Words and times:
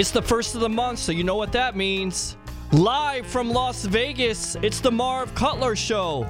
It's 0.00 0.10
the 0.10 0.22
first 0.22 0.54
of 0.54 0.62
the 0.62 0.68
month, 0.70 0.98
so 0.98 1.12
you 1.12 1.24
know 1.24 1.36
what 1.36 1.52
that 1.52 1.76
means. 1.76 2.38
Live 2.72 3.26
from 3.26 3.50
Las 3.50 3.84
Vegas, 3.84 4.56
it's 4.62 4.80
the 4.80 4.90
Marv 4.90 5.34
Cutler 5.34 5.76
Show. 5.76 6.22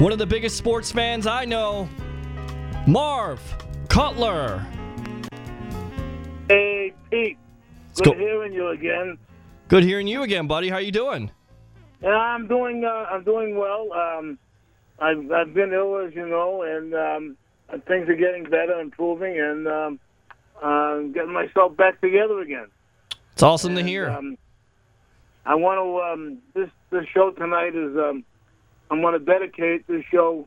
One 0.00 0.10
of 0.10 0.18
the 0.18 0.26
biggest 0.26 0.56
sports 0.56 0.90
fans 0.90 1.28
I 1.28 1.44
know, 1.44 1.88
Marv 2.88 3.38
Cutler. 3.88 4.66
Hey, 6.48 6.92
Pete. 7.12 7.38
Good 7.94 8.04
go- 8.06 8.14
hearing 8.14 8.52
you 8.52 8.70
again. 8.70 9.18
Good 9.68 9.84
hearing 9.84 10.08
you 10.08 10.24
again, 10.24 10.48
buddy. 10.48 10.68
How 10.68 10.78
you 10.78 10.90
doing? 10.90 11.30
Yeah, 12.02 12.08
I'm 12.08 12.48
doing. 12.48 12.84
Uh, 12.84 13.06
I'm 13.08 13.22
doing 13.22 13.56
well. 13.56 13.92
Um, 13.92 14.36
I've 14.98 15.30
I've 15.30 15.54
been 15.54 15.72
ill, 15.72 15.96
as 15.98 16.12
you 16.12 16.26
know, 16.26 16.62
and 16.62 16.92
um, 16.92 17.36
things 17.86 18.08
are 18.08 18.16
getting 18.16 18.42
better, 18.42 18.72
and 18.72 18.80
improving, 18.80 19.38
and 19.38 19.68
um, 19.68 20.00
uh, 20.62 21.00
getting 21.12 21.32
myself 21.32 21.76
back 21.76 22.00
together 22.00 22.40
again. 22.40 22.68
It's 23.32 23.42
awesome 23.42 23.74
to 23.74 23.82
hear. 23.82 24.08
Um, 24.10 24.36
I 25.44 25.56
want 25.56 25.78
to. 25.78 26.12
Um, 26.12 26.38
this 26.54 26.70
this 26.90 27.06
show 27.12 27.30
tonight 27.30 27.74
is. 27.74 27.96
Um, 27.96 28.24
I'm 28.90 29.00
going 29.00 29.18
to 29.18 29.24
dedicate 29.24 29.86
this 29.86 30.04
show 30.10 30.46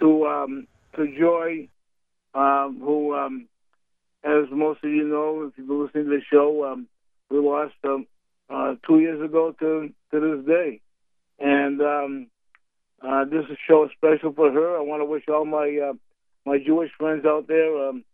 to 0.00 0.26
um, 0.26 0.66
to 0.96 1.06
Joy, 1.18 1.68
um, 2.34 2.80
who, 2.80 3.14
um, 3.14 3.46
as 4.24 4.44
most 4.50 4.82
of 4.82 4.90
you 4.90 5.06
know, 5.06 5.44
if 5.48 5.58
you've 5.58 5.68
been 5.68 5.84
listening 5.84 6.04
to 6.04 6.10
the 6.10 6.22
show, 6.30 6.64
um, 6.64 6.88
we 7.30 7.38
lost 7.38 7.74
um, 7.84 8.06
uh, 8.50 8.74
two 8.86 9.00
years 9.00 9.22
ago 9.22 9.54
to 9.60 9.92
to 10.10 10.20
this 10.36 10.46
day, 10.46 10.80
and 11.38 11.80
um, 11.80 12.26
uh, 13.02 13.24
this 13.26 13.44
is 13.50 13.58
show 13.68 13.84
is 13.84 13.90
special 13.96 14.32
for 14.32 14.50
her. 14.50 14.76
I 14.76 14.80
want 14.80 15.00
to 15.00 15.04
wish 15.04 15.24
all 15.28 15.44
my 15.44 15.90
uh, 15.90 15.92
my 16.44 16.58
Jewish 16.58 16.90
friends 16.98 17.24
out 17.24 17.46
there 17.46 17.88
um, 17.88 18.04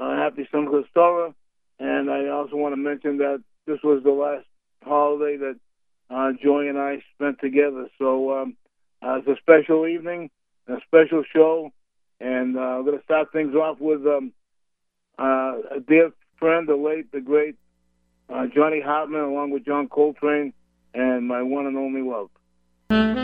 uh, 0.00 0.16
happy 0.16 0.48
Simchas 0.52 0.84
Torah, 0.94 1.34
and 1.78 2.10
I 2.10 2.28
also 2.28 2.56
want 2.56 2.72
to 2.72 2.76
mention 2.76 3.18
that 3.18 3.42
this 3.66 3.78
was 3.82 4.02
the 4.02 4.10
last 4.10 4.46
holiday 4.82 5.36
that 5.38 5.56
uh, 6.10 6.32
Joy 6.42 6.68
and 6.68 6.78
I 6.78 7.02
spent 7.14 7.38
together. 7.40 7.88
So 7.98 8.42
um, 8.42 8.56
uh, 9.02 9.16
it's 9.16 9.28
a 9.28 9.36
special 9.40 9.86
evening, 9.86 10.30
a 10.68 10.76
special 10.86 11.24
show, 11.32 11.70
and 12.20 12.56
uh, 12.56 12.60
I'm 12.60 12.84
going 12.84 12.98
to 12.98 13.04
start 13.04 13.32
things 13.32 13.54
off 13.54 13.78
with 13.80 14.06
um, 14.06 14.32
uh, 15.18 15.76
a 15.76 15.80
dear 15.86 16.10
friend, 16.38 16.68
the 16.68 16.76
late, 16.76 17.10
the 17.12 17.20
great 17.20 17.56
uh, 18.28 18.46
Johnny 18.54 18.80
Hartman, 18.80 19.20
along 19.20 19.50
with 19.50 19.64
John 19.64 19.88
Coltrane, 19.88 20.52
and 20.92 21.26
my 21.26 21.42
one 21.42 21.66
and 21.66 21.76
only 21.76 22.02
love. 22.02 23.23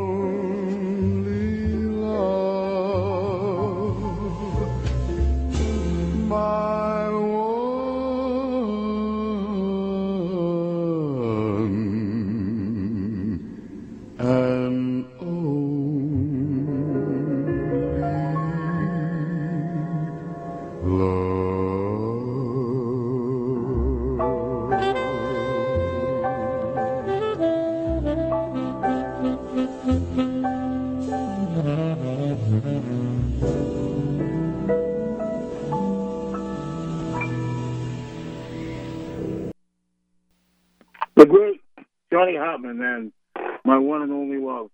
Johnny 42.79 43.11
then 43.35 43.57
my 43.63 43.77
one 43.77 44.01
and 44.01 44.11
only 44.11 44.37
love. 44.37 44.69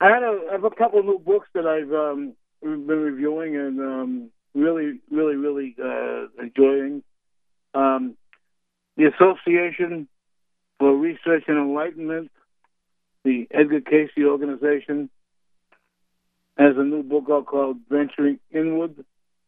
I 0.00 0.10
had 0.10 0.22
a, 0.22 0.40
I 0.50 0.52
have 0.52 0.64
a 0.64 0.70
couple 0.70 1.02
new 1.02 1.18
books 1.18 1.48
that 1.54 1.66
I've 1.66 1.92
um, 1.92 2.34
been 2.62 2.86
reviewing 2.86 3.56
and 3.56 3.80
um, 3.80 4.30
really, 4.54 5.00
really, 5.10 5.36
really 5.36 5.76
uh, 5.82 6.26
enjoying. 6.40 7.02
Um, 7.74 8.16
the 8.96 9.06
Association 9.06 10.08
for 10.78 10.96
Research 10.96 11.44
and 11.48 11.58
Enlightenment, 11.58 12.30
the 13.24 13.46
Edgar 13.50 13.80
Cayce 13.80 14.10
Organization, 14.18 15.10
has 16.56 16.76
a 16.76 16.82
new 16.82 17.02
book 17.02 17.24
out 17.30 17.46
called 17.46 17.78
Venturing 17.88 18.38
Inward, 18.52 19.04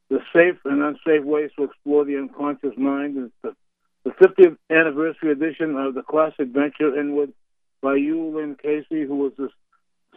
The 0.09 0.21
Safe 0.33 0.59
and 0.65 0.83
Unsafe 0.83 1.25
Ways 1.25 1.51
to 1.57 1.65
Explore 1.65 2.05
the 2.05 2.17
Unconscious 2.17 2.77
Mind. 2.77 3.17
It's 3.19 3.35
the, 3.43 3.57
the 4.05 4.11
50th 4.11 4.57
anniversary 4.71 5.33
edition 5.33 5.77
of 5.77 5.95
the 5.95 6.03
classic 6.03 6.49
Venture 6.49 6.99
Inward 6.99 7.33
by 7.81 7.97
Hugh 7.97 8.57
Cayce, 8.63 8.87
who 8.91 9.17
was 9.17 9.33
the 9.37 9.49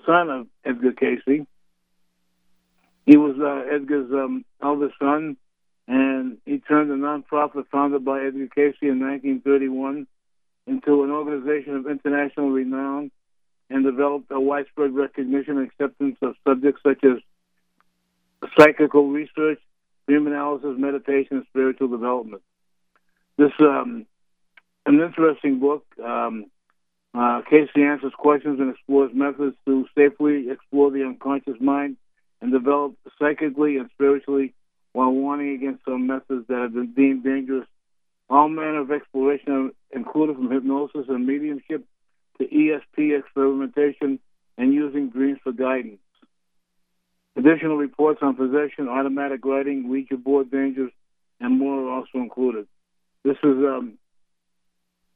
son 0.06 0.30
of 0.30 0.48
Edgar 0.66 0.94
Cayce. 0.94 1.46
He 3.06 3.18
was 3.18 3.36
uh, 3.40 3.74
Edgar's 3.74 4.12
um, 4.12 4.46
eldest 4.62 4.96
son, 5.00 5.38
and 5.88 6.38
he 6.46 6.60
turned 6.60 6.92
a 6.92 6.96
nonprofit 6.96 7.68
founded 7.72 8.06
by 8.06 8.22
Edgar 8.22 8.48
Cayce 8.48 8.76
in 8.82 9.00
1931 9.00 10.08
into 10.68 11.04
an 11.04 11.12
organization 11.12 11.76
of 11.76 11.88
international 11.88 12.50
renown 12.50 13.12
and 13.70 13.84
developed 13.84 14.32
a 14.32 14.40
widespread 14.40 14.94
recognition 14.94 15.58
and 15.58 15.68
acceptance 15.68 16.18
of 16.22 16.36
subjects 16.48 16.82
such 16.84 17.04
as 17.04 17.18
psychical 18.58 19.10
research, 19.10 19.60
dream 20.08 20.28
analysis, 20.28 20.76
meditation, 20.78 21.38
and 21.38 21.46
spiritual 21.50 21.88
development. 21.88 22.42
This 23.38 23.52
um, 23.60 24.06
an 24.86 25.00
interesting 25.02 25.60
book. 25.60 25.86
Um, 26.04 26.46
uh, 27.14 27.42
Cayce 27.50 27.70
answers 27.76 28.14
questions 28.18 28.60
and 28.60 28.72
explores 28.72 29.12
methods 29.14 29.56
to 29.66 29.86
safely 29.96 30.50
explore 30.50 30.90
the 30.92 31.04
unconscious 31.04 31.60
mind 31.60 31.98
and 32.42 32.52
develop 32.52 32.96
psychically 33.20 33.78
and 33.78 33.90
spiritually 33.94 34.54
while 34.94 35.12
warning 35.12 35.56
against 35.56 35.86
some 35.86 36.08
methods 36.08 36.48
that 36.48 36.60
have 36.60 36.74
been 36.74 36.94
deemed 36.94 37.24
dangerous. 37.24 37.68
All 38.30 38.50
manner 38.50 38.80
of 38.80 38.92
exploration 38.92 39.52
are 39.52 39.98
included 39.98 40.38
from 40.38 40.50
hypnosis 40.50 41.06
and 41.08 41.28
mediumship 41.28 41.86
to 42.40 42.48
ESP 42.48 43.20
experimentation 43.20 44.20
and 44.58 44.74
using 44.74 45.10
dreams 45.10 45.40
for 45.44 45.52
guidance. 45.52 46.00
Additional 47.36 47.78
reports 47.78 48.20
on 48.22 48.36
possession, 48.36 48.88
automatic 48.88 49.44
writing, 49.46 49.90
Ouija 49.90 50.18
board 50.18 50.52
dangers, 50.52 50.92
and 51.40 51.60
more 51.60 51.84
are 51.84 51.90
also 51.92 52.20
included. 52.20 52.68
This 53.24 53.38
is 53.44 53.58
um, 53.58 53.98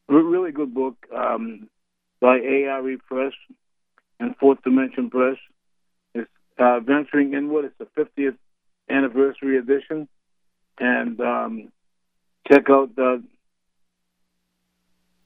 a 0.09 0.13
really 0.13 0.51
good 0.51 0.73
book 0.73 0.95
um, 1.15 1.69
by 2.19 2.39
ARE 2.39 2.97
Press 3.07 3.33
and 4.19 4.35
Fourth 4.37 4.61
Dimension 4.63 5.09
Press. 5.09 5.37
It's 6.13 6.29
uh, 6.57 6.79
Venturing 6.79 7.33
Inward. 7.33 7.65
It's 7.65 7.77
the 7.77 8.01
50th 8.01 8.37
anniversary 8.89 9.57
edition. 9.57 10.07
And 10.79 11.19
um, 11.19 11.71
check 12.51 12.69
out 12.69 12.95
the 12.95 13.23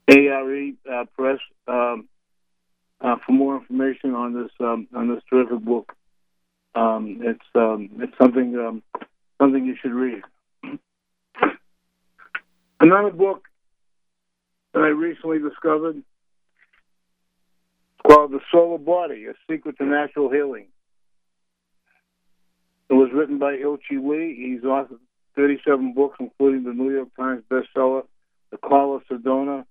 ARE 0.08 0.72
uh, 0.92 1.06
Press 1.16 1.40
um, 1.68 2.08
uh, 3.00 3.16
for 3.26 3.32
more 3.32 3.58
information 3.58 4.14
on 4.14 4.34
this 4.34 4.52
um, 4.60 4.88
on 4.94 5.14
this 5.14 5.24
terrific 5.30 5.60
book. 5.60 5.94
Um, 6.76 7.20
it's 7.22 7.40
um, 7.56 7.90
it's 8.00 8.18
something 8.22 8.56
um, 8.58 8.84
something 9.42 9.66
you 9.66 9.76
should 9.82 9.94
read. 9.94 10.22
Another 12.80 13.12
book 13.12 13.44
that 14.74 14.80
I 14.80 14.88
recently 14.88 15.40
discovered 15.40 15.98
is 15.98 16.04
called 18.08 18.32
The 18.32 18.40
Solar 18.52 18.78
Body: 18.78 19.26
A 19.26 19.34
Secret 19.50 19.78
to 19.78 19.86
Natural 19.86 20.30
Healing. 20.30 20.68
It 22.90 22.94
was 22.94 23.10
written 23.14 23.40
by 23.40 23.54
Ilchi 23.56 24.02
Lee. 24.04 24.36
He's 24.36 24.62
authored 24.62 25.00
37 25.36 25.94
books, 25.94 26.18
including 26.20 26.64
the 26.64 26.74
New 26.74 26.92
York 26.92 27.10
Times 27.16 27.44
bestseller, 27.50 28.04
The 28.52 28.58
Call 28.58 28.96
of 28.96 29.04
Sedona, 29.08 29.66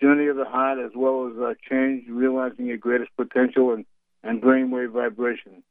Journey 0.00 0.26
of 0.28 0.36
the 0.36 0.44
Heart, 0.44 0.78
as 0.78 0.92
well 0.94 1.30
as 1.30 1.38
uh, 1.38 1.54
Change, 1.68 2.04
Realizing 2.08 2.66
Your 2.66 2.76
Greatest 2.76 3.10
Potential, 3.16 3.72
and, 3.72 3.86
and 4.22 4.42
Brainwave 4.42 4.92
Vibration. 4.92 5.62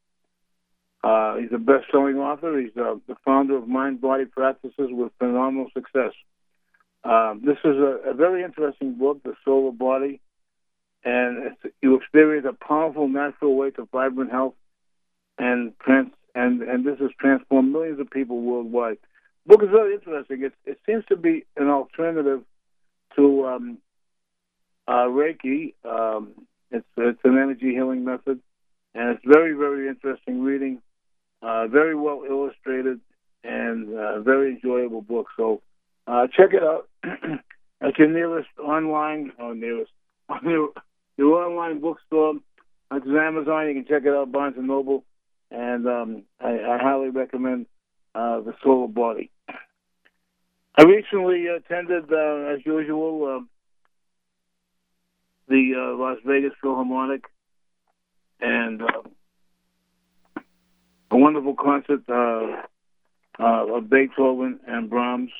Uh, 1.03 1.37
he's 1.37 1.51
a 1.53 1.57
best-selling 1.57 2.17
author. 2.17 2.59
He's 2.59 2.75
uh, 2.75 2.95
the 3.07 3.15
founder 3.23 3.55
of 3.55 3.67
Mind 3.67 4.01
Body 4.01 4.25
Practices 4.25 4.89
with 4.91 5.11
phenomenal 5.17 5.69
success. 5.73 6.11
Um, 7.03 7.41
this 7.45 7.57
is 7.63 7.77
a, 7.77 8.09
a, 8.09 8.13
very 8.13 8.43
interesting 8.43 8.95
book, 8.95 9.23
The 9.23 9.33
Solar 9.45 9.71
Body, 9.71 10.19
and 11.03 11.55
you 11.81 11.95
experience 11.95 12.45
a 12.49 12.65
powerful 12.65 13.07
natural 13.07 13.55
way 13.55 13.71
to 13.71 13.87
vibrant 13.91 14.31
health, 14.31 14.55
and 15.37 15.73
trans- 15.79 16.13
and 16.35 16.61
and 16.61 16.85
this 16.85 16.99
has 16.99 17.11
transformed 17.19 17.71
millions 17.71 17.99
of 17.99 18.09
people 18.09 18.41
worldwide. 18.41 18.97
The 19.45 19.57
book 19.57 19.63
is 19.63 19.69
very 19.69 19.93
interesting. 19.93 20.43
It, 20.43 20.53
it 20.65 20.79
seems 20.85 21.05
to 21.05 21.15
be 21.15 21.45
an 21.57 21.69
alternative 21.69 22.43
to 23.15 23.45
um, 23.47 23.77
uh, 24.87 25.07
Reiki. 25.07 25.73
Um, 25.85 26.33
it's 26.71 26.87
it's 26.97 27.19
an 27.23 27.37
energy 27.37 27.73
healing 27.73 28.03
method, 28.03 28.39
and 28.93 29.09
it's 29.15 29.25
very 29.25 29.53
very 29.53 29.87
interesting 29.87 30.41
reading. 30.41 30.81
Uh, 31.41 31.67
very 31.67 31.95
well 31.95 32.23
illustrated 32.29 32.99
and 33.45 33.97
uh, 33.97 34.19
very 34.19 34.51
enjoyable 34.55 35.01
book. 35.01 35.27
So 35.37 35.61
uh, 36.05 36.27
check 36.35 36.49
it 36.53 36.61
out 36.61 36.89
at 37.81 37.97
your 37.97 38.09
nearest 38.09 38.49
online 38.61 39.31
or 39.39 39.55
nearest 39.55 39.91
your 41.19 41.43
online 41.43 41.81
bookstore. 41.81 42.35
It's 42.91 43.05
Amazon. 43.05 43.67
You 43.67 43.73
can 43.73 43.85
check 43.85 44.05
it 44.05 44.15
out, 44.15 44.31
Barnes 44.31 44.55
and 44.57 44.67
Noble, 44.67 45.03
and 45.51 45.85
um, 45.85 46.23
I, 46.39 46.51
I, 46.51 46.77
highly 46.81 47.09
recommend 47.09 47.65
uh, 48.15 48.39
the 48.39 48.53
Solar 48.63 48.87
Body. 48.87 49.29
I 50.77 50.83
recently 50.83 51.47
attended, 51.47 52.05
uh, 52.11 52.53
as 52.53 52.65
usual, 52.65 53.35
um, 53.35 53.49
the 55.49 55.73
uh, 55.75 55.97
Las 55.97 56.19
Vegas 56.25 56.53
Philharmonic, 56.61 57.25
and 58.39 58.81
um, 58.81 59.11
a 61.11 61.17
wonderful 61.17 61.55
concert 61.55 62.01
uh, 62.07 62.63
uh, 63.37 63.75
of 63.75 63.89
Beethoven 63.89 64.61
and 64.65 64.89
Brahms, 64.89 65.31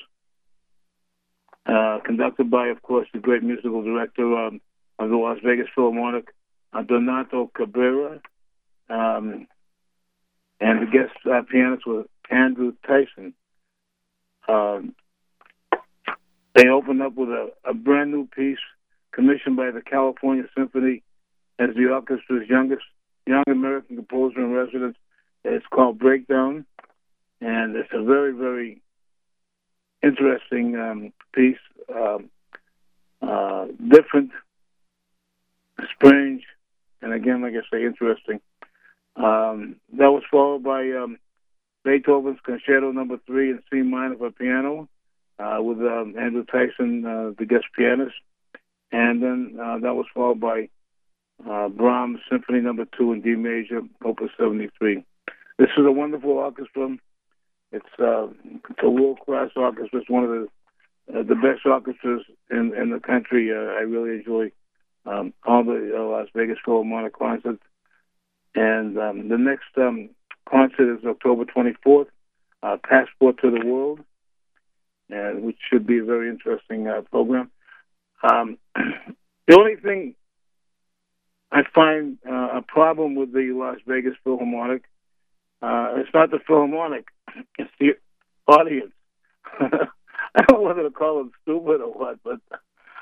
uh, 1.64 2.00
conducted 2.04 2.50
by, 2.50 2.68
of 2.68 2.82
course, 2.82 3.08
the 3.14 3.18
great 3.18 3.42
musical 3.42 3.82
director 3.82 4.36
um, 4.36 4.60
of 5.00 5.08
the 5.08 5.16
Las 5.16 5.38
Vegas 5.42 5.66
Philharmonic, 5.74 6.28
Donato 6.86 7.50
Cabrera, 7.56 8.20
um, 8.88 9.48
and 10.60 10.82
the 10.82 10.90
guest 10.92 11.16
uh, 11.26 11.40
pianist 11.50 11.86
was 11.86 12.06
Andrew 12.30 12.74
Tyson. 12.86 13.34
Um, 14.46 14.94
they 16.54 16.68
opened 16.68 17.02
up 17.02 17.14
with 17.14 17.30
a, 17.30 17.50
a 17.64 17.72
brand 17.72 18.12
new 18.12 18.26
piece 18.26 18.58
commissioned 19.12 19.56
by 19.56 19.70
the 19.70 19.80
California 19.80 20.44
Symphony 20.56 21.02
as 21.58 21.70
the 21.74 21.88
orchestra's 21.88 22.48
youngest 22.48 22.84
young 23.26 23.44
American 23.48 23.96
composer 23.96 24.40
in 24.40 24.52
residence. 24.52 24.96
It's 25.44 25.66
called 25.72 25.98
Breakdown, 25.98 26.66
and 27.40 27.74
it's 27.74 27.90
a 27.92 28.02
very, 28.02 28.32
very 28.32 28.82
interesting 30.02 30.76
um, 30.76 31.12
piece. 31.34 31.56
Um, 31.94 32.30
uh, 33.22 33.66
different, 33.88 34.30
strange, 35.94 36.42
and 37.02 37.12
again, 37.12 37.42
like 37.42 37.52
I 37.54 37.62
say, 37.70 37.84
interesting. 37.84 38.40
Um, 39.16 39.76
that 39.92 40.10
was 40.10 40.22
followed 40.30 40.62
by 40.62 40.90
um, 40.92 41.18
Beethoven's 41.84 42.38
Concerto 42.44 42.92
Number 42.92 43.18
Three 43.26 43.50
in 43.50 43.62
C 43.70 43.82
minor 43.82 44.16
for 44.16 44.30
piano, 44.30 44.88
uh, 45.38 45.58
with 45.60 45.78
um, 45.78 46.14
Andrew 46.18 46.44
Tyson, 46.44 47.04
uh, 47.04 47.32
the 47.38 47.46
guest 47.46 47.66
pianist, 47.76 48.14
and 48.92 49.22
then 49.22 49.58
uh, 49.60 49.78
that 49.78 49.94
was 49.94 50.06
followed 50.14 50.40
by 50.40 50.68
uh, 51.48 51.68
Brahms 51.68 52.20
Symphony 52.30 52.60
Number 52.60 52.84
Two 52.96 53.12
in 53.12 53.22
D 53.22 53.34
major, 53.34 53.80
Opus 54.04 54.30
73. 54.38 55.04
This 55.58 55.68
is 55.76 55.86
a 55.86 55.92
wonderful 55.92 56.30
orchestra. 56.30 56.96
It's, 57.72 57.86
uh, 57.98 58.28
it's 58.68 58.80
a 58.82 58.90
world 58.90 59.20
class 59.24 59.50
orchestra. 59.56 60.00
It's 60.00 60.10
one 60.10 60.24
of 60.24 60.30
the 60.30 60.48
uh, 61.12 61.22
the 61.24 61.34
best 61.34 61.66
orchestras 61.66 62.22
in 62.50 62.72
in 62.74 62.90
the 62.90 63.00
country. 63.00 63.52
I 63.52 63.80
really 63.82 64.18
enjoy 64.18 64.52
um, 65.06 65.32
all 65.46 65.64
the 65.64 65.92
uh, 65.96 66.02
Las 66.02 66.28
Vegas 66.34 66.58
Philharmonic 66.64 67.16
concerts. 67.18 67.62
And 68.54 68.98
um, 68.98 69.28
the 69.28 69.38
next 69.38 69.68
um, 69.76 70.10
concert 70.48 70.98
is 70.98 71.04
October 71.04 71.44
24th, 71.44 72.06
uh, 72.62 72.76
Passport 72.82 73.38
to 73.42 73.50
the 73.50 73.64
World, 73.64 74.00
and 75.08 75.42
which 75.42 75.58
should 75.70 75.86
be 75.86 75.98
a 75.98 76.04
very 76.04 76.28
interesting 76.28 76.88
uh, 76.88 77.02
program. 77.10 77.50
Um, 78.22 78.58
the 78.74 79.58
only 79.58 79.76
thing 79.76 80.14
I 81.52 81.62
find 81.74 82.18
uh, 82.28 82.58
a 82.58 82.62
problem 82.66 83.14
with 83.14 83.32
the 83.32 83.52
Las 83.54 83.78
Vegas 83.86 84.14
Philharmonic, 84.24 84.82
uh, 85.62 85.94
it's 85.96 86.10
not 86.14 86.30
the 86.30 86.38
Philharmonic, 86.46 87.06
it's 87.58 87.70
the 87.78 87.92
audience. 88.46 88.92
I 89.60 90.42
don't 90.46 90.60
know 90.60 90.68
whether 90.68 90.82
to 90.82 90.90
call 90.90 91.18
them 91.18 91.32
stupid 91.42 91.80
or 91.80 91.92
what, 91.92 92.18
but 92.22 92.40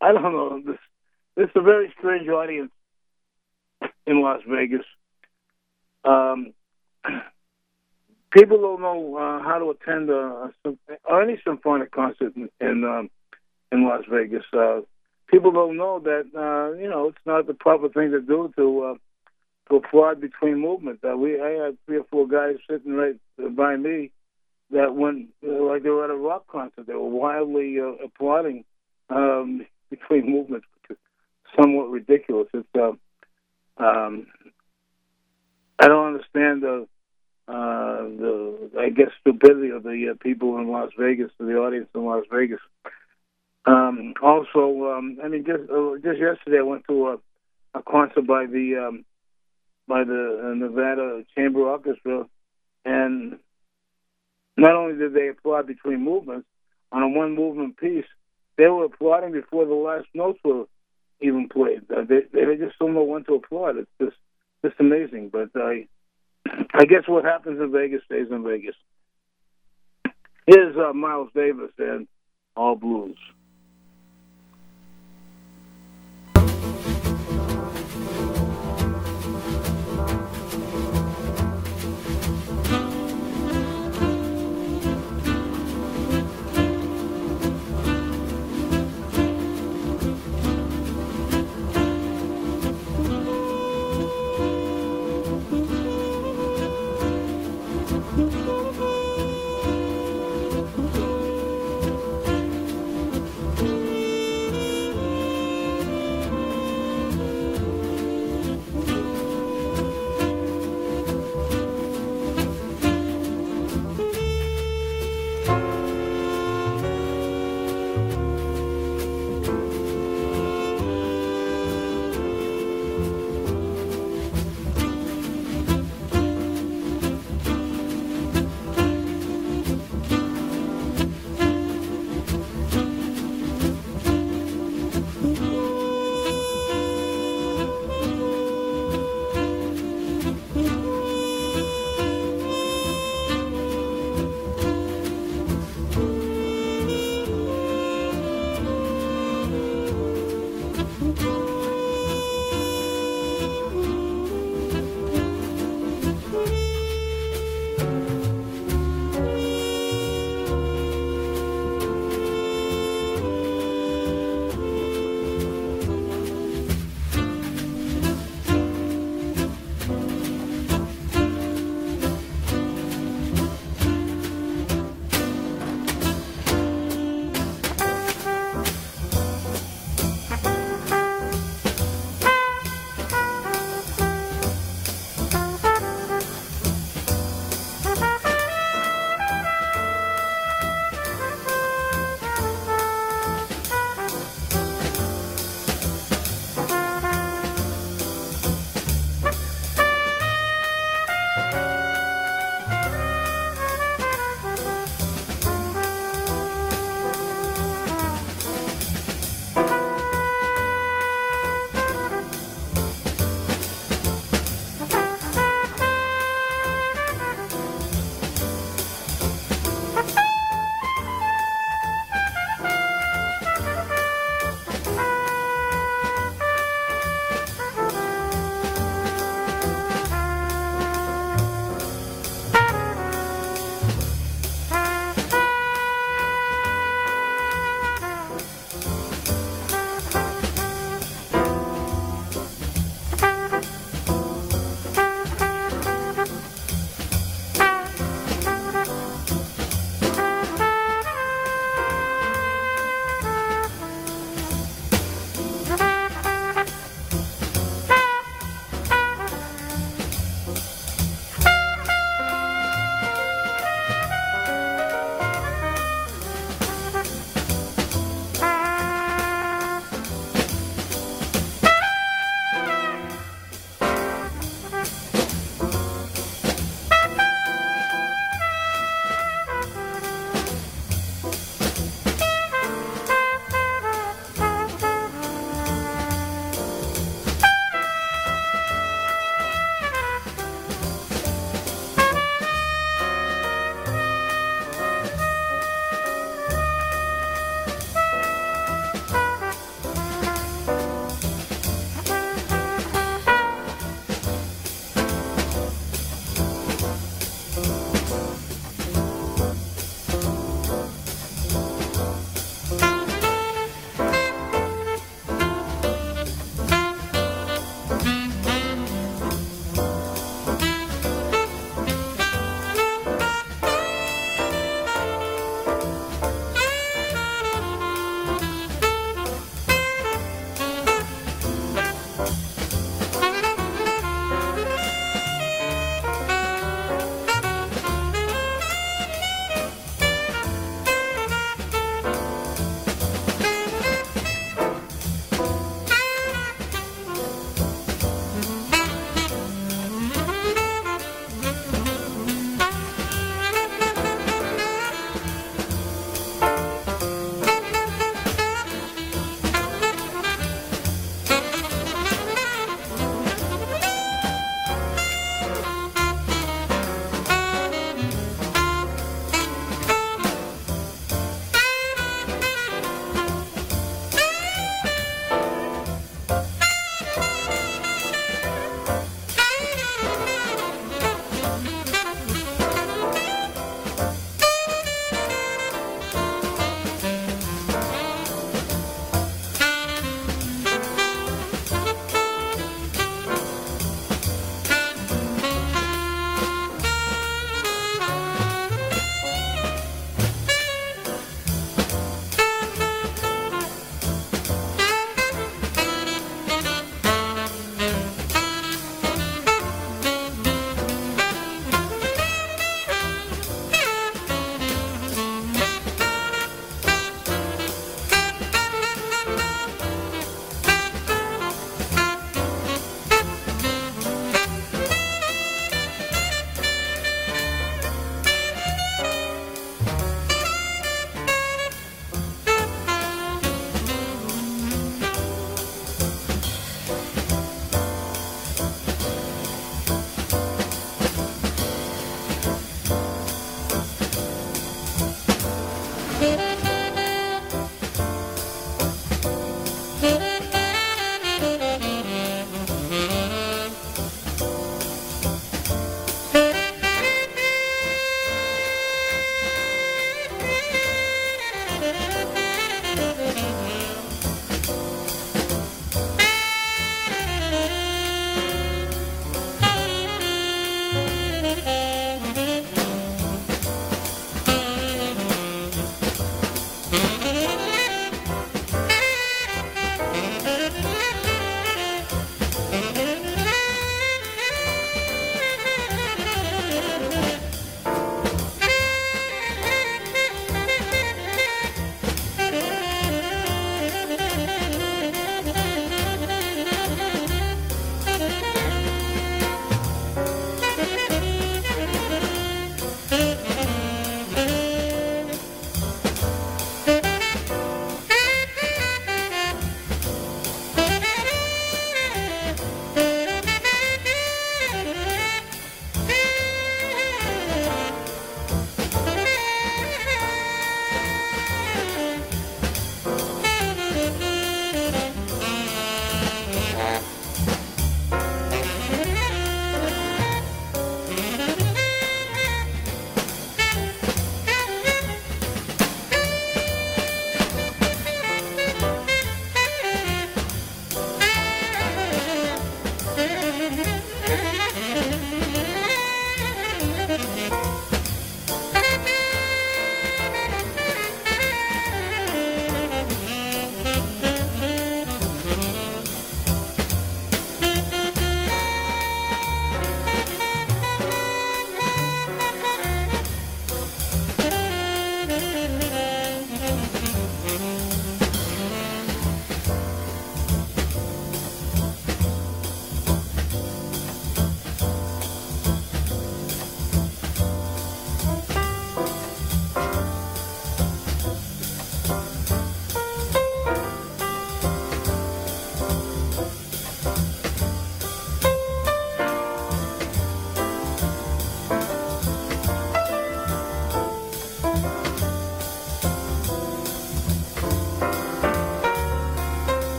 I 0.00 0.12
don't 0.12 0.22
know. 0.22 0.62
This 0.64 0.78
is 1.36 1.48
a 1.54 1.60
very 1.60 1.92
strange 1.98 2.28
audience 2.28 2.70
in 4.06 4.22
Las 4.22 4.40
Vegas. 4.48 4.84
Um, 6.04 6.52
people 8.32 8.60
don't 8.60 8.80
know 8.80 9.16
uh, 9.16 9.42
how 9.42 9.58
to 9.58 9.70
attend 9.70 10.10
a, 10.10 10.50
a, 10.64 11.22
any 11.22 11.40
symphonic 11.44 11.90
concert 11.90 12.34
in 12.36 12.48
in, 12.60 12.84
um, 12.84 13.10
in 13.72 13.84
Las 13.84 14.04
Vegas. 14.10 14.44
Uh, 14.52 14.80
people 15.28 15.52
don't 15.52 15.76
know 15.76 16.00
that 16.00 16.26
uh, 16.36 16.76
you 16.78 16.88
know 16.88 17.08
it's 17.08 17.26
not 17.26 17.46
the 17.46 17.54
proper 17.54 17.88
thing 17.88 18.10
to 18.10 18.20
do 18.20 18.52
to 18.56 18.82
uh, 18.82 18.94
to 19.68 19.76
applaud 19.76 20.20
between 20.20 20.58
movements. 20.58 21.02
Uh, 21.04 21.16
we 21.16 21.40
I 21.40 21.64
had 21.64 21.78
three 21.86 21.98
or 21.98 22.04
four 22.10 22.26
guys 22.26 22.56
sitting 22.68 22.92
right 22.92 23.16
by 23.56 23.76
me 23.76 24.10
that 24.70 24.94
went 24.94 25.28
uh, 25.46 25.62
like 25.64 25.82
they 25.82 25.90
were 25.90 26.04
at 26.04 26.10
a 26.10 26.16
rock 26.16 26.46
concert, 26.46 26.86
they 26.86 26.94
were 26.94 27.08
wildly 27.08 27.78
uh, 27.80 28.04
applauding 28.04 28.64
um, 29.08 29.66
between 29.90 30.30
movements, 30.30 30.66
somewhat 31.58 31.90
ridiculous. 31.90 32.48
It's 32.54 32.68
uh, 32.74 32.92
um, 33.82 34.26
I 35.78 35.88
don't 35.88 36.14
understand 36.14 36.62
the 36.62 36.86
uh, 37.48 38.02
the 38.02 38.70
I 38.78 38.90
guess 38.90 39.08
stupidity 39.20 39.70
of 39.70 39.82
the 39.82 40.10
uh, 40.12 40.14
people 40.22 40.58
in 40.58 40.68
Las 40.68 40.90
Vegas, 40.98 41.30
the 41.38 41.56
audience 41.56 41.88
in 41.94 42.04
Las 42.04 42.24
Vegas. 42.30 42.60
Um, 43.66 44.14
also, 44.22 44.92
um, 44.92 45.18
I 45.22 45.28
mean, 45.28 45.44
just 45.44 45.70
uh, 45.70 45.96
just 46.02 46.20
yesterday 46.20 46.58
I 46.58 46.62
went 46.62 46.84
to 46.88 47.08
a, 47.08 47.78
a 47.78 47.82
concert 47.82 48.26
by 48.26 48.46
the 48.46 48.86
um, 48.88 49.04
by 49.88 50.04
the 50.04 50.42
uh, 50.44 50.54
Nevada 50.54 51.24
Chamber 51.34 51.60
Orchestra, 51.62 52.26
and 52.84 53.38
not 54.56 54.76
only 54.76 54.98
did 54.98 55.14
they 55.14 55.28
applaud 55.28 55.66
between 55.66 56.04
movements 56.04 56.46
on 56.92 57.02
a 57.02 57.08
one 57.08 57.34
movement 57.34 57.76
piece, 57.76 58.06
they 58.56 58.66
were 58.66 58.84
applauding 58.84 59.32
before 59.32 59.64
the 59.64 59.74
last 59.74 60.06
notes 60.14 60.38
were 60.44 60.64
even 61.20 61.48
played. 61.48 61.82
Uh, 61.90 62.04
they 62.08 62.22
they 62.32 62.56
just 62.56 62.78
don't 62.78 62.94
know 62.94 63.04
when 63.04 63.24
to 63.24 63.34
applaud. 63.34 63.76
It's 63.76 63.90
just 64.00 64.16
just 64.64 64.76
amazing. 64.80 65.30
But 65.30 65.50
I 65.54 65.86
I 66.74 66.84
guess 66.84 67.06
what 67.06 67.24
happens 67.24 67.60
in 67.60 67.72
Vegas 67.72 68.02
stays 68.04 68.28
in 68.30 68.44
Vegas. 68.44 68.76
Here's 70.46 70.76
uh, 70.76 70.92
Miles 70.92 71.30
Davis 71.34 71.70
and 71.78 72.08
All 72.56 72.74
Blues. 72.74 73.16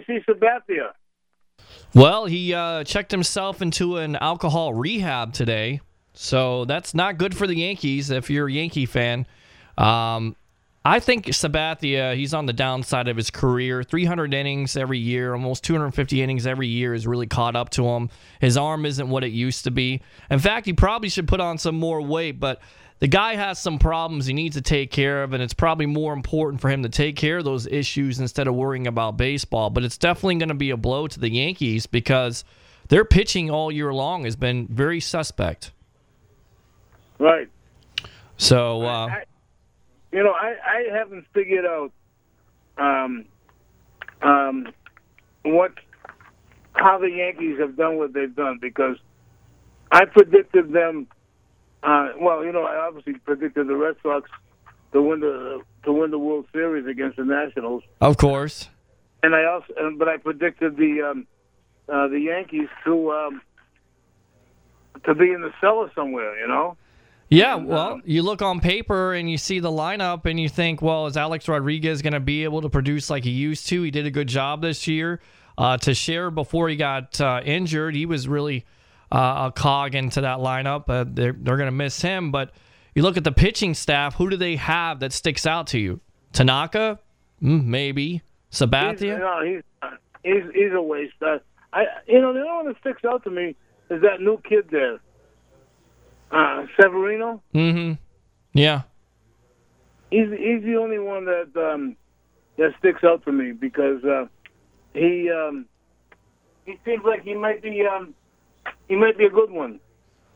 CC 0.00 0.24
Sabathia? 0.24 0.90
Well, 1.94 2.26
he 2.26 2.52
uh, 2.52 2.84
checked 2.84 3.10
himself 3.10 3.62
into 3.62 3.96
an 3.98 4.16
alcohol 4.16 4.74
rehab 4.74 5.32
today, 5.32 5.80
so 6.12 6.64
that's 6.64 6.94
not 6.94 7.18
good 7.18 7.36
for 7.36 7.46
the 7.46 7.54
Yankees 7.54 8.10
if 8.10 8.30
you're 8.30 8.48
a 8.48 8.52
Yankee 8.52 8.86
fan. 8.86 9.26
Um, 9.78 10.36
I 10.86 11.00
think 11.00 11.26
Sabathia, 11.26 12.14
he's 12.14 12.34
on 12.34 12.44
the 12.44 12.52
downside 12.52 13.08
of 13.08 13.16
his 13.16 13.30
career. 13.30 13.82
300 13.82 14.34
innings 14.34 14.76
every 14.76 14.98
year, 14.98 15.32
almost 15.32 15.64
250 15.64 16.20
innings 16.20 16.46
every 16.46 16.66
year 16.66 16.92
is 16.92 17.06
really 17.06 17.26
caught 17.26 17.56
up 17.56 17.70
to 17.70 17.86
him. 17.86 18.10
His 18.40 18.58
arm 18.58 18.84
isn't 18.84 19.08
what 19.08 19.24
it 19.24 19.32
used 19.32 19.64
to 19.64 19.70
be. 19.70 20.02
In 20.30 20.40
fact, 20.40 20.66
he 20.66 20.74
probably 20.74 21.08
should 21.08 21.26
put 21.26 21.40
on 21.40 21.56
some 21.56 21.76
more 21.76 22.02
weight, 22.02 22.38
but 22.38 22.60
the 23.04 23.08
guy 23.08 23.34
has 23.34 23.58
some 23.58 23.78
problems 23.78 24.24
he 24.24 24.32
needs 24.32 24.56
to 24.56 24.62
take 24.62 24.90
care 24.90 25.24
of, 25.24 25.34
and 25.34 25.42
it's 25.42 25.52
probably 25.52 25.84
more 25.84 26.14
important 26.14 26.58
for 26.62 26.70
him 26.70 26.84
to 26.84 26.88
take 26.88 27.16
care 27.16 27.36
of 27.36 27.44
those 27.44 27.66
issues 27.66 28.18
instead 28.18 28.48
of 28.48 28.54
worrying 28.54 28.86
about 28.86 29.18
baseball. 29.18 29.68
But 29.68 29.84
it's 29.84 29.98
definitely 29.98 30.36
going 30.36 30.48
to 30.48 30.54
be 30.54 30.70
a 30.70 30.78
blow 30.78 31.06
to 31.06 31.20
the 31.20 31.30
Yankees 31.30 31.84
because 31.84 32.44
their 32.88 33.04
pitching 33.04 33.50
all 33.50 33.70
year 33.70 33.92
long 33.92 34.24
has 34.24 34.36
been 34.36 34.66
very 34.68 35.00
suspect. 35.00 35.70
Right. 37.18 37.50
So, 38.38 38.86
uh, 38.86 39.08
I, 39.08 39.24
you 40.10 40.22
know, 40.22 40.32
I, 40.32 40.54
I 40.66 40.96
haven't 40.96 41.26
figured 41.34 41.66
out 41.66 41.92
um, 42.78 43.26
um, 44.22 44.68
what 45.42 45.72
how 46.72 46.96
the 46.96 47.10
Yankees 47.10 47.58
have 47.58 47.76
done 47.76 47.98
what 47.98 48.14
they've 48.14 48.34
done 48.34 48.60
because 48.62 48.96
I 49.92 50.06
predicted 50.06 50.72
them. 50.72 51.06
Uh, 51.84 52.12
well, 52.18 52.44
you 52.44 52.52
know, 52.52 52.64
I 52.64 52.86
obviously 52.86 53.14
predicted 53.14 53.66
the 53.68 53.76
Red 53.76 53.96
Sox 54.02 54.30
to 54.92 55.02
win 55.02 55.20
the 55.20 55.60
to 55.84 55.92
win 55.92 56.10
the 56.10 56.18
World 56.18 56.46
Series 56.52 56.86
against 56.86 57.18
the 57.18 57.24
Nationals, 57.24 57.82
of 58.00 58.16
course. 58.16 58.68
and 59.22 59.34
I 59.34 59.44
also, 59.44 59.66
but 59.98 60.08
I 60.08 60.16
predicted 60.16 60.76
the 60.76 61.10
um, 61.10 61.26
uh, 61.88 62.08
the 62.08 62.20
Yankees 62.20 62.68
to 62.84 63.12
um, 63.12 63.42
to 65.04 65.14
be 65.14 65.30
in 65.30 65.42
the 65.42 65.52
cellar 65.60 65.90
somewhere. 65.94 66.40
You 66.40 66.48
know. 66.48 66.76
Yeah, 67.28 67.56
well, 67.56 68.00
you 68.04 68.22
look 68.22 68.42
on 68.42 68.60
paper 68.60 69.14
and 69.14 69.28
you 69.30 69.38
see 69.38 69.58
the 69.58 69.70
lineup 69.70 70.26
and 70.26 70.38
you 70.38 70.48
think, 70.48 70.82
well, 70.82 71.06
is 71.06 71.16
Alex 71.16 71.48
Rodriguez 71.48 72.00
going 72.00 72.12
to 72.12 72.20
be 72.20 72.44
able 72.44 72.60
to 72.62 72.68
produce 72.68 73.10
like 73.10 73.24
he 73.24 73.30
used 73.30 73.66
to? 73.68 73.82
He 73.82 73.90
did 73.90 74.06
a 74.06 74.10
good 74.10 74.28
job 74.28 74.62
this 74.62 74.86
year. 74.86 75.20
Uh, 75.56 75.78
share 75.78 76.30
before 76.30 76.68
he 76.68 76.76
got 76.76 77.20
uh, 77.20 77.40
injured, 77.44 77.94
he 77.94 78.06
was 78.06 78.28
really 78.28 78.64
uh, 79.14 79.46
a 79.46 79.52
cog 79.52 79.94
into 79.94 80.20
that 80.22 80.38
lineup. 80.38 80.84
Uh, 80.88 81.04
they're 81.06 81.32
they're 81.32 81.56
going 81.56 81.68
to 81.68 81.72
miss 81.72 82.02
him. 82.02 82.32
But 82.32 82.50
you 82.94 83.02
look 83.02 83.16
at 83.16 83.24
the 83.24 83.32
pitching 83.32 83.74
staff, 83.74 84.16
who 84.16 84.28
do 84.28 84.36
they 84.36 84.56
have 84.56 85.00
that 85.00 85.12
sticks 85.12 85.46
out 85.46 85.68
to 85.68 85.78
you? 85.78 86.00
Tanaka? 86.32 86.98
Mm, 87.40 87.64
maybe. 87.64 88.22
He's, 88.50 88.60
Sabathia? 88.60 89.18
no, 89.18 89.44
he's 89.44 89.62
he's 90.24 90.52
he's 90.52 90.72
a 90.72 90.82
waste. 90.82 91.14
Uh, 91.22 91.38
I 91.72 91.84
you 92.08 92.20
know 92.20 92.32
the 92.32 92.40
only 92.40 92.52
one 92.52 92.66
that 92.66 92.76
sticks 92.80 93.04
out 93.04 93.22
to 93.24 93.30
me 93.30 93.54
is 93.88 94.02
that 94.02 94.20
new 94.20 94.40
kid 94.48 94.66
there, 94.70 94.98
uh, 96.32 96.66
Severino. 96.80 97.40
Mm-hmm. 97.54 97.92
Yeah. 98.52 98.82
He's 100.10 100.28
he's 100.30 100.62
the 100.64 100.76
only 100.80 100.98
one 100.98 101.24
that 101.26 101.50
um, 101.56 101.96
that 102.56 102.72
sticks 102.78 103.04
out 103.04 103.24
to 103.24 103.32
me 103.32 103.52
because 103.52 104.02
uh, 104.04 104.26
he 104.92 105.30
um, 105.30 105.66
he 106.64 106.78
seems 106.84 107.04
like 107.04 107.22
he 107.22 107.34
might 107.34 107.62
be 107.62 107.82
um, 107.86 108.14
he 108.88 108.96
might 108.96 109.16
be 109.18 109.24
a 109.24 109.30
good 109.30 109.50
one. 109.50 109.80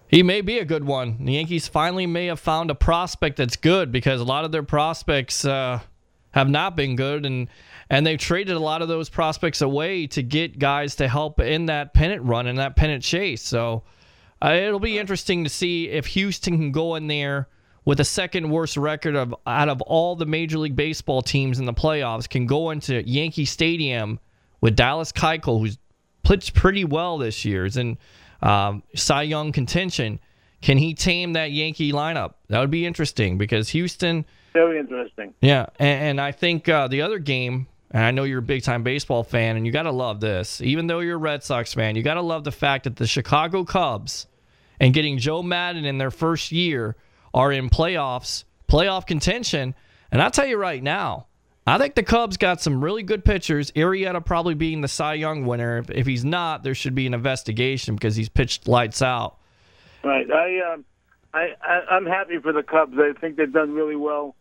He 0.09 0.23
may 0.23 0.41
be 0.41 0.59
a 0.59 0.65
good 0.65 0.85
one. 0.85 1.23
The 1.25 1.33
Yankees 1.33 1.69
finally 1.69 2.07
may 2.07 2.27
have 2.27 2.41
found 2.41 2.71
a 2.71 2.75
prospect 2.75 3.37
that's 3.37 3.57
good 3.57 3.93
because 3.93 4.21
a 4.21 4.25
lot 4.25 4.47
of 4.47 4.53
their 4.53 4.63
prospects 4.63 5.45
uh, 5.45 5.81
have 6.31 6.49
not 6.49 6.77
been 6.77 6.97
good, 6.97 7.27
and 7.27 7.49
and 7.91 8.07
they've 8.07 8.19
traded 8.19 8.57
a 8.57 8.61
lot 8.61 8.83
of 8.83 8.89
those 8.89 9.09
prospects 9.09 9.61
away 9.61 10.07
to 10.09 10.23
get 10.23 10.59
guys 10.59 10.97
to 10.97 11.09
help 11.09 11.41
in 11.41 11.67
that 11.67 11.95
pennant 11.95 12.23
run 12.23 12.47
and 12.47 12.59
that 12.59 12.77
pennant 12.77 13.03
chase. 13.03 13.43
So 13.43 13.85
uh, 14.43 14.53
it'll 14.53 14.81
be 14.81 14.99
interesting 14.99 15.45
to 15.45 15.51
see 15.51 15.89
if 15.89 16.07
Houston 16.07 16.57
can 16.59 16.73
go 16.73 16.95
in 16.95 17.07
there 17.07 17.49
with 17.85 18.01
a 18.01 18.05
second 18.05 18.51
worst 18.51 18.77
record 18.77 19.17
of 19.17 19.35
out 19.47 19.71
of 19.71 19.81
all 19.83 20.15
the 20.15 20.27
Major 20.27 20.59
League 20.59 20.77
Baseball 20.77 21.23
teams 21.23 21.59
in 21.59 21.65
the 21.65 21.73
playoffs, 21.73 22.29
can 22.29 22.45
go 22.45 22.71
into 22.71 23.03
Yankee 23.09 23.47
Stadium 23.47 24.21
with 24.61 24.77
Dallas 24.77 25.11
Keuchel, 25.13 25.61
who's 25.61 25.79
pitched 26.23 26.55
pretty 26.55 26.85
well 26.85 27.17
this 27.17 27.47
year, 27.47 27.65
in 27.65 27.97
um, 28.42 28.83
Cy 28.94 29.22
Young 29.22 29.53
contention. 29.53 30.20
Can 30.61 30.79
he 30.79 30.94
tame 30.94 31.35
that 31.35 31.53
Yankee 31.53 31.92
lineup? 31.92 32.35
That 32.48 32.61
would 32.61 32.70
be 32.70 32.85
interesting 32.85 33.38
because 33.38 33.68
Houston. 33.70 34.24
Very 34.53 34.79
interesting. 34.81 35.35
Yeah, 35.40 35.66
and, 35.79 36.03
and 36.03 36.20
I 36.20 36.33
think 36.33 36.68
uh, 36.68 36.88
the 36.88 37.03
other 37.03 37.20
game, 37.20 37.68
and 37.92 38.05
I 38.05 38.11
know 38.11 38.24
you're 38.24 38.40
a 38.40 38.42
big 38.42 38.64
time 38.64 38.83
baseball 38.83 39.22
fan, 39.22 39.57
and 39.57 39.64
you 39.64 39.72
got 39.72 39.85
to 39.85 39.92
love 39.92 40.20
this. 40.20 40.61
Even 40.61 40.88
though 40.88 40.98
you're 40.98 41.14
a 41.14 41.18
Red 41.18 41.44
Sox 41.44 41.74
fan, 41.74 41.94
you 41.94 42.03
got 42.03 42.14
to 42.14 42.22
love 42.22 42.42
the 42.44 42.53
fact 42.53 42.85
that 42.85 42.96
the 42.96 43.07
Chicago 43.07 43.64
Cubs 43.64 44.27
and 44.81 44.92
getting 44.92 45.18
Joe 45.18 45.42
Maddon 45.42 45.85
in 45.85 45.98
their 45.98 46.11
first 46.11 46.51
year 46.51 46.96
are 47.33 47.53
in 47.53 47.70
playoffs, 47.70 48.44
playoff 48.68 49.07
contention. 49.07 49.74
And 50.11 50.20
I'll 50.20 50.31
tell 50.31 50.46
you 50.46 50.57
right 50.57 50.83
now, 50.83 51.28
I 51.68 51.78
think 51.78 51.94
the 51.94 52.02
Cubs 52.02 52.37
got 52.37 52.61
some 52.61 52.83
really 52.83 53.02
good 53.02 53.24
pitchers. 53.24 53.70
Arrieta 53.72 54.24
probably 54.24 54.54
being 54.54 54.81
the 54.81 54.88
Cy 54.88 55.14
Young 55.14 55.44
winner. 55.44 55.85
If, 55.88 56.07
he's 56.07 56.24
not, 56.24 56.62
there 56.62 56.74
should 56.74 56.94
be 56.94 57.07
an 57.07 57.14
investigation 57.14 57.94
because 57.94 58.16
he's 58.16 58.28
pitched 58.28 58.66
lights 58.68 59.02
out. 59.02 59.37
Right. 60.04 60.31
I, 60.31 60.72
um, 60.72 60.85
I, 61.35 61.54
I 61.61 61.81
I'm 61.90 62.07
happy 62.07 62.38
for 62.38 62.52
the 62.52 62.62
Cubs. 62.62 62.96
I 62.96 63.12
think 63.20 63.37
they've 63.37 63.52
done 63.52 63.72
really 63.74 63.96
well. 63.96 64.35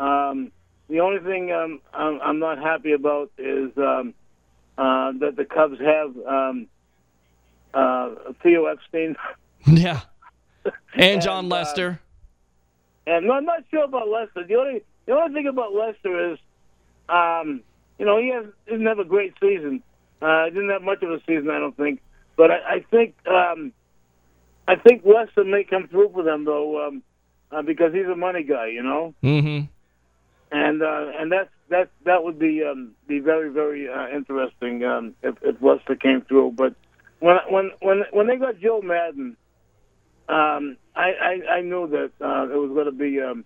Um, 0.00 0.50
the 0.88 1.00
only 1.00 1.20
thing 1.20 1.52
um, 1.52 1.80
I'm, 1.92 2.20
I'm 2.20 2.38
not 2.38 2.58
happy 2.58 2.92
about 2.92 3.30
is 3.38 3.70
um, 3.78 4.12
uh, 4.76 5.12
that 5.20 5.34
the 5.36 5.44
Cubs 5.44 5.78
have 5.80 6.14
um, 6.26 6.66
uh, 7.72 8.10
Theo 8.42 8.66
Epstein, 8.66 9.16
Yeah. 9.66 10.00
And 10.94 11.22
John 11.22 11.44
And, 11.44 11.52
uh, 11.52 11.56
Lester. 11.56 12.00
and 13.06 13.30
I'm 13.30 13.44
not 13.44 13.64
sure 13.70 13.84
about 13.84 14.08
Lester. 14.08 14.44
The 14.46 14.54
only 14.56 14.82
the 15.06 15.12
only 15.12 15.34
thing 15.34 15.46
about 15.46 15.74
Lester 15.74 16.32
is, 16.32 16.38
um, 17.08 17.62
you 17.98 18.06
know, 18.06 18.18
he 18.18 18.30
has 18.30 18.46
didn't 18.66 18.86
have 18.86 18.98
a 18.98 19.04
great 19.04 19.34
season. 19.40 19.82
Uh, 20.20 20.44
didn't 20.46 20.70
have 20.70 20.82
much 20.82 21.02
of 21.02 21.10
a 21.10 21.20
season, 21.26 21.50
I 21.50 21.58
don't 21.58 21.76
think. 21.76 22.00
But 22.36 22.50
I, 22.50 22.76
I 22.76 22.84
think 22.90 23.14
um, 23.26 23.72
I 24.66 24.76
think 24.76 25.04
Lester 25.04 25.44
may 25.44 25.64
come 25.64 25.88
through 25.88 26.10
for 26.12 26.22
them 26.22 26.44
though, 26.44 26.86
um, 26.86 27.02
uh, 27.52 27.62
because 27.62 27.92
he's 27.92 28.06
a 28.06 28.16
money 28.16 28.42
guy, 28.42 28.68
you 28.68 28.82
know. 28.82 29.14
mm-hmm. 29.22 29.66
and 30.50 30.82
uh, 30.82 31.12
and 31.18 31.30
that's 31.30 31.50
that 31.68 31.90
that 32.04 32.24
would 32.24 32.38
be 32.38 32.62
um, 32.64 32.92
be 33.06 33.20
very 33.20 33.50
very 33.50 33.88
uh, 33.88 34.08
interesting 34.08 34.84
um, 34.84 35.14
if, 35.22 35.36
if 35.42 35.56
Lester 35.62 35.96
came 35.96 36.22
through. 36.22 36.54
But 36.56 36.74
when 37.20 37.36
when 37.48 37.70
when 37.80 38.02
when 38.12 38.26
they 38.26 38.36
got 38.36 38.60
Joe 38.60 38.80
Maddon, 38.82 39.36
um, 40.28 40.76
I, 40.96 41.12
I 41.12 41.52
I 41.56 41.60
knew 41.60 41.86
that 41.88 42.12
uh, 42.24 42.44
it 42.44 42.56
was 42.56 42.70
going 42.74 42.86
to 42.86 42.92
be 42.92 43.20
um, 43.20 43.44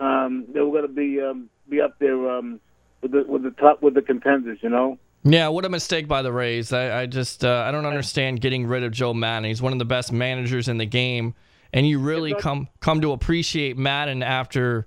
um, 0.00 0.46
they 0.52 0.60
were 0.60 0.70
going 0.70 0.88
to 0.88 0.94
be 0.94 1.20
um, 1.20 1.50
be 1.68 1.80
up 1.80 1.98
there 1.98 2.30
um, 2.30 2.60
with 3.02 3.12
the 3.12 3.24
with 3.24 3.42
the 3.42 3.50
top 3.50 3.82
with 3.82 3.94
the 3.94 4.02
contenders, 4.02 4.58
you 4.62 4.68
know. 4.68 4.98
Yeah, 5.24 5.48
what 5.48 5.64
a 5.64 5.68
mistake 5.68 6.08
by 6.08 6.22
the 6.22 6.32
Rays. 6.32 6.72
I, 6.72 7.02
I 7.02 7.06
just 7.06 7.44
uh, 7.44 7.64
I 7.66 7.70
don't 7.70 7.86
understand 7.86 8.40
getting 8.40 8.66
rid 8.66 8.82
of 8.82 8.92
Joe 8.92 9.14
Maddon. 9.14 9.44
He's 9.44 9.62
one 9.62 9.72
of 9.72 9.78
the 9.78 9.84
best 9.84 10.12
managers 10.12 10.68
in 10.68 10.78
the 10.78 10.86
game, 10.86 11.34
and 11.72 11.86
you 11.86 11.98
really 11.98 12.34
come 12.34 12.68
come 12.80 13.00
to 13.02 13.12
appreciate 13.12 13.76
Maddon 13.76 14.22
after 14.22 14.86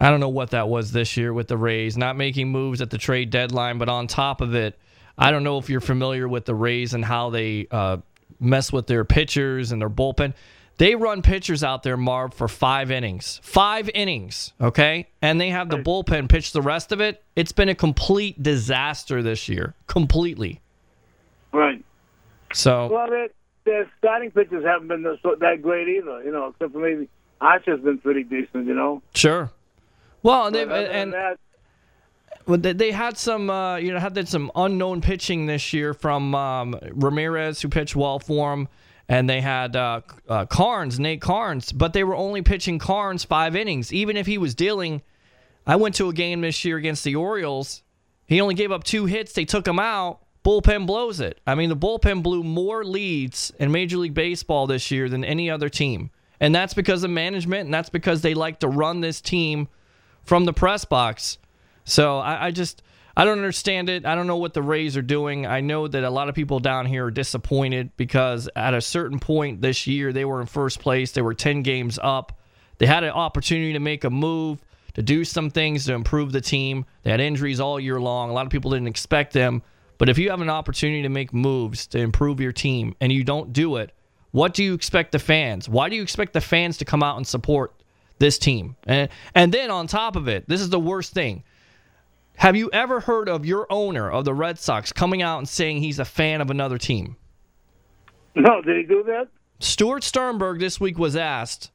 I 0.00 0.10
don't 0.10 0.20
know 0.20 0.28
what 0.28 0.50
that 0.50 0.68
was 0.68 0.92
this 0.92 1.16
year 1.16 1.32
with 1.32 1.48
the 1.48 1.56
Rays, 1.56 1.96
not 1.96 2.16
making 2.16 2.48
moves 2.48 2.80
at 2.80 2.90
the 2.90 2.98
trade 2.98 3.30
deadline, 3.30 3.78
but 3.78 3.88
on 3.88 4.06
top 4.06 4.40
of 4.40 4.54
it, 4.54 4.78
I 5.16 5.30
don't 5.30 5.44
know 5.44 5.58
if 5.58 5.68
you're 5.68 5.80
familiar 5.80 6.28
with 6.28 6.44
the 6.44 6.54
Rays 6.54 6.94
and 6.94 7.04
how 7.04 7.30
they 7.30 7.66
uh, 7.70 7.98
mess 8.38 8.72
with 8.72 8.86
their 8.86 9.04
pitchers 9.04 9.72
and 9.72 9.80
their 9.80 9.90
bullpen. 9.90 10.34
They 10.78 10.94
run 10.94 11.22
pitchers 11.22 11.64
out 11.64 11.82
there, 11.82 11.96
Marv, 11.96 12.32
for 12.34 12.46
five 12.46 12.92
innings. 12.92 13.40
Five 13.42 13.90
innings, 13.94 14.52
okay? 14.60 15.08
And 15.20 15.40
they 15.40 15.50
have 15.50 15.70
the 15.70 15.78
bullpen 15.78 16.28
pitch 16.28 16.52
the 16.52 16.62
rest 16.62 16.92
of 16.92 17.00
it. 17.00 17.22
It's 17.34 17.50
been 17.50 17.68
a 17.68 17.74
complete 17.74 18.40
disaster 18.40 19.20
this 19.20 19.48
year. 19.48 19.74
Completely. 19.88 20.60
Right. 21.52 21.84
So, 22.52 22.86
Well, 22.86 23.08
their 23.64 23.90
starting 23.98 24.30
pitchers 24.30 24.64
haven't 24.64 24.88
been 24.88 25.02
that 25.02 25.58
great 25.62 25.88
either. 25.88 26.22
You 26.22 26.30
know, 26.30 26.48
except 26.48 26.72
for 26.72 26.78
maybe 26.78 27.08
Archer's 27.40 27.80
been 27.80 27.98
pretty 27.98 28.22
decent. 28.22 28.66
You 28.66 28.74
know. 28.74 29.02
Sure. 29.14 29.50
Well, 30.22 30.46
and, 30.46 30.54
than 30.54 30.70
and 30.70 31.12
that, 31.12 31.38
Well, 32.46 32.58
they, 32.58 32.72
they 32.72 32.92
had 32.92 33.18
some, 33.18 33.50
uh, 33.50 33.76
you 33.76 33.92
know, 33.92 33.98
had 33.98 34.28
some 34.28 34.50
unknown 34.54 35.00
pitching 35.00 35.46
this 35.46 35.72
year 35.72 35.92
from 35.92 36.34
um, 36.34 36.78
Ramirez, 36.92 37.60
who 37.62 37.68
pitched 37.68 37.96
well 37.96 38.18
for 38.18 38.50
them, 38.50 38.68
and 39.08 39.28
they 39.28 39.40
had 39.40 39.74
uh, 39.74 40.02
uh, 40.28 40.44
Karns, 40.46 41.00
Nate 41.00 41.20
Karns, 41.20 41.72
but 41.72 41.92
they 41.92 42.04
were 42.04 42.14
only 42.14 42.42
pitching 42.42 42.78
Karns 42.78 43.24
five 43.24 43.56
innings. 43.56 43.92
Even 43.92 44.16
if 44.16 44.26
he 44.26 44.36
was 44.38 44.54
dealing, 44.54 45.02
I 45.66 45.76
went 45.76 45.94
to 45.96 46.08
a 46.08 46.12
game 46.12 46.42
this 46.42 46.64
year 46.64 46.76
against 46.76 47.04
the 47.04 47.16
Orioles. 47.16 47.82
He 48.26 48.40
only 48.40 48.54
gave 48.54 48.70
up 48.70 48.84
two 48.84 49.06
hits. 49.06 49.32
They 49.32 49.46
took 49.46 49.66
him 49.66 49.78
out. 49.78 50.20
Bullpen 50.44 50.86
blows 50.86 51.20
it. 51.20 51.40
I 51.46 51.54
mean, 51.54 51.68
the 51.68 51.76
bullpen 51.76 52.22
blew 52.22 52.42
more 52.42 52.84
leads 52.84 53.52
in 53.58 53.72
Major 53.72 53.96
League 53.96 54.14
Baseball 54.14 54.66
this 54.66 54.90
year 54.90 55.08
than 55.08 55.24
any 55.24 55.50
other 55.50 55.68
team. 55.68 56.10
And 56.40 56.54
that's 56.54 56.74
because 56.74 57.02
of 57.02 57.10
management, 57.10 57.64
and 57.64 57.74
that's 57.74 57.88
because 57.88 58.22
they 58.22 58.34
like 58.34 58.60
to 58.60 58.68
run 58.68 59.00
this 59.00 59.20
team 59.20 59.68
from 60.22 60.44
the 60.44 60.52
press 60.52 60.84
box. 60.84 61.38
So 61.84 62.18
I, 62.18 62.46
I 62.46 62.50
just 62.50 62.82
I 63.18 63.24
don't 63.24 63.38
understand 63.38 63.90
it. 63.90 64.06
I 64.06 64.14
don't 64.14 64.28
know 64.28 64.36
what 64.36 64.54
the 64.54 64.62
Rays 64.62 64.96
are 64.96 65.02
doing. 65.02 65.44
I 65.44 65.60
know 65.60 65.88
that 65.88 66.04
a 66.04 66.08
lot 66.08 66.28
of 66.28 66.36
people 66.36 66.60
down 66.60 66.86
here 66.86 67.06
are 67.06 67.10
disappointed 67.10 67.90
because 67.96 68.48
at 68.54 68.74
a 68.74 68.80
certain 68.80 69.18
point 69.18 69.60
this 69.60 69.88
year 69.88 70.12
they 70.12 70.24
were 70.24 70.40
in 70.40 70.46
first 70.46 70.78
place. 70.78 71.10
They 71.10 71.20
were 71.20 71.34
ten 71.34 71.62
games 71.64 71.98
up. 72.00 72.38
They 72.78 72.86
had 72.86 73.02
an 73.02 73.10
opportunity 73.10 73.72
to 73.72 73.80
make 73.80 74.04
a 74.04 74.10
move, 74.10 74.64
to 74.94 75.02
do 75.02 75.24
some 75.24 75.50
things 75.50 75.84
to 75.86 75.94
improve 75.94 76.30
the 76.30 76.40
team. 76.40 76.84
They 77.02 77.10
had 77.10 77.18
injuries 77.18 77.58
all 77.58 77.80
year 77.80 78.00
long. 78.00 78.30
A 78.30 78.32
lot 78.32 78.46
of 78.46 78.52
people 78.52 78.70
didn't 78.70 78.86
expect 78.86 79.32
them. 79.32 79.62
But 79.98 80.08
if 80.08 80.16
you 80.16 80.30
have 80.30 80.40
an 80.40 80.48
opportunity 80.48 81.02
to 81.02 81.08
make 81.08 81.34
moves 81.34 81.88
to 81.88 81.98
improve 81.98 82.38
your 82.38 82.52
team 82.52 82.94
and 83.00 83.10
you 83.10 83.24
don't 83.24 83.52
do 83.52 83.78
it, 83.78 83.90
what 84.30 84.54
do 84.54 84.62
you 84.62 84.74
expect 84.74 85.10
the 85.10 85.18
fans? 85.18 85.68
Why 85.68 85.88
do 85.88 85.96
you 85.96 86.02
expect 86.02 86.34
the 86.34 86.40
fans 86.40 86.78
to 86.78 86.84
come 86.84 87.02
out 87.02 87.16
and 87.16 87.26
support 87.26 87.74
this 88.20 88.38
team? 88.38 88.76
And 88.84 89.08
and 89.34 89.52
then 89.52 89.72
on 89.72 89.88
top 89.88 90.14
of 90.14 90.28
it, 90.28 90.48
this 90.48 90.60
is 90.60 90.70
the 90.70 90.78
worst 90.78 91.14
thing. 91.14 91.42
Have 92.38 92.54
you 92.54 92.70
ever 92.72 93.00
heard 93.00 93.28
of 93.28 93.44
your 93.44 93.66
owner 93.68 94.08
of 94.08 94.24
the 94.24 94.32
Red 94.32 94.60
Sox 94.60 94.92
coming 94.92 95.22
out 95.22 95.38
and 95.38 95.48
saying 95.48 95.78
he's 95.78 95.98
a 95.98 96.04
fan 96.04 96.40
of 96.40 96.50
another 96.50 96.78
team? 96.78 97.16
no, 98.36 98.62
did 98.62 98.76
he 98.76 98.84
do 98.84 99.02
that? 99.08 99.26
Stuart 99.58 100.04
Sternberg 100.04 100.60
this 100.60 100.78
week 100.78 101.00
was 101.00 101.16
asked 101.16 101.72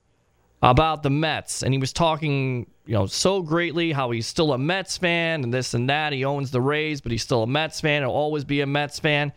about 0.61 1.03
the 1.03 1.09
Mets, 1.09 1.63
and 1.63 1.73
he 1.73 1.77
was 1.77 1.91
talking, 1.91 2.65
you 2.85 2.93
know, 2.93 3.05
so 3.07 3.41
greatly 3.41 3.91
how 3.91 4.11
he's 4.11 4.25
still 4.25 4.53
a 4.53 4.57
Mets 4.57 4.97
fan 4.97 5.43
and 5.43 5.53
this 5.53 5.73
and 5.73 5.89
that. 5.89 6.13
He 6.13 6.23
owns 6.23 6.51
the 6.51 6.61
Rays, 6.61 7.01
but 7.01 7.11
he's 7.11 7.23
still 7.23 7.43
a 7.43 7.47
Mets 7.47 7.81
fan. 7.81 8.01
He'll 8.01 8.11
always 8.11 8.45
be 8.45 8.61
a 8.61 8.65
Mets 8.65 8.99
fan. 8.99 9.33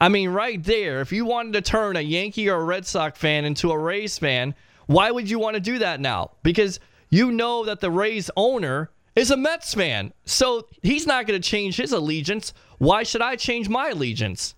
I 0.00 0.08
mean, 0.08 0.30
right 0.30 0.62
there, 0.62 1.00
if 1.00 1.10
you 1.10 1.24
wanted 1.24 1.54
to 1.54 1.60
turn 1.60 1.96
a 1.96 2.00
Yankee 2.00 2.48
or 2.48 2.60
a 2.60 2.64
Red 2.64 2.86
Sox 2.86 3.18
fan 3.18 3.44
into 3.44 3.72
a 3.72 3.78
Rays 3.78 4.16
fan, 4.16 4.54
why 4.86 5.10
would 5.10 5.28
you 5.28 5.40
want 5.40 5.54
to 5.54 5.60
do 5.60 5.80
that 5.80 5.98
now? 5.98 6.30
Because 6.44 6.78
you 7.10 7.32
know 7.32 7.64
that 7.64 7.80
the 7.80 7.90
Rays 7.90 8.30
owner 8.36 8.90
is 9.18 9.30
a 9.30 9.36
Mets 9.36 9.74
fan. 9.74 10.12
So 10.24 10.68
he's 10.82 11.06
not 11.06 11.26
going 11.26 11.40
to 11.40 11.48
change 11.48 11.76
his 11.76 11.92
allegiance. 11.92 12.52
Why 12.78 13.02
should 13.02 13.22
I 13.22 13.36
change 13.36 13.68
my 13.68 13.88
allegiance? 13.88 14.54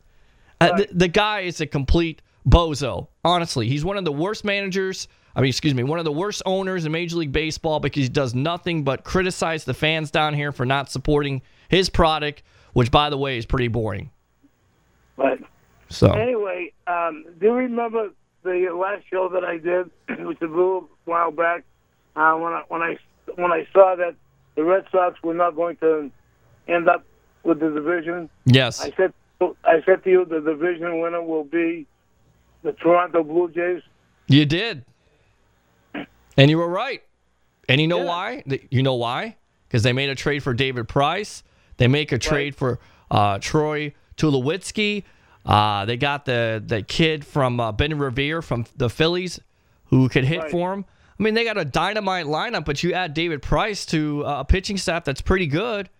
Uh, 0.60 0.76
the, 0.76 0.88
the 0.92 1.08
guy 1.08 1.40
is 1.40 1.60
a 1.60 1.66
complete 1.66 2.20
bozo. 2.46 3.08
Honestly, 3.24 3.68
he's 3.68 3.84
one 3.84 3.96
of 3.96 4.04
the 4.04 4.12
worst 4.12 4.44
managers. 4.44 5.08
I 5.34 5.40
mean, 5.40 5.48
excuse 5.48 5.74
me, 5.74 5.84
one 5.84 5.98
of 5.98 6.04
the 6.04 6.12
worst 6.12 6.42
owners 6.44 6.84
in 6.84 6.92
Major 6.92 7.16
League 7.16 7.32
Baseball 7.32 7.80
because 7.80 8.02
he 8.02 8.08
does 8.08 8.34
nothing 8.34 8.84
but 8.84 9.04
criticize 9.04 9.64
the 9.64 9.74
fans 9.74 10.10
down 10.10 10.34
here 10.34 10.52
for 10.52 10.66
not 10.66 10.90
supporting 10.90 11.40
his 11.68 11.88
product, 11.88 12.42
which, 12.72 12.90
by 12.90 13.10
the 13.10 13.16
way, 13.16 13.38
is 13.38 13.46
pretty 13.46 13.68
boring. 13.68 14.10
But 15.16 15.38
So, 15.88 16.10
anyway, 16.12 16.72
um, 16.86 17.24
do 17.38 17.46
you 17.46 17.52
remember 17.52 18.10
the 18.42 18.70
last 18.74 19.04
show 19.08 19.28
that 19.30 19.44
I 19.44 19.58
did, 19.58 19.90
which 20.26 20.40
was 20.40 20.50
a 20.50 20.54
little 20.54 20.88
while 21.04 21.30
back, 21.30 21.64
uh, 22.16 22.34
when 22.34 22.52
I 22.52 22.62
when 22.68 22.82
I 22.82 22.98
when 23.36 23.52
I 23.52 23.66
saw 23.72 23.94
that 23.96 24.16
the 24.56 24.64
Red 24.64 24.84
Sox 24.92 25.22
were 25.22 25.34
not 25.34 25.54
going 25.56 25.76
to 25.78 26.10
end 26.68 26.88
up 26.88 27.04
with 27.44 27.60
the 27.60 27.70
division? 27.70 28.28
yes, 28.46 28.80
I 28.80 28.90
said 28.96 29.12
I 29.64 29.82
said 29.86 30.04
to 30.04 30.10
you 30.10 30.24
the 30.24 30.40
division 30.40 31.00
winner 31.00 31.22
will 31.22 31.44
be 31.44 31.86
the 32.62 32.72
Toronto 32.72 33.22
Blue 33.24 33.50
Jays. 33.50 33.82
you 34.28 34.44
did. 34.44 34.84
And 36.36 36.50
you 36.50 36.58
were 36.58 36.68
right. 36.68 37.02
And 37.68 37.80
you 37.80 37.88
know 37.88 37.98
Yeah. 37.98 38.04
why? 38.04 38.44
You 38.70 38.82
know 38.82 38.94
why? 38.94 39.36
Because 39.68 39.82
they 39.82 39.92
made 39.92 40.08
a 40.10 40.14
trade 40.14 40.42
for 40.42 40.54
David 40.54 40.88
Price. 40.88 41.42
They 41.76 41.88
make 41.88 42.12
a 42.12 42.18
trade 42.18 42.54
for 42.54 42.78
uh, 43.10 43.38
Troy 43.40 43.94
Tulowitzki. 44.16 45.04
Uh, 45.46 45.84
they 45.86 45.96
got 45.96 46.24
the 46.26 46.62
the 46.64 46.82
kid 46.82 47.24
from 47.24 47.58
uh, 47.60 47.72
Ben 47.72 47.98
Revere 47.98 48.42
from 48.42 48.66
the 48.76 48.90
Phillies 48.90 49.40
who 49.86 50.08
could 50.08 50.24
hit 50.24 50.40
Right. 50.40 50.50
for 50.50 50.72
him. 50.74 50.84
I 51.20 51.22
mean, 51.22 51.34
they 51.34 51.44
got 51.44 51.58
a 51.58 51.66
dynamite 51.66 52.24
lineup, 52.24 52.64
but 52.64 52.82
you 52.82 52.94
add 52.94 53.12
David 53.12 53.42
Price 53.42 53.84
to 53.86 54.24
uh, 54.24 54.40
a 54.40 54.44
pitching 54.46 54.78
staff 54.78 55.04
that's 55.04 55.20
pretty 55.20 55.46
good, 55.46 55.90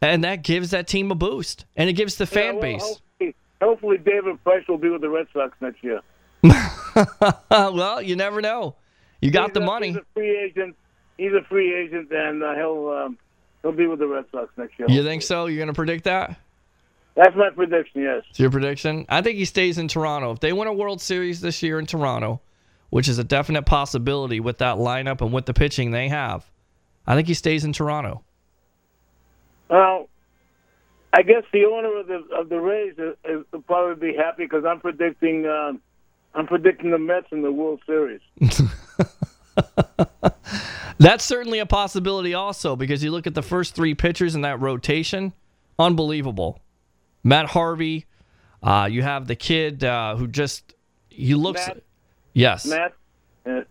and 0.00 0.24
that 0.24 0.42
gives 0.42 0.70
that 0.70 0.88
team 0.88 1.10
a 1.10 1.14
boost, 1.14 1.66
and 1.76 1.90
it 1.90 1.92
gives 1.92 2.16
the 2.16 2.24
fan 2.24 2.44
Yeah, 2.44 2.52
well, 2.52 2.60
base. 2.62 2.82
Hopefully, 2.82 3.34
hopefully 3.60 3.98
David 3.98 4.42
Price 4.42 4.66
will 4.66 4.78
be 4.78 4.88
with 4.88 5.02
the 5.02 5.10
Red 5.10 5.26
Sox 5.34 5.54
next 5.60 5.84
year. 5.84 6.00
well, 7.50 8.00
you 8.00 8.16
never 8.16 8.40
know. 8.40 8.74
You 9.20 9.30
got 9.30 9.50
He's 9.50 9.54
the 9.54 9.60
a- 9.60 9.66
money. 9.66 9.88
He's 9.88 9.96
a 9.98 10.04
free 10.14 10.38
agent. 10.38 10.76
He's 11.18 11.32
a 11.34 11.44
free 11.46 11.74
agent, 11.74 12.10
and 12.10 12.42
uh, 12.42 12.54
he'll 12.54 12.88
um, 12.88 13.18
he'll 13.60 13.72
be 13.72 13.86
with 13.86 13.98
the 13.98 14.06
Red 14.06 14.24
Sox 14.32 14.50
next 14.56 14.78
year. 14.78 14.88
You 14.88 15.02
think 15.02 15.20
so? 15.20 15.44
You're 15.44 15.58
going 15.58 15.68
to 15.68 15.74
predict 15.74 16.04
that? 16.04 16.40
That's 17.16 17.36
my 17.36 17.50
prediction. 17.50 18.00
Yes. 18.00 18.22
It's 18.30 18.40
your 18.40 18.50
prediction? 18.50 19.04
I 19.10 19.20
think 19.20 19.36
he 19.36 19.44
stays 19.44 19.76
in 19.76 19.88
Toronto. 19.88 20.30
If 20.30 20.40
they 20.40 20.54
win 20.54 20.68
a 20.68 20.72
World 20.72 21.02
Series 21.02 21.42
this 21.42 21.62
year 21.62 21.78
in 21.78 21.84
Toronto, 21.84 22.40
which 22.90 23.08
is 23.08 23.18
a 23.18 23.24
definite 23.24 23.62
possibility 23.62 24.40
with 24.40 24.58
that 24.58 24.76
lineup 24.76 25.20
and 25.20 25.32
with 25.32 25.46
the 25.46 25.54
pitching 25.54 25.90
they 25.90 26.08
have, 26.08 26.50
I 27.06 27.14
think 27.14 27.28
he 27.28 27.34
stays 27.34 27.64
in 27.64 27.72
Toronto. 27.72 28.22
Well, 29.68 30.08
I 31.12 31.22
guess 31.22 31.44
the 31.52 31.64
owner 31.64 31.98
of 31.98 32.06
the 32.06 32.22
of 32.34 32.48
the 32.48 32.60
Rays 32.60 32.94
is, 32.98 33.16
is 33.24 33.44
will 33.52 33.62
probably 33.62 34.12
be 34.12 34.16
happy 34.16 34.44
because 34.44 34.64
I'm 34.64 34.80
predicting 34.80 35.46
um, 35.46 35.80
I'm 36.34 36.46
predicting 36.46 36.90
the 36.90 36.98
Mets 36.98 37.26
in 37.32 37.42
the 37.42 37.50
World 37.50 37.80
Series. 37.86 38.20
That's 40.98 41.24
certainly 41.24 41.58
a 41.60 41.66
possibility 41.66 42.34
also 42.34 42.76
because 42.76 43.02
you 43.02 43.10
look 43.10 43.26
at 43.26 43.34
the 43.34 43.42
first 43.42 43.74
three 43.74 43.94
pitchers 43.94 44.34
in 44.34 44.42
that 44.42 44.60
rotation, 44.60 45.32
unbelievable. 45.78 46.60
Matt 47.24 47.46
Harvey, 47.46 48.06
uh, 48.62 48.88
you 48.90 49.02
have 49.02 49.26
the 49.26 49.34
kid 49.34 49.82
uh, 49.82 50.14
who 50.16 50.28
just 50.28 50.74
he 51.08 51.34
looks. 51.34 51.66
Matt? 51.66 51.82
Yes, 52.32 52.66
Matt. 52.66 52.94
Uh, 53.46 53.62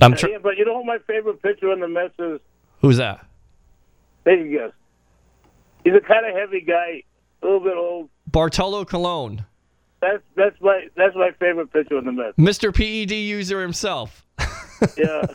I'm. 0.00 0.14
Tr- 0.14 0.28
yeah, 0.28 0.38
but 0.42 0.56
you 0.56 0.64
know 0.64 0.74
what 0.74 0.86
my 0.86 0.98
favorite 1.06 1.42
pitcher 1.42 1.72
in 1.72 1.80
the 1.80 1.88
Mets 1.88 2.14
is? 2.18 2.40
who's 2.80 2.96
that? 2.96 3.26
There 4.24 4.38
a 4.38 4.48
guess. 4.50 4.72
He's 5.84 5.94
a 5.94 6.00
kind 6.00 6.26
of 6.26 6.34
heavy 6.34 6.60
guy, 6.60 7.02
a 7.42 7.46
little 7.46 7.60
bit 7.60 7.76
old. 7.76 8.10
Bartolo 8.26 8.84
Colon, 8.84 9.44
That's 10.00 10.22
that's 10.36 10.56
my 10.60 10.86
that's 10.96 11.14
my 11.16 11.30
favorite 11.38 11.72
pitcher 11.72 11.98
in 11.98 12.04
the 12.04 12.12
Mets. 12.12 12.36
Mr. 12.38 12.74
PED 12.74 13.12
user 13.12 13.60
himself. 13.62 14.26
Yeah. 14.96 15.26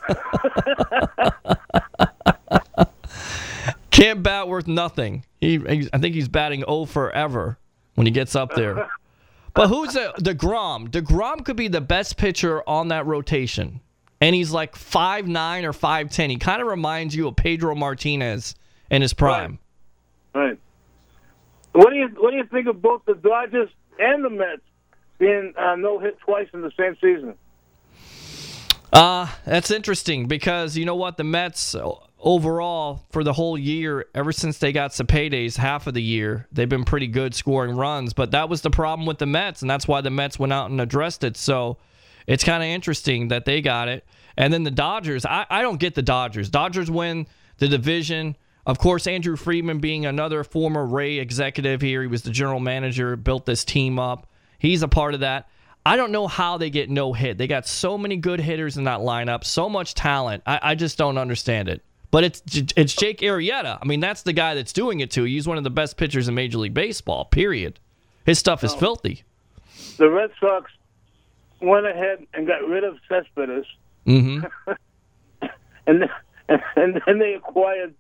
Can't 3.92 4.24
bat 4.24 4.48
worth 4.48 4.68
nothing. 4.68 5.24
He, 5.40 5.56
I 5.94 5.98
think 6.00 6.16
he's 6.16 6.28
batting 6.28 6.62
0 6.62 6.86
forever 6.86 7.58
when 7.94 8.08
he 8.08 8.12
gets 8.12 8.36
up 8.36 8.56
there. 8.56 8.90
But 9.56 9.70
who's 9.70 9.96
a 9.96 10.12
Degrom? 10.20 10.89
Degrom 10.89 11.46
could 11.46 11.56
be 11.56 11.70
the 11.70 11.82
best 11.82 12.18
pitcher 12.18 12.62
on 12.68 12.89
that 12.89 13.06
rotation, 13.06 13.80
and 14.20 14.36
he's 14.36 14.52
like 14.52 14.76
five 14.76 15.28
nine 15.28 15.63
or 15.63 15.72
five 15.74 16.10
ten. 16.10 16.30
He 16.30 16.38
kind 16.38 16.62
of 16.62 16.68
reminds 16.68 17.15
you 17.15 17.28
of 17.30 17.38
Pedro 17.38 17.74
Martinez 17.74 18.56
in 18.91 19.02
his 19.02 19.13
prime. 19.13 19.60
right. 20.34 20.60
What 21.72 21.89
do 21.89 21.96
you 21.96 22.08
what 22.20 22.32
do 22.32 22.38
you 22.38 22.46
think 22.46 22.68
of 22.68 22.82
both 22.82 23.04
the 23.06 23.15
Dodgers 23.15 23.70
and 23.98 24.24
the 24.24 24.30
Mets 24.30 24.62
being 25.20 25.54
uh, 25.58 25.76
no 25.76 26.00
hit 26.00 26.20
twice 26.20 26.48
in 26.54 26.62
the 26.62 26.72
same 26.78 26.96
season? 27.02 27.36
Uh, 28.91 29.28
that's 29.46 29.72
interesting 29.72 30.28
because 30.28 30.78
you 30.78 30.86
know 30.86 30.96
what? 30.96 31.18
The 31.18 31.24
Mets 31.24 31.76
overall 32.26 33.06
for 33.12 33.24
the 33.24 33.32
whole 33.32 33.58
year, 33.58 34.08
ever 34.16 34.32
since 34.32 34.58
they 34.58 34.72
got 34.72 34.94
Cespedes, 34.94 35.56
half 35.56 35.86
of 35.86 35.94
the 35.94 36.02
year, 36.02 36.48
they've 36.52 36.68
been 36.68 36.84
pretty 36.84 37.08
good 37.08 37.36
scoring 37.36 37.76
runs. 37.76 38.14
But 38.14 38.32
that 38.32 38.50
was 38.50 38.62
the 38.62 38.72
problem 38.72 39.06
with 39.06 39.20
the 39.20 39.28
Mets, 39.28 39.62
and 39.62 39.70
that's 39.70 39.88
why 39.88 40.02
the 40.02 40.10
Mets 40.10 40.40
went 40.40 40.52
out 40.52 40.72
and 40.72 40.82
addressed 40.82 41.24
it. 41.24 41.38
So 41.38 41.78
it's 42.26 42.44
kind 42.44 42.64
of 42.64 42.68
interesting 42.68 43.30
that 43.30 43.46
they 43.46 43.62
got 43.62 43.88
it. 43.88 44.04
And 44.36 44.52
then 44.52 44.64
the 44.64 44.72
Dodgers, 44.72 45.26
I, 45.26 45.46
I 45.50 45.62
don't 45.62 45.80
get 45.80 45.96
the 45.96 46.02
Dodgers. 46.02 46.50
Dodgers 46.50 46.90
win 46.92 47.28
the 47.60 47.68
division. 47.68 48.36
Of 48.66 48.80
course, 48.80 49.06
Andrew 49.06 49.38
Friedman 49.38 49.80
being 49.80 50.08
another 50.08 50.44
former 50.44 50.86
Ray 50.86 51.20
executive 51.20 51.80
here, 51.80 52.02
he 52.02 52.08
was 52.08 52.24
the 52.24 52.32
general 52.32 52.60
manager, 52.60 53.16
built 53.16 53.46
this 53.46 53.64
team 53.64 54.00
up. 54.00 54.28
He's 54.58 54.82
a 54.82 54.88
part 54.88 55.14
of 55.14 55.20
that. 55.20 55.48
I 55.86 55.96
don't 55.96 56.12
know 56.12 56.26
how 56.26 56.58
they 56.58 56.72
get 56.72 56.90
no 56.90 57.14
hit. 57.14 57.38
They 57.38 57.46
got 57.46 57.68
so 57.68 57.96
many 57.96 58.18
good 58.18 58.40
hitters 58.40 58.78
in 58.78 58.86
that 58.86 59.02
lineup, 59.02 59.44
so 59.44 59.70
much 59.70 59.94
talent. 59.94 60.42
I, 60.48 60.60
I 60.64 60.76
just 60.76 60.98
don't 60.98 61.20
understand 61.20 61.70
it. 61.70 61.84
But 62.15 62.23
it's 62.23 62.41
it's 62.78 62.95
Jake 62.95 63.19
Arrieta. 63.19 63.78
I 63.82 63.86
mean, 63.86 63.99
that's 63.99 64.21
the 64.21 64.32
guy 64.32 64.56
that's 64.56 64.71
doing 64.71 65.01
it 65.01 65.12
too. 65.12 65.25
He's 65.25 65.49
one 65.49 65.58
of 65.58 65.65
the 65.65 65.69
best 65.69 65.97
pitchers 65.97 66.30
in 66.30 66.34
Major 66.34 66.60
League 66.60 66.73
Baseball. 66.73 67.25
Period. 67.25 67.78
His 68.25 68.39
stuff 68.39 68.63
is 68.63 68.73
filthy. 68.73 69.23
the 69.97 70.10
Red 70.10 70.32
Sox 70.39 70.71
went 71.60 71.86
ahead 71.86 72.25
and 72.34 72.47
got 72.47 72.65
rid 72.69 72.86
of 72.86 72.95
Cespedes, 73.10 73.65
Mm-hmm. 74.08 74.45
and 75.88 76.10
and, 76.47 76.62
and 76.78 77.01
then 77.06 77.19
they 77.19 77.34
acquired 77.34 77.93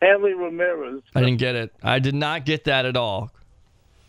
Hanley 0.00 0.34
Ramirez. 0.34 1.02
I 1.16 1.20
didn't 1.22 1.38
get 1.38 1.56
it. 1.56 1.74
I 1.82 1.98
did 1.98 2.14
not 2.14 2.44
get 2.44 2.62
that 2.66 2.86
at 2.86 2.96
all. 2.96 3.32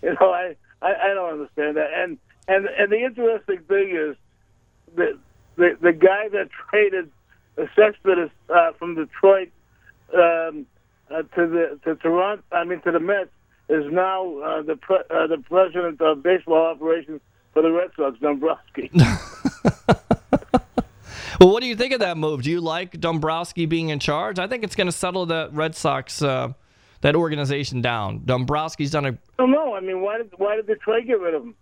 You 0.04 0.16
know, 0.22 0.30
I, 0.30 0.56
I, 0.84 0.94
I 0.94 1.14
don't 1.16 1.34
understand 1.34 1.78
that. 1.78 1.90
And 1.96 2.20
and 2.48 2.68
and 2.68 2.92
the 2.92 3.04
interesting 3.04 3.62
thing 3.68 3.90
is 3.90 4.16
that 4.98 5.18
the 5.56 5.78
the 5.82 5.94
guy 5.94 6.30
that 6.30 6.50
traded 6.70 7.10
Cespedes 7.76 8.30
uh, 8.50 8.72
from 8.78 8.96
Detroit 8.96 9.50
um, 10.14 10.66
uh, 11.10 11.22
to 11.22 11.48
the 11.48 11.80
to 11.84 11.96
Toronto, 11.96 12.44
I 12.52 12.64
mean 12.64 12.82
to 12.82 12.92
the 12.92 13.00
Mets, 13.00 13.30
is 13.70 13.86
now 13.92 14.40
uh, 14.40 14.62
the 14.62 14.76
pre- 14.76 15.06
uh, 15.10 15.28
the 15.28 15.38
president 15.48 16.02
of 16.02 16.24
baseball 16.24 16.68
operations 16.68 17.22
for 17.54 17.62
the 17.62 17.72
Red 17.72 17.92
Sox, 17.96 18.20
Dombrowski. 18.20 18.92
Well, 21.40 21.52
what 21.52 21.62
do 21.62 21.68
you 21.68 21.76
think 21.76 21.94
of 21.94 22.00
that 22.00 22.18
move? 22.18 22.44
Do 22.44 22.52
you 22.52 22.62
like 22.62 23.00
Dombrowski 23.00 23.66
being 23.66 23.90
in 23.90 24.00
charge? 24.00 24.40
I 24.40 24.48
think 24.48 24.64
it's 24.64 24.76
going 24.76 24.88
to 24.88 24.94
settle 24.94 25.26
the 25.26 25.50
Red 25.52 25.76
Sox, 25.76 26.22
uh, 26.22 26.54
that 27.02 27.16
organization 27.16 27.82
down. 27.82 28.22
Dombrowski's 28.22 28.92
done 28.92 29.06
a 29.06 29.10
I 29.10 29.18
don't 29.38 29.52
know. 29.52 29.76
I 29.76 29.80
mean, 29.82 30.02
why 30.02 30.18
did 30.18 30.32
why 30.38 30.56
did 30.56 30.68
Detroit 30.68 31.06
get 31.08 31.20
rid 31.20 31.34
of 31.34 31.44
him? 31.44 31.56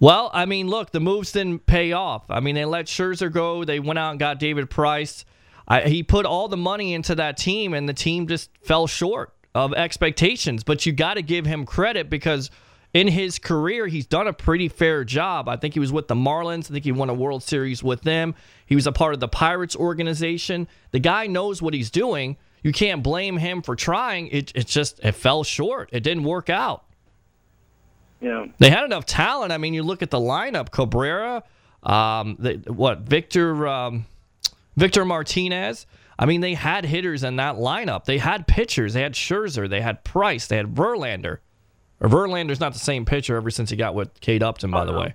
Well, 0.00 0.30
I 0.32 0.46
mean, 0.46 0.68
look, 0.68 0.92
the 0.92 1.00
moves 1.00 1.32
didn't 1.32 1.66
pay 1.66 1.92
off. 1.92 2.24
I 2.30 2.40
mean, 2.40 2.54
they 2.54 2.64
let 2.64 2.86
Scherzer 2.86 3.32
go. 3.32 3.64
They 3.64 3.80
went 3.80 3.98
out 3.98 4.10
and 4.10 4.20
got 4.20 4.38
David 4.38 4.70
Price. 4.70 5.24
I, 5.66 5.82
he 5.82 6.02
put 6.02 6.24
all 6.24 6.48
the 6.48 6.56
money 6.56 6.94
into 6.94 7.14
that 7.16 7.36
team, 7.36 7.74
and 7.74 7.88
the 7.88 7.94
team 7.94 8.28
just 8.28 8.50
fell 8.62 8.86
short 8.86 9.34
of 9.54 9.74
expectations. 9.74 10.62
But 10.62 10.86
you 10.86 10.92
got 10.92 11.14
to 11.14 11.22
give 11.22 11.46
him 11.46 11.66
credit 11.66 12.08
because 12.08 12.50
in 12.94 13.08
his 13.08 13.38
career, 13.38 13.86
he's 13.86 14.06
done 14.06 14.28
a 14.28 14.32
pretty 14.32 14.68
fair 14.68 15.04
job. 15.04 15.48
I 15.48 15.56
think 15.56 15.74
he 15.74 15.80
was 15.80 15.92
with 15.92 16.08
the 16.08 16.14
Marlins. 16.14 16.70
I 16.70 16.74
think 16.74 16.84
he 16.84 16.92
won 16.92 17.10
a 17.10 17.14
World 17.14 17.42
Series 17.42 17.82
with 17.82 18.02
them. 18.02 18.34
He 18.66 18.74
was 18.74 18.86
a 18.86 18.92
part 18.92 19.14
of 19.14 19.20
the 19.20 19.28
Pirates 19.28 19.76
organization. 19.76 20.68
The 20.92 21.00
guy 21.00 21.26
knows 21.26 21.60
what 21.60 21.74
he's 21.74 21.90
doing. 21.90 22.36
You 22.62 22.72
can't 22.72 23.02
blame 23.02 23.36
him 23.36 23.62
for 23.62 23.76
trying. 23.76 24.28
It, 24.28 24.52
it 24.54 24.66
just 24.66 25.00
it 25.02 25.12
fell 25.12 25.44
short. 25.44 25.90
It 25.92 26.02
didn't 26.02 26.24
work 26.24 26.48
out. 26.48 26.84
Yeah. 28.28 28.46
They 28.58 28.70
had 28.70 28.84
enough 28.84 29.06
talent. 29.06 29.52
I 29.52 29.58
mean, 29.58 29.74
you 29.74 29.82
look 29.82 30.02
at 30.02 30.10
the 30.10 30.18
lineup: 30.18 30.70
Cabrera, 30.70 31.42
um, 31.82 32.36
the, 32.38 32.62
what 32.72 33.00
Victor, 33.00 33.66
um, 33.66 34.06
Victor 34.76 35.04
Martinez. 35.04 35.86
I 36.18 36.26
mean, 36.26 36.40
they 36.40 36.54
had 36.54 36.84
hitters 36.84 37.22
in 37.22 37.36
that 37.36 37.54
lineup. 37.56 38.04
They 38.04 38.18
had 38.18 38.46
pitchers. 38.48 38.92
They 38.94 39.02
had 39.02 39.14
Scherzer. 39.14 39.68
They 39.68 39.80
had 39.80 40.02
Price. 40.02 40.48
They 40.48 40.56
had 40.56 40.74
Verlander. 40.74 41.38
Or 42.00 42.08
Verlander's 42.08 42.60
not 42.60 42.72
the 42.72 42.78
same 42.80 43.04
pitcher 43.04 43.36
ever 43.36 43.50
since 43.50 43.70
he 43.70 43.76
got 43.76 43.94
with 43.94 44.20
Kate 44.20 44.42
Upton, 44.42 44.70
by 44.70 44.84
the 44.84 44.92
no. 44.92 45.00
way. 45.00 45.14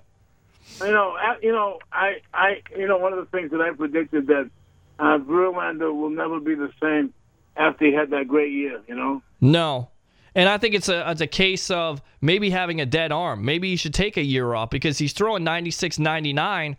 You 0.80 0.92
know, 0.92 1.10
I- 1.10 1.36
you 1.42 1.52
know, 1.52 1.78
I, 1.92 2.20
I, 2.32 2.62
you 2.76 2.88
know, 2.88 2.96
one 2.96 3.12
of 3.12 3.18
the 3.18 3.26
things 3.26 3.50
that 3.52 3.60
I 3.60 3.70
predicted 3.76 4.26
that 4.28 4.50
uh, 4.98 5.18
Verlander 5.18 5.94
will 5.94 6.10
never 6.10 6.40
be 6.40 6.54
the 6.54 6.70
same 6.82 7.12
after 7.56 7.84
he 7.84 7.92
had 7.92 8.10
that 8.10 8.26
great 8.26 8.52
year. 8.52 8.80
You 8.88 8.96
know. 8.96 9.22
No. 9.40 9.90
And 10.34 10.48
I 10.48 10.58
think 10.58 10.74
it's 10.74 10.88
a 10.88 11.08
it's 11.10 11.20
a 11.20 11.26
case 11.26 11.70
of 11.70 12.02
maybe 12.20 12.50
having 12.50 12.80
a 12.80 12.86
dead 12.86 13.12
arm. 13.12 13.44
Maybe 13.44 13.70
he 13.70 13.76
should 13.76 13.94
take 13.94 14.16
a 14.16 14.22
year 14.22 14.54
off 14.54 14.70
because 14.70 14.98
he's 14.98 15.12
throwing 15.12 15.44
96 15.44 15.98
99. 15.98 16.76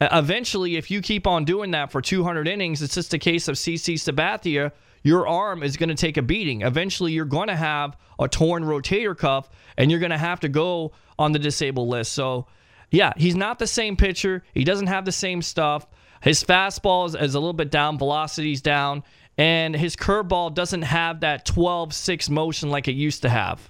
Uh, 0.00 0.08
Eventually, 0.12 0.76
if 0.76 0.90
you 0.90 1.00
keep 1.00 1.26
on 1.26 1.44
doing 1.44 1.72
that 1.72 1.90
for 1.90 2.00
200 2.00 2.46
innings, 2.46 2.80
it's 2.82 2.94
just 2.94 3.12
a 3.14 3.18
case 3.18 3.48
of 3.48 3.56
CC 3.56 3.94
Sabathia. 3.94 4.72
Your 5.02 5.26
arm 5.26 5.64
is 5.64 5.76
going 5.76 5.88
to 5.88 5.96
take 5.96 6.16
a 6.16 6.22
beating. 6.22 6.62
Eventually, 6.62 7.12
you're 7.12 7.24
going 7.24 7.48
to 7.48 7.56
have 7.56 7.96
a 8.20 8.28
torn 8.28 8.62
rotator 8.62 9.18
cuff 9.18 9.50
and 9.76 9.90
you're 9.90 10.00
going 10.00 10.10
to 10.10 10.18
have 10.18 10.40
to 10.40 10.48
go 10.48 10.92
on 11.18 11.32
the 11.32 11.40
disabled 11.40 11.88
list. 11.88 12.12
So, 12.12 12.46
yeah, 12.92 13.12
he's 13.16 13.34
not 13.34 13.58
the 13.58 13.66
same 13.66 13.96
pitcher. 13.96 14.44
He 14.54 14.62
doesn't 14.62 14.86
have 14.86 15.04
the 15.04 15.12
same 15.12 15.42
stuff. 15.42 15.86
His 16.22 16.44
fastball 16.44 17.06
is, 17.08 17.14
is 17.16 17.34
a 17.34 17.40
little 17.40 17.52
bit 17.52 17.70
down, 17.70 17.98
velocity's 17.98 18.62
down, 18.62 19.02
and 19.42 19.74
his 19.74 19.96
curveball 19.96 20.54
doesn't 20.54 20.82
have 20.82 21.20
that 21.20 21.44
12 21.44 21.92
6 21.92 22.30
motion 22.30 22.70
like 22.70 22.86
it 22.86 22.94
used 22.94 23.22
to 23.22 23.28
have. 23.28 23.68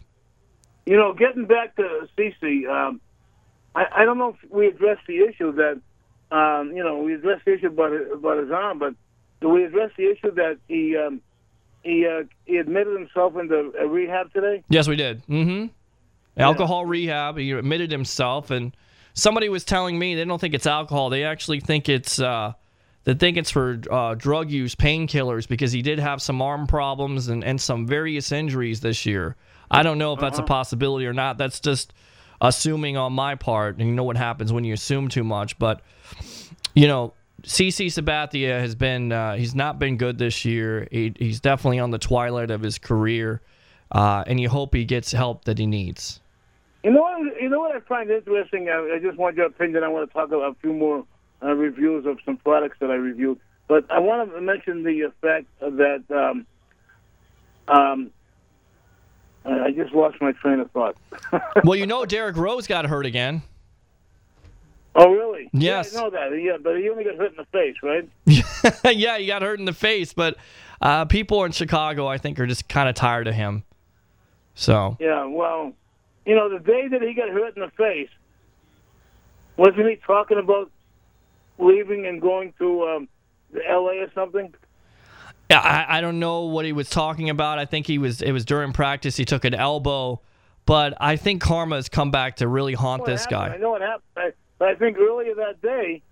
You 0.85 0.99
know, 0.99 1.15
getting 1.15 1.47
back 1.47 1.77
to 1.77 2.09
CC, 2.19 2.69
um, 2.69 3.01
I, 3.75 3.87
I 3.97 4.05
don't 4.05 4.19
know 4.19 4.37
if 4.37 4.51
we 4.51 4.67
addressed 4.67 5.07
the 5.07 5.21
issue 5.21 5.53
that, 5.53 5.81
um, 6.37 6.73
you 6.77 6.85
know, 6.85 6.99
we 6.99 7.15
addressed 7.15 7.47
the 7.47 7.55
issue 7.55 7.69
about 7.69 7.93
about 8.13 8.39
his 8.39 8.51
arm, 8.51 8.81
but 8.81 8.95
do 9.41 9.49
we 9.49 9.65
address 9.65 9.91
the 9.97 10.11
issue 10.11 10.35
that 10.35 10.59
he 10.69 10.95
um, 10.95 11.23
he 11.83 12.07
uh, 12.07 12.25
he 12.45 12.59
admitted 12.59 12.99
himself 12.99 13.37
into 13.37 13.73
a 13.81 13.87
rehab 13.87 14.31
today? 14.35 14.63
Yes, 14.69 14.89
we 14.89 14.97
did. 14.97 15.27
Mm-hmm. 15.27 15.67
Alcohol 16.37 16.85
rehab. 16.85 17.39
He 17.39 17.51
admitted 17.53 17.91
himself, 17.91 18.51
and 18.51 18.77
somebody 19.15 19.49
was 19.49 19.65
telling 19.65 19.99
me 19.99 20.17
they 20.17 20.25
don't 20.27 20.41
think 20.41 20.53
it's 20.53 20.67
alcohol. 20.67 21.09
They 21.09 21.25
actually 21.25 21.61
think 21.61 21.89
it's 21.89 22.19
uh, 22.19 22.53
they 23.05 23.15
think 23.15 23.37
it's 23.37 23.51
for 23.51 23.81
uh, 23.91 24.15
drug 24.15 24.51
use, 24.51 24.75
painkillers, 24.75 25.49
because 25.49 25.73
he 25.73 25.83
did 25.83 25.99
have 25.99 26.23
some 26.23 26.41
arm 26.41 26.67
problems 26.67 27.29
and, 27.29 27.43
and 27.43 27.61
some 27.61 27.87
various 27.87 28.31
injuries 28.31 28.81
this 28.81 29.05
year. 29.07 29.37
I 29.71 29.83
don't 29.83 29.99
know 29.99 30.13
if 30.13 30.21
that's 30.21 30.39
a 30.39 30.43
possibility 30.43 31.07
or 31.07 31.13
not. 31.13 31.39
That's 31.39 31.59
just 31.59 31.93
assuming 32.41 32.97
on 32.97 33.13
my 33.13 33.35
part, 33.35 33.79
and 33.79 33.89
you 33.89 33.95
know 33.95 34.05
what 34.05 34.17
happens 34.17 34.53
when 34.53 34.65
you 34.65 34.75
assume 34.75 35.09
too 35.09 35.25
much. 35.25 35.59
But 35.59 35.81
you 36.75 36.87
know, 36.87 37.15
CC 37.43 37.87
Sabathia 37.87 38.61
has 38.61 38.75
been 38.75 39.11
uh, 39.11 39.37
he's 39.37 39.55
not 39.55 39.79
been 39.79 39.97
good 39.97 40.19
this 40.19 40.45
year. 40.45 40.87
He, 40.91 41.13
he's 41.19 41.41
definitely 41.41 41.81
on 41.81 41.91
the 41.91 41.99
twilight 41.99 42.51
of 42.51 42.61
his 42.61 42.79
career, 42.79 43.41
uh, 43.91 44.25
and 44.27 44.39
you 44.39 44.49
hope 44.49 44.75
he 44.75 44.85
gets 44.85 45.11
help 45.11 45.45
that 45.47 45.59
he 45.59 45.67
needs. 45.67 46.21
You 46.85 46.93
know 46.93 47.01
what? 47.01 47.41
You 47.41 47.49
know 47.49 47.61
what 47.61 47.75
I 47.75 47.81
find 47.81 48.11
interesting. 48.11 48.69
I, 48.69 48.97
I 48.97 48.99
just 49.01 49.17
want 49.17 49.37
your 49.37 49.47
opinion. 49.47 49.83
I 49.83 49.89
want 49.89 50.09
to 50.09 50.13
talk 50.13 50.29
about 50.29 50.53
a 50.53 50.55
few 50.61 50.73
more 50.73 51.05
uh, 51.43 51.55
reviews 51.55 52.07
of 52.07 52.19
some 52.25 52.37
products 52.37 52.77
that 52.81 52.91
I 52.91 52.95
reviewed, 52.95 53.39
but 53.69 53.91
I 53.91 53.99
want 53.99 54.33
to 54.33 54.41
mention 54.41 54.83
the 54.83 55.13
fact 55.21 55.47
that 55.61 56.05
um, 56.11 56.47
um, 57.69 58.11
I 59.45 59.71
just 59.73 59.93
lost 59.93 60.17
my 60.21 60.33
train 60.33 60.61
of 60.61 60.71
thought. 60.71 60.97
well, 61.65 61.77
you 61.77 61.87
know, 61.87 62.05
Derrick 62.05 62.37
Rose 62.37 62.67
got 62.67 62.87
hurt 62.87 63.07
again. 63.07 63.43
oh, 64.95 65.11
really? 65.11 65.49
Yes. 65.53 65.93
Yeah, 65.93 65.99
I 65.99 66.03
know 66.03 66.11
that. 66.11 66.43
Yeah, 66.43 66.57
but 66.63 66.77
he 66.79 66.89
only 66.91 67.05
got 67.05 67.15
hit 67.15 67.33
in 67.33 67.37
the 67.37 67.47
face, 67.47 67.77
right? 67.83 68.09
yeah, 68.97 69.19
he 69.19 69.27
got 69.27 69.43
hurt 69.43 69.59
in 69.59 69.65
the 69.65 69.73
face, 69.73 70.13
but 70.13 70.37
uh, 70.81 71.05
people 71.07 71.45
in 71.45 71.53
Chicago, 71.53 72.07
I 72.07 72.19
think, 72.19 72.39
are 72.41 72.47
just 72.47 72.69
kind 72.69 72.89
of 72.89 72.95
tired 72.95 73.27
of 73.27 73.35
him. 73.35 73.65
So 74.55 74.97
Yeah. 75.01 75.25
Well, 75.25 75.73
you 76.27 76.35
know, 76.35 76.49
the 76.49 76.59
day 76.59 76.89
that 76.89 77.03
he 77.03 77.15
got 77.15 77.29
hurt 77.31 77.57
in 77.57 77.63
the 77.63 77.71
face, 77.71 78.11
wasn't 79.57 79.89
he 79.89 79.97
talking 80.07 80.39
about 80.39 80.71
leaving 81.59 82.07
and 82.07 82.21
going 82.21 82.53
to 82.59 82.83
um, 82.85 83.09
L.A. 83.69 83.99
or 83.99 84.11
something? 84.15 84.53
Yeah, 85.51 85.61
I, 85.61 85.99
I 85.99 86.01
don't 86.01 86.19
know 86.19 86.43
what 86.43 86.65
he 86.65 86.73
was 86.73 86.89
talking 86.89 87.29
about. 87.29 87.59
I 87.59 87.67
think 87.67 87.87
he 87.87 87.99
was 87.99 88.23
it 88.23 88.33
was 88.33 88.45
during 88.45 88.73
practice. 88.73 89.17
He 89.17 89.25
took 89.25 89.45
an 89.45 89.55
elbow, 89.55 90.21
but 90.65 90.95
I 91.01 91.17
think 91.17 91.43
karma 91.43 91.77
has 91.77 91.89
come 91.89 92.11
back 92.11 92.37
to 92.37 92.49
really 92.49 92.75
haunt 92.75 93.05
this 93.05 93.25
happened? 93.25 93.55
I 93.55 93.57
know 93.59 93.71
what 93.71 93.83
happened, 93.83 94.03
I, 94.17 94.31
but 94.59 94.69
I 94.69 94.75
think 94.77 94.97
earlier 94.99 95.35
that 95.35 95.61
day 95.61 96.03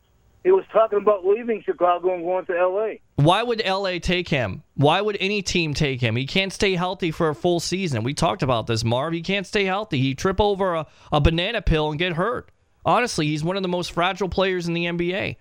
he 0.43 0.51
was 0.51 0.65
talking 0.73 0.99
about 0.99 1.25
leaving 1.25 1.63
Chicago 1.63 2.15
and 2.15 2.25
going 2.25 2.47
to 2.47 2.59
L.A. 2.59 3.01
Why 3.17 3.43
would 3.43 3.63
LA 3.67 3.99
take 3.99 4.29
him? 4.29 4.63
Why 4.75 5.01
would 5.01 5.19
any 5.21 5.43
team 5.43 5.75
take 5.75 6.01
him? 6.01 6.17
He 6.17 6.27
can't 6.27 6.53
stay 6.53 6.77
healthy 6.77 7.11
for 7.11 7.29
a 7.29 7.35
full 7.35 7.61
season. 7.61 8.03
We 8.05 8.15
talked 8.15 8.43
about 8.43 8.67
this, 8.67 8.83
Marv. 8.83 9.13
He 9.13 9.21
can't 9.21 9.47
stay 9.47 9.65
healthy. 9.65 9.99
He 9.99 10.15
trip 10.15 10.41
over 10.41 10.75
a, 10.75 10.87
a 11.13 11.21
banana 11.21 11.61
pill 11.61 11.91
and 11.91 11.99
get 11.99 12.15
hurt. 12.15 12.51
Honestly, 12.85 13.27
he's 13.27 13.45
one 13.45 13.57
of 13.57 13.63
the 13.63 13.69
most 13.69 13.93
fragile 13.93 14.29
players 14.29 14.69
in 14.69 14.75
the 14.75 14.87
NBA. 14.87 15.37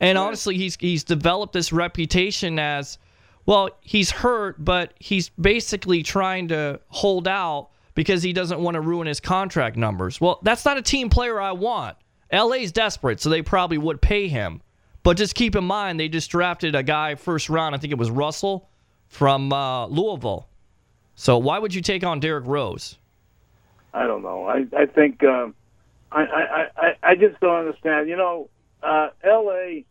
And 0.00 0.16
honestly, 0.16 0.56
he's 0.56 0.76
he's 0.76 1.04
developed 1.04 1.52
this 1.52 1.72
reputation 1.72 2.58
as 2.58 2.98
well, 3.48 3.70
he's 3.80 4.10
hurt, 4.10 4.62
but 4.62 4.92
he's 5.00 5.30
basically 5.30 6.02
trying 6.02 6.48
to 6.48 6.80
hold 6.88 7.26
out 7.26 7.70
because 7.94 8.22
he 8.22 8.34
doesn't 8.34 8.60
want 8.60 8.74
to 8.74 8.82
ruin 8.82 9.06
his 9.06 9.20
contract 9.20 9.76
numbers. 9.76 10.20
Well, 10.20 10.38
that's 10.42 10.66
not 10.66 10.76
a 10.76 10.82
team 10.82 11.08
player 11.08 11.40
I 11.40 11.52
want. 11.52 11.96
LA's 12.30 12.72
desperate, 12.72 13.20
so 13.20 13.30
they 13.30 13.40
probably 13.40 13.78
would 13.78 14.02
pay 14.02 14.28
him. 14.28 14.60
But 15.02 15.16
just 15.16 15.34
keep 15.34 15.56
in 15.56 15.64
mind, 15.64 15.98
they 15.98 16.10
just 16.10 16.30
drafted 16.30 16.74
a 16.74 16.82
guy 16.82 17.14
first 17.14 17.48
round. 17.48 17.74
I 17.74 17.78
think 17.78 17.90
it 17.90 17.98
was 17.98 18.10
Russell 18.10 18.68
from 19.06 19.50
uh, 19.50 19.86
Louisville. 19.86 20.46
So 21.14 21.38
why 21.38 21.58
would 21.58 21.74
you 21.74 21.80
take 21.80 22.04
on 22.04 22.20
Derrick 22.20 22.46
Rose? 22.46 22.98
I 23.94 24.06
don't 24.06 24.22
know. 24.22 24.44
I 24.44 24.66
I 24.76 24.84
think 24.84 25.24
um, 25.24 25.54
I, 26.10 26.22
I 26.22 26.66
I 26.76 26.94
I 27.02 27.14
just 27.14 27.38
don't 27.40 27.56
understand. 27.66 28.08
You 28.08 28.16
know, 28.16 28.48
uh, 28.82 29.08
L.A. 29.22 29.84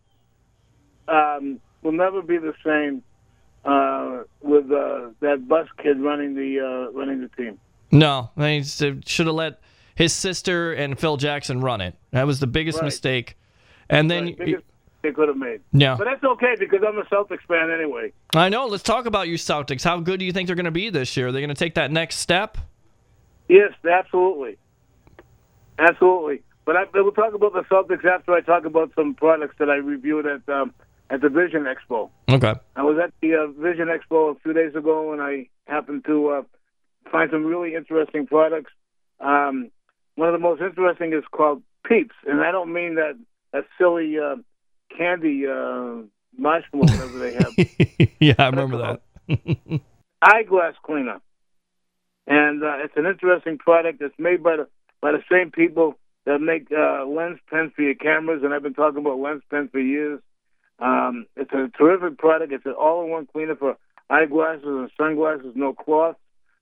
Um, 1.07 1.59
will 1.83 1.91
never 1.93 2.21
be 2.21 2.37
the 2.37 2.53
same 2.65 3.03
uh, 3.63 4.23
with 4.41 4.71
uh, 4.71 5.09
that 5.21 5.47
Buss 5.47 5.67
kid 5.81 5.99
running 5.99 6.35
the 6.35 6.59
uh, 6.59 6.91
running 6.97 7.21
the 7.21 7.29
team. 7.29 7.59
No, 7.91 8.31
they 8.35 8.61
should 8.63 9.27
have 9.27 9.35
let 9.35 9.59
his 9.95 10.13
sister 10.13 10.73
and 10.73 10.99
Phil 10.99 11.17
Jackson 11.17 11.61
run 11.61 11.81
it. 11.81 11.95
That 12.11 12.27
was 12.27 12.39
the 12.39 12.47
biggest 12.47 12.79
Right. 12.79 12.85
mistake. 12.85 13.37
And 13.89 14.11
then, 14.11 14.25
Right, 14.25 14.37
biggest 14.37 14.63
they 15.01 15.11
could 15.13 15.29
have 15.29 15.37
made. 15.37 15.61
yeah, 15.71 15.95
But 15.97 16.05
that's 16.05 16.23
okay 16.23 16.55
because 16.59 16.81
I'm 16.85 16.97
a 16.97 17.03
Celtics 17.03 17.41
fan 17.47 17.71
anyway. 17.71 18.11
I 18.35 18.49
know. 18.49 18.65
Let's 18.65 18.83
talk 18.83 19.05
about 19.05 19.27
you 19.29 19.35
Celtics. 19.35 19.83
How 19.83 19.99
good 19.99 20.19
do 20.19 20.25
you 20.25 20.33
think 20.33 20.47
they're 20.47 20.55
going 20.57 20.65
to 20.65 20.71
be 20.71 20.89
this 20.89 21.15
year? 21.15 21.27
Are 21.27 21.31
they 21.31 21.39
going 21.39 21.49
to 21.49 21.55
take 21.55 21.75
that 21.75 21.89
next 21.91 22.17
step? 22.17 22.57
Yes, 23.47 23.71
absolutely. 23.89 24.57
Absolutely. 25.79 26.41
But 26.65 26.75
I, 26.75 26.83
we'll 26.93 27.11
talk 27.11 27.33
about 27.33 27.53
the 27.53 27.61
Celtics 27.71 28.03
after 28.05 28.33
I 28.33 28.41
talk 28.41 28.65
about 28.65 28.91
some 28.95 29.13
products 29.13 29.55
that 29.59 29.69
I 29.69 29.75
reviewed 29.75 30.25
at 30.25 30.47
um, 30.49 30.73
at 31.09 31.21
the 31.21 31.29
Vision 31.29 31.65
Expo. 31.65 32.09
Okay. 32.29 32.53
I 32.75 32.83
was 32.83 32.97
at 33.01 33.13
the 33.21 33.35
uh, 33.35 33.47
Vision 33.47 33.87
Expo 33.87 34.35
a 34.35 34.39
few 34.39 34.53
days 34.53 34.75
ago, 34.75 35.13
and 35.13 35.21
I 35.21 35.47
happened 35.65 36.03
to 36.05 36.29
uh, 36.29 36.41
find 37.11 37.29
some 37.31 37.45
really 37.45 37.75
interesting 37.75 38.27
products. 38.27 38.71
Um, 39.19 39.71
one 40.15 40.27
of 40.27 40.33
the 40.33 40.39
most 40.39 40.61
interesting 40.61 41.13
is 41.13 41.23
called 41.31 41.63
Peeps, 41.85 42.15
and 42.25 42.41
I 42.41 42.51
don't 42.51 42.73
mean 42.73 42.95
that 42.95 43.17
that 43.53 43.65
silly 43.77 44.17
uh, 44.19 44.35
candy 44.97 45.45
uh, 45.47 46.03
marshmallow 46.37 46.85
whatever 46.85 47.19
they 47.19 47.33
have. 47.33 48.09
yeah, 48.19 48.35
I 48.37 48.49
remember 48.49 48.99
that. 49.29 49.81
eyeglass 50.21 50.73
cleaner, 50.83 51.21
and 52.25 52.63
uh, 52.63 52.83
it's 52.83 52.97
an 52.97 53.05
interesting 53.05 53.57
product. 53.57 54.01
It's 54.01 54.17
made 54.19 54.43
by 54.43 54.57
the 54.57 54.67
by 55.01 55.11
the 55.11 55.23
same 55.31 55.51
people 55.51 55.95
that 56.25 56.39
make 56.39 56.67
uh, 56.71 57.05
lens 57.05 57.39
pens 57.49 57.71
for 57.75 57.81
your 57.81 57.95
cameras, 57.95 58.41
and 58.43 58.53
I've 58.53 58.63
been 58.63 58.73
talking 58.73 58.99
about 58.99 59.19
lens 59.19 59.43
pens 59.49 59.69
for 59.71 59.79
years. 59.79 60.19
Um, 60.79 61.25
it's 61.35 61.51
a 61.53 61.69
terrific 61.77 62.17
product. 62.17 62.53
It's 62.53 62.65
an 62.65 62.73
all-in-one 62.73 63.27
cleaner 63.27 63.55
for 63.55 63.77
eyeglasses 64.09 64.65
and 64.65 64.91
sunglasses. 64.97 65.53
No 65.55 65.73
cloth, 65.73 66.15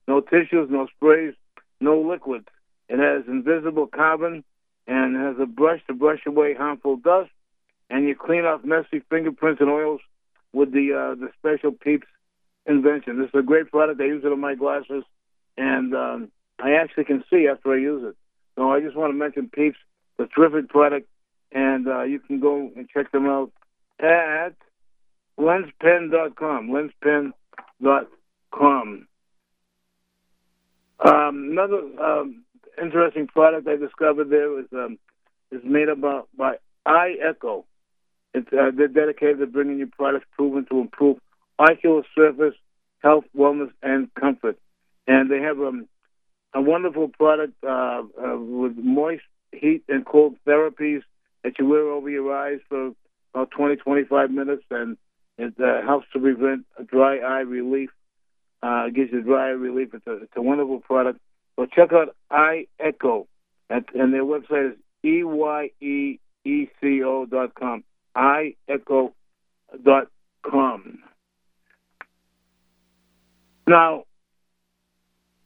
no 0.08 0.22
tissues, 0.22 0.70
no 0.70 0.88
sprays, 0.96 1.34
no 1.80 2.00
liquids. 2.00 2.48
It 2.88 3.00
has 3.00 3.28
invisible 3.28 3.88
carbon 3.88 4.44
and 4.88 5.16
has 5.16 5.36
a 5.42 5.46
brush 5.46 5.82
to 5.88 5.94
brush 5.94 6.22
away 6.28 6.54
harmful 6.54 6.98
dust, 6.98 7.32
and 7.90 8.08
you 8.08 8.16
clean 8.16 8.46
off 8.46 8.64
messy 8.64 9.02
fingerprints 9.10 9.62
and 9.62 9.70
oils 9.70 10.02
with 10.54 10.72
the 10.72 10.94
uh, 10.94 11.16
the 11.16 11.30
special 11.40 11.72
Peeps 11.72 12.08
invention. 12.66 13.20
This 13.20 13.30
is 13.30 13.40
a 13.40 13.44
great 13.44 13.72
product. 13.72 14.00
I 14.00 14.06
use 14.06 14.24
it 14.24 14.32
on 14.32 14.40
my 14.40 14.56
glasses, 14.56 15.04
and 15.58 15.96
um, 15.96 16.32
I 16.60 16.74
actually 16.74 17.06
can 17.06 17.24
see 17.30 17.48
after 17.48 17.74
I 17.74 17.78
use 17.78 18.04
it. 18.04 18.16
So 18.56 18.72
I 18.72 18.80
just 18.80 18.96
want 18.96 19.12
to 19.12 19.18
mention 19.18 19.50
Peeps, 19.54 19.78
the 20.18 20.28
terrific 20.28 20.70
product, 20.70 21.08
and 21.52 21.88
uh, 21.88 22.04
you 22.04 22.20
can 22.20 22.40
go 22.40 22.72
and 22.76 22.88
check 22.90 23.12
them 23.12 23.26
out 23.28 23.52
at 24.00 24.56
lenspen.com. 25.40 26.70
Lenspen.com. 26.70 27.34
Um, 30.98 31.50
another 31.52 31.82
um, 32.02 32.44
interesting 32.82 33.28
product 33.28 33.68
I 33.68 33.76
discovered 33.76 34.30
there 34.30 34.60
is 34.60 34.68
um, 34.72 34.98
is 35.52 35.62
made 35.64 35.90
up 35.90 36.00
by, 36.02 36.22
by 36.38 36.56
Eye 36.86 37.16
Eco. 37.30 37.66
It's, 38.34 38.48
uh, 38.52 38.72
they're 38.76 38.88
dedicated 38.88 39.40
to 39.40 39.48
bringing 39.48 39.80
you 39.80 39.88
products 39.88 40.26
proven 40.36 40.66
to 40.70 40.80
improve 40.80 41.18
ocular 41.60 42.04
surface, 42.16 42.56
health, 43.00 43.26
wellness, 43.38 43.72
and 43.82 44.14
comfort. 44.16 44.58
And 45.08 45.30
they 45.30 45.40
have 45.42 45.60
um, 45.60 45.88
a 46.56 46.62
wonderful 46.62 47.10
product 47.10 47.54
uh, 47.64 48.02
uh, 48.02 48.38
with 48.38 48.78
moist 48.78 49.24
heat 49.52 49.84
and 49.90 50.06
cold 50.06 50.36
therapies 50.48 51.02
that 51.44 51.60
you 51.60 51.68
wear 51.68 51.82
over 51.92 52.10
your 52.10 52.36
eyes 52.36 52.60
for 52.70 52.94
about 53.34 53.52
20, 53.52 53.76
25 53.76 54.32
minutes, 54.32 54.64
and 54.72 54.98
it 55.38 55.54
uh, 55.60 55.86
helps 55.86 56.08
to 56.14 56.20
prevent 56.20 56.66
dry 56.88 57.18
eye 57.18 57.42
relief. 57.42 57.90
Uh, 58.64 58.88
gives 58.90 59.12
you 59.12 59.22
dry 59.22 59.50
eye 59.50 59.52
relief. 59.52 59.94
It's 59.94 60.08
a, 60.08 60.24
it's 60.24 60.34
a 60.36 60.42
wonderful 60.42 60.80
product. 60.80 61.20
So 61.56 61.68
check 61.68 61.92
out 61.94 62.16
Eye 62.32 62.68
Eco, 62.84 63.28
at, 63.70 63.84
and 63.94 64.14
their 64.14 64.24
website 64.24 64.72
is 64.72 64.78
e 65.04 65.24
y 65.24 65.72
e 65.82 66.20
e 66.46 66.68
c 66.82 67.04
o 67.04 67.26
dot 67.26 67.54
com. 67.54 67.84
Eyeeco 68.16 69.12
dot 69.84 70.08
com. 70.42 71.00
Now, 73.68 74.06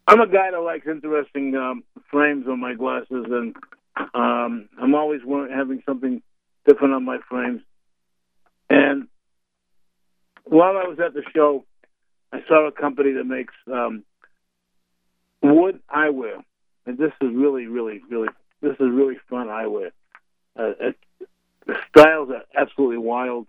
I'm 0.09 0.21
a 0.21 0.27
guy 0.27 0.49
that 0.49 0.59
likes 0.59 0.87
interesting 0.87 1.55
um, 1.55 1.83
frames 2.09 2.47
on 2.47 2.59
my 2.59 2.73
glasses, 2.73 3.25
and 3.29 3.55
um, 4.15 4.67
I'm 4.81 4.95
always 4.95 5.21
having 5.55 5.83
something 5.85 6.23
different 6.67 6.95
on 6.95 7.05
my 7.05 7.19
frames. 7.29 7.61
And 8.71 9.07
while 10.45 10.77
I 10.77 10.87
was 10.87 10.97
at 10.99 11.13
the 11.13 11.21
show, 11.35 11.63
I 12.33 12.39
saw 12.47 12.67
a 12.67 12.71
company 12.71 13.11
that 13.13 13.25
makes 13.25 13.53
um, 13.71 14.03
wood 15.43 15.79
eyewear, 15.95 16.43
and 16.87 16.97
this 16.97 17.11
is 17.21 17.29
really, 17.31 17.67
really, 17.67 18.01
really, 18.09 18.29
this 18.61 18.73
is 18.79 18.87
really 18.91 19.17
fun 19.29 19.45
eyewear. 19.45 19.91
Uh, 20.57 20.71
it, 20.79 20.95
the 21.67 21.75
styles 21.89 22.29
are 22.31 22.45
absolutely 22.59 22.97
wild. 22.97 23.45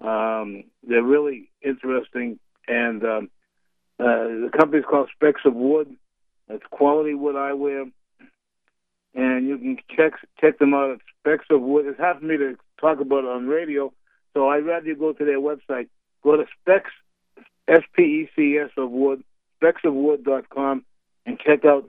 Um, 0.00 0.64
they're 0.82 1.00
really 1.00 1.48
interesting, 1.62 2.40
and 2.66 3.04
um, 3.04 3.30
uh, 3.98 4.04
the 4.04 4.50
company's 4.56 4.84
called 4.88 5.10
Specs 5.14 5.42
of 5.44 5.54
Wood. 5.54 5.94
It's 6.48 6.64
quality 6.70 7.14
wood 7.14 7.34
eyewear, 7.34 7.90
and 9.14 9.48
you 9.48 9.58
can 9.58 9.78
check 9.94 10.12
check 10.40 10.58
them 10.58 10.74
out 10.74 10.90
at 10.90 10.98
Specs 11.20 11.46
of 11.50 11.62
Wood. 11.62 11.86
It's 11.86 12.00
hard 12.00 12.18
for 12.18 12.24
me 12.24 12.36
to 12.36 12.56
talk 12.80 13.00
about 13.00 13.24
it 13.24 13.30
on 13.30 13.46
radio, 13.46 13.92
so 14.34 14.48
I'd 14.48 14.66
rather 14.66 14.86
you 14.86 14.96
go 14.96 15.12
to 15.12 15.24
their 15.24 15.40
website. 15.40 15.88
Go 16.22 16.36
to 16.36 16.44
Specs 16.60 16.90
S 17.68 17.82
P 17.94 18.02
E 18.02 18.28
C 18.34 18.58
S 18.58 18.70
of 18.76 18.90
Wood, 18.90 19.22
specsofwood.com, 19.62 20.84
and 21.26 21.38
check 21.38 21.64
out 21.64 21.88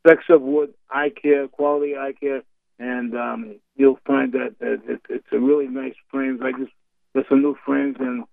Specs 0.00 0.24
of 0.28 0.42
Wood 0.42 0.74
Eye 0.90 1.10
Care, 1.10 1.48
quality 1.48 1.96
eye 1.96 2.14
care, 2.18 2.42
and 2.78 3.14
um, 3.16 3.56
you'll 3.76 3.98
find 4.06 4.32
that, 4.32 4.56
that 4.60 4.80
it, 4.86 5.00
it's 5.08 5.26
a 5.32 5.38
really 5.38 5.68
nice 5.68 5.94
frames. 6.10 6.40
I 6.42 6.52
just 6.52 6.72
there's 7.12 7.26
some 7.28 7.42
new 7.42 7.56
frames, 7.64 7.96
and 7.98 8.24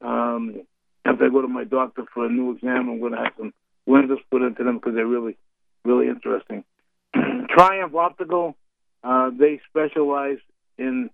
um, 0.00 0.62
after 1.06 1.26
I 1.26 1.28
go 1.28 1.42
to 1.42 1.48
my 1.48 1.64
doctor 1.64 2.04
for 2.12 2.26
a 2.26 2.28
new 2.28 2.52
exam, 2.52 2.88
I'm 2.88 3.00
going 3.00 3.12
to 3.12 3.18
have 3.18 3.32
some 3.38 3.52
lenses 3.86 4.18
put 4.30 4.42
into 4.42 4.64
them 4.64 4.76
because 4.76 4.94
they're 4.94 5.06
really, 5.06 5.36
really 5.84 6.08
interesting. 6.08 6.64
Triumph 7.48 7.94
Optical, 7.94 8.56
uh, 9.04 9.30
they 9.30 9.60
specialize 9.70 10.38
in 10.78 11.10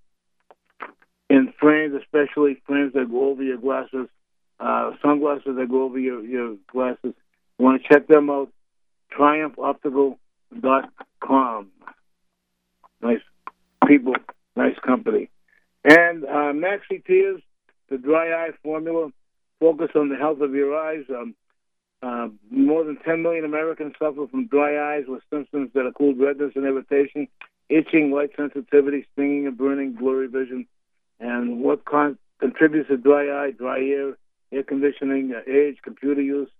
in 1.28 1.52
frames, 1.58 1.94
especially 1.94 2.60
frames 2.66 2.92
that 2.92 3.10
go 3.10 3.30
over 3.30 3.42
your 3.42 3.56
glasses, 3.56 4.06
uh, 4.60 4.92
sunglasses 5.00 5.56
that 5.56 5.70
go 5.70 5.84
over 5.84 5.98
your, 5.98 6.22
your 6.22 6.56
glasses. 6.70 7.14
You 7.58 7.64
want 7.64 7.82
to 7.82 7.88
check 7.88 8.06
them 8.06 8.28
out, 8.28 8.52
triumphoptical.com. 9.18 11.70
Nice 13.00 13.22
people, 13.86 14.14
nice 14.56 14.78
company. 14.84 15.30
And 15.84 16.24
uh, 16.24 16.52
Maxi 16.52 17.02
Tears, 17.04 17.40
the 17.88 17.96
dry 17.96 18.32
eye 18.32 18.50
formula, 18.62 19.10
focus 19.62 19.90
on 19.94 20.08
the 20.08 20.16
health 20.16 20.40
of 20.40 20.54
your 20.54 20.76
eyes. 20.76 21.04
Um, 21.08 21.36
uh, 22.02 22.26
more 22.50 22.82
than 22.82 22.96
10 22.96 23.22
million 23.22 23.44
Americans 23.44 23.94
suffer 23.96 24.26
from 24.26 24.48
dry 24.48 24.96
eyes 24.96 25.04
with 25.06 25.22
symptoms 25.30 25.70
that 25.72 25.86
include 25.86 26.18
redness 26.18 26.50
and 26.56 26.64
irritation, 26.64 27.28
itching, 27.68 28.10
light 28.10 28.30
sensitivity, 28.36 29.06
stinging 29.12 29.46
and 29.46 29.56
burning, 29.56 29.92
blurry 29.92 30.26
vision. 30.26 30.66
And 31.20 31.60
what 31.60 31.84
con- 31.84 32.18
contributes 32.40 32.88
to 32.88 32.96
dry 32.96 33.30
eye, 33.30 33.52
dry 33.52 33.78
ear, 33.78 34.18
air 34.50 34.64
conditioning, 34.64 35.32
uh, 35.32 35.48
age, 35.48 35.76
computer 35.84 36.20
use, 36.20 36.50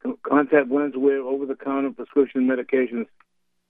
co- 0.00 0.18
contact 0.22 0.70
lens 0.70 0.94
wear, 0.96 1.22
over-the-counter 1.22 1.90
prescription 1.90 2.46
medications. 2.46 3.06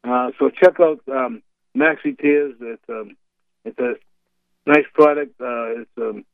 Uh, 0.07 0.31
so 0.39 0.51
check 0.51 0.79
out 0.79 1.01
um, 1.11 1.43
Maxi 1.75 2.19
Tears. 2.19 2.55
It's, 2.61 2.83
um, 2.91 3.17
it's 3.65 3.79
a 3.79 3.95
nice 4.67 4.85
product. 4.93 5.41
Uh, 5.41 5.81
it's, 5.81 5.91
um, 5.97 6.27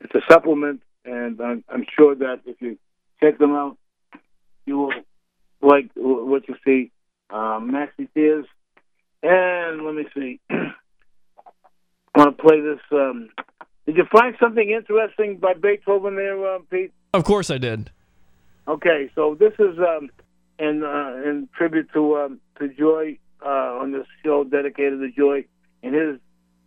it's 0.00 0.14
a 0.14 0.22
supplement, 0.32 0.80
and 1.04 1.40
I'm, 1.40 1.64
I'm 1.68 1.84
sure 1.96 2.14
that 2.14 2.40
if 2.46 2.60
you 2.60 2.78
check 3.22 3.38
them 3.38 3.52
out, 3.52 3.76
you 4.66 4.78
will 4.78 4.92
like 5.60 5.90
what 5.94 6.48
you 6.48 6.54
see. 6.64 6.90
Um, 7.30 7.72
Maxi 7.72 8.08
Tears. 8.12 8.46
And 9.22 9.84
let 9.84 9.94
me 9.94 10.04
see. 10.14 10.40
I 10.50 12.18
want 12.18 12.36
to 12.36 12.42
play 12.42 12.60
this. 12.60 12.80
Um, 12.90 13.30
did 13.86 13.96
you 13.96 14.04
find 14.12 14.36
something 14.40 14.70
interesting 14.70 15.38
by 15.38 15.54
Beethoven 15.54 16.16
there, 16.16 16.54
uh, 16.54 16.58
Pete? 16.70 16.92
Of 17.14 17.24
course 17.24 17.50
I 17.50 17.58
did. 17.58 17.90
Okay, 18.68 19.10
so 19.14 19.36
this 19.38 19.52
is 19.58 19.78
um, 19.78 20.10
in 20.58 20.84
uh, 20.84 21.28
in 21.28 21.48
tribute 21.56 21.88
to 21.94 22.16
um, 22.16 22.40
to 22.58 22.68
Joy 22.68 23.18
uh, 23.44 23.48
on 23.80 23.92
this 23.92 24.06
show 24.24 24.44
dedicated 24.44 25.00
to 25.00 25.10
Joy, 25.10 25.44
and 25.82 25.94
his 25.94 26.20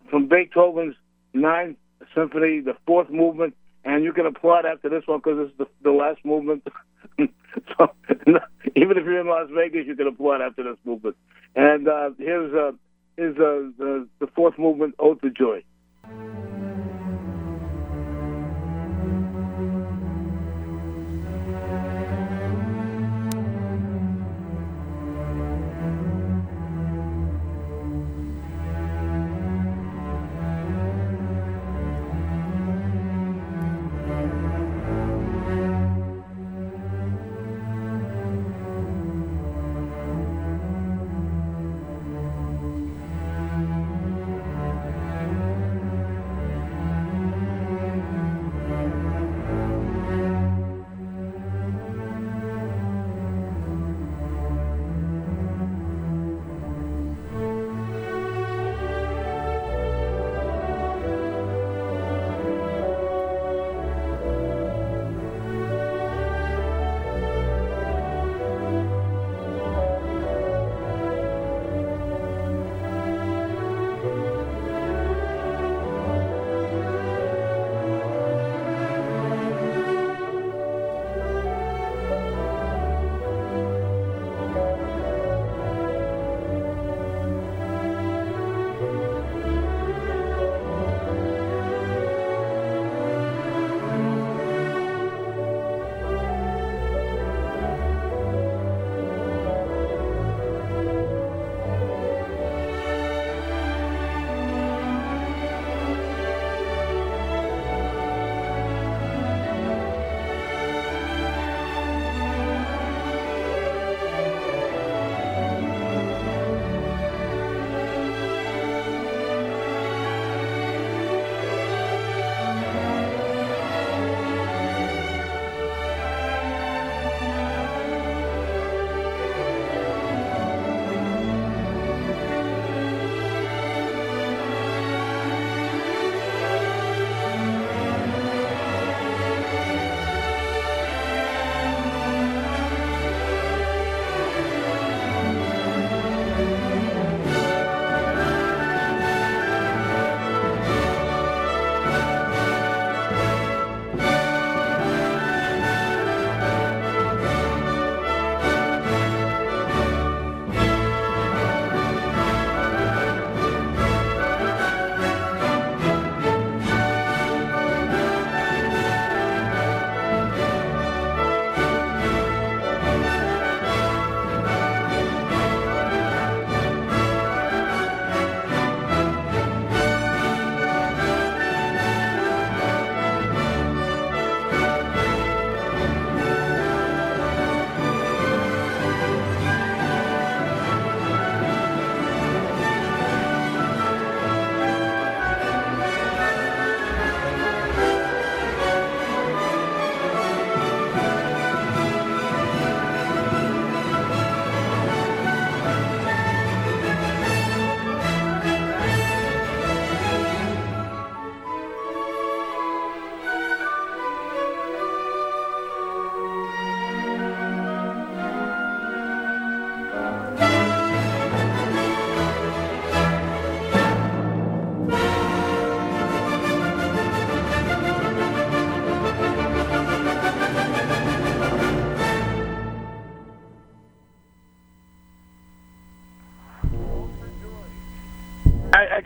from 0.10 0.28
Beethoven's 0.28 0.96
Ninth 1.34 1.78
Symphony, 2.14 2.60
the 2.60 2.76
fourth 2.86 3.10
movement, 3.10 3.56
and 3.86 4.04
you 4.04 4.12
can 4.12 4.26
applaud 4.26 4.66
after 4.66 4.90
this 4.90 5.04
one 5.06 5.20
because 5.20 5.48
it's 5.48 5.58
the, 5.58 5.68
the 5.84 5.92
last 5.96 6.26
movement. 6.26 6.68
so 7.20 7.92
even 8.76 8.98
if 8.98 9.06
you're 9.06 9.22
in 9.22 9.28
Las 9.28 9.48
Vegas, 9.56 9.86
you 9.88 9.96
can 9.96 10.08
applaud 10.08 10.42
after 10.42 10.64
this 10.64 10.78
movement. 10.84 11.16
And 11.56 11.88
uh, 11.88 12.10
here's 12.18 12.54
uh, 12.54 12.72
here's 13.16 13.38
uh, 13.38 13.72
the 13.78 14.08
the 14.20 14.28
fourth 14.36 14.58
movement, 14.58 14.96
Ode 15.00 15.22
to 15.22 15.30
Joy. 15.30 15.64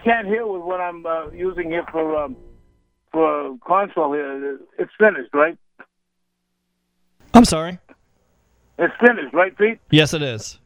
Can't 0.10 0.28
hear 0.28 0.48
with 0.48 0.64
what 0.64 0.82
I'm 0.82 1.06
uh, 1.06 1.30
using 1.30 1.70
here 1.70 1.86
for 1.92 2.18
um, 2.18 2.36
for 3.12 3.58
console 3.66 4.14
here. 4.14 4.60
It's 4.80 4.92
finished, 4.98 5.30
right? 5.34 5.58
I'm 7.36 7.46
sorry. 7.46 7.78
It's 8.80 8.94
finished, 9.00 9.34
right, 9.34 9.56
Pete? 9.56 9.80
Yes, 9.92 10.14
it 10.14 10.24
is. 10.24 10.58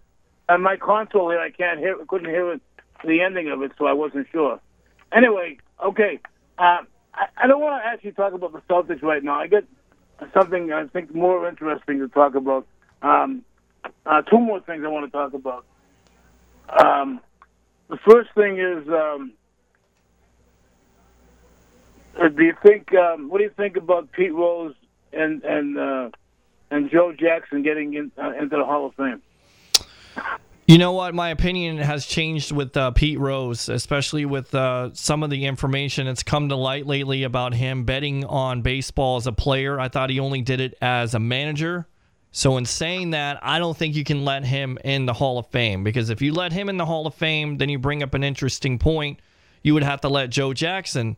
And 0.47 0.63
my 0.63 0.77
console 0.77 1.29
here, 1.29 1.39
I 1.39 1.49
can't 1.49 1.79
hear. 1.79 1.97
Couldn't 2.07 2.29
hear 2.29 2.53
it, 2.53 2.61
the 3.03 3.21
ending 3.21 3.49
of 3.49 3.61
it, 3.63 3.73
so 3.77 3.85
I 3.85 3.93
wasn't 3.93 4.27
sure. 4.31 4.61
Anyway, 5.11 5.57
okay. 5.83 6.19
Uh, 6.57 6.79
I, 7.13 7.25
I 7.35 7.47
don't 7.47 7.61
want 7.61 7.83
to 7.83 7.87
actually 7.87 8.13
talk 8.13 8.33
about 8.33 8.53
the 8.53 8.61
Celtics 8.69 9.01
right 9.01 9.23
now. 9.23 9.39
I 9.39 9.47
get 9.47 9.65
something 10.33 10.71
I 10.71 10.87
think 10.87 11.13
more 11.13 11.49
interesting 11.49 11.99
to 11.99 12.07
talk 12.07 12.35
about. 12.35 12.65
Um, 13.01 13.43
uh, 14.05 14.21
two 14.21 14.39
more 14.39 14.61
things 14.61 14.83
I 14.85 14.87
want 14.87 15.05
to 15.05 15.11
talk 15.11 15.33
about. 15.33 15.65
Um, 16.69 17.19
the 17.93 17.99
first 18.11 18.29
thing 18.33 18.57
is, 18.57 18.87
um, 18.87 19.33
uh, 22.19 22.27
do 22.27 22.43
you 22.43 22.55
think? 22.63 22.91
Um, 22.95 23.29
what 23.29 23.37
do 23.37 23.43
you 23.43 23.51
think 23.55 23.77
about 23.77 24.11
Pete 24.11 24.33
Rose 24.33 24.73
and 25.11 25.43
and 25.43 25.77
uh, 25.77 26.09
and 26.71 26.89
Joe 26.89 27.13
Jackson 27.13 27.61
getting 27.61 27.93
in, 27.93 28.11
uh, 28.17 28.31
into 28.31 28.57
the 28.57 28.65
Hall 28.65 28.87
of 28.87 28.95
Fame? 28.95 29.21
You 30.65 30.79
know 30.79 30.93
what? 30.93 31.13
My 31.13 31.29
opinion 31.29 31.77
has 31.77 32.07
changed 32.07 32.51
with 32.51 32.75
uh, 32.75 32.91
Pete 32.91 33.19
Rose, 33.19 33.69
especially 33.69 34.25
with 34.25 34.55
uh, 34.55 34.89
some 34.93 35.21
of 35.21 35.29
the 35.29 35.45
information 35.45 36.07
that's 36.07 36.23
come 36.23 36.49
to 36.49 36.55
light 36.55 36.87
lately 36.87 37.21
about 37.21 37.53
him 37.53 37.83
betting 37.83 38.25
on 38.25 38.63
baseball 38.63 39.17
as 39.17 39.27
a 39.27 39.33
player. 39.33 39.79
I 39.79 39.89
thought 39.89 40.09
he 40.09 40.19
only 40.19 40.41
did 40.41 40.61
it 40.61 40.75
as 40.81 41.13
a 41.13 41.19
manager. 41.19 41.85
So, 42.35 42.57
in 42.57 42.65
saying 42.65 43.11
that, 43.11 43.37
I 43.43 43.59
don't 43.59 43.77
think 43.77 43.95
you 43.95 44.03
can 44.03 44.25
let 44.25 44.43
him 44.43 44.79
in 44.83 45.05
the 45.05 45.13
Hall 45.13 45.37
of 45.37 45.45
Fame 45.47 45.83
because 45.83 46.09
if 46.09 46.19
you 46.19 46.33
let 46.33 46.51
him 46.51 46.67
in 46.67 46.77
the 46.77 46.85
Hall 46.85 47.05
of 47.05 47.13
Fame, 47.13 47.59
then 47.59 47.69
you 47.69 47.77
bring 47.77 48.01
up 48.01 48.15
an 48.15 48.23
interesting 48.23 48.79
point. 48.79 49.19
You 49.61 49.75
would 49.75 49.83
have 49.83 50.01
to 50.01 50.09
let 50.09 50.31
Joe 50.31 50.51
Jackson, 50.51 51.15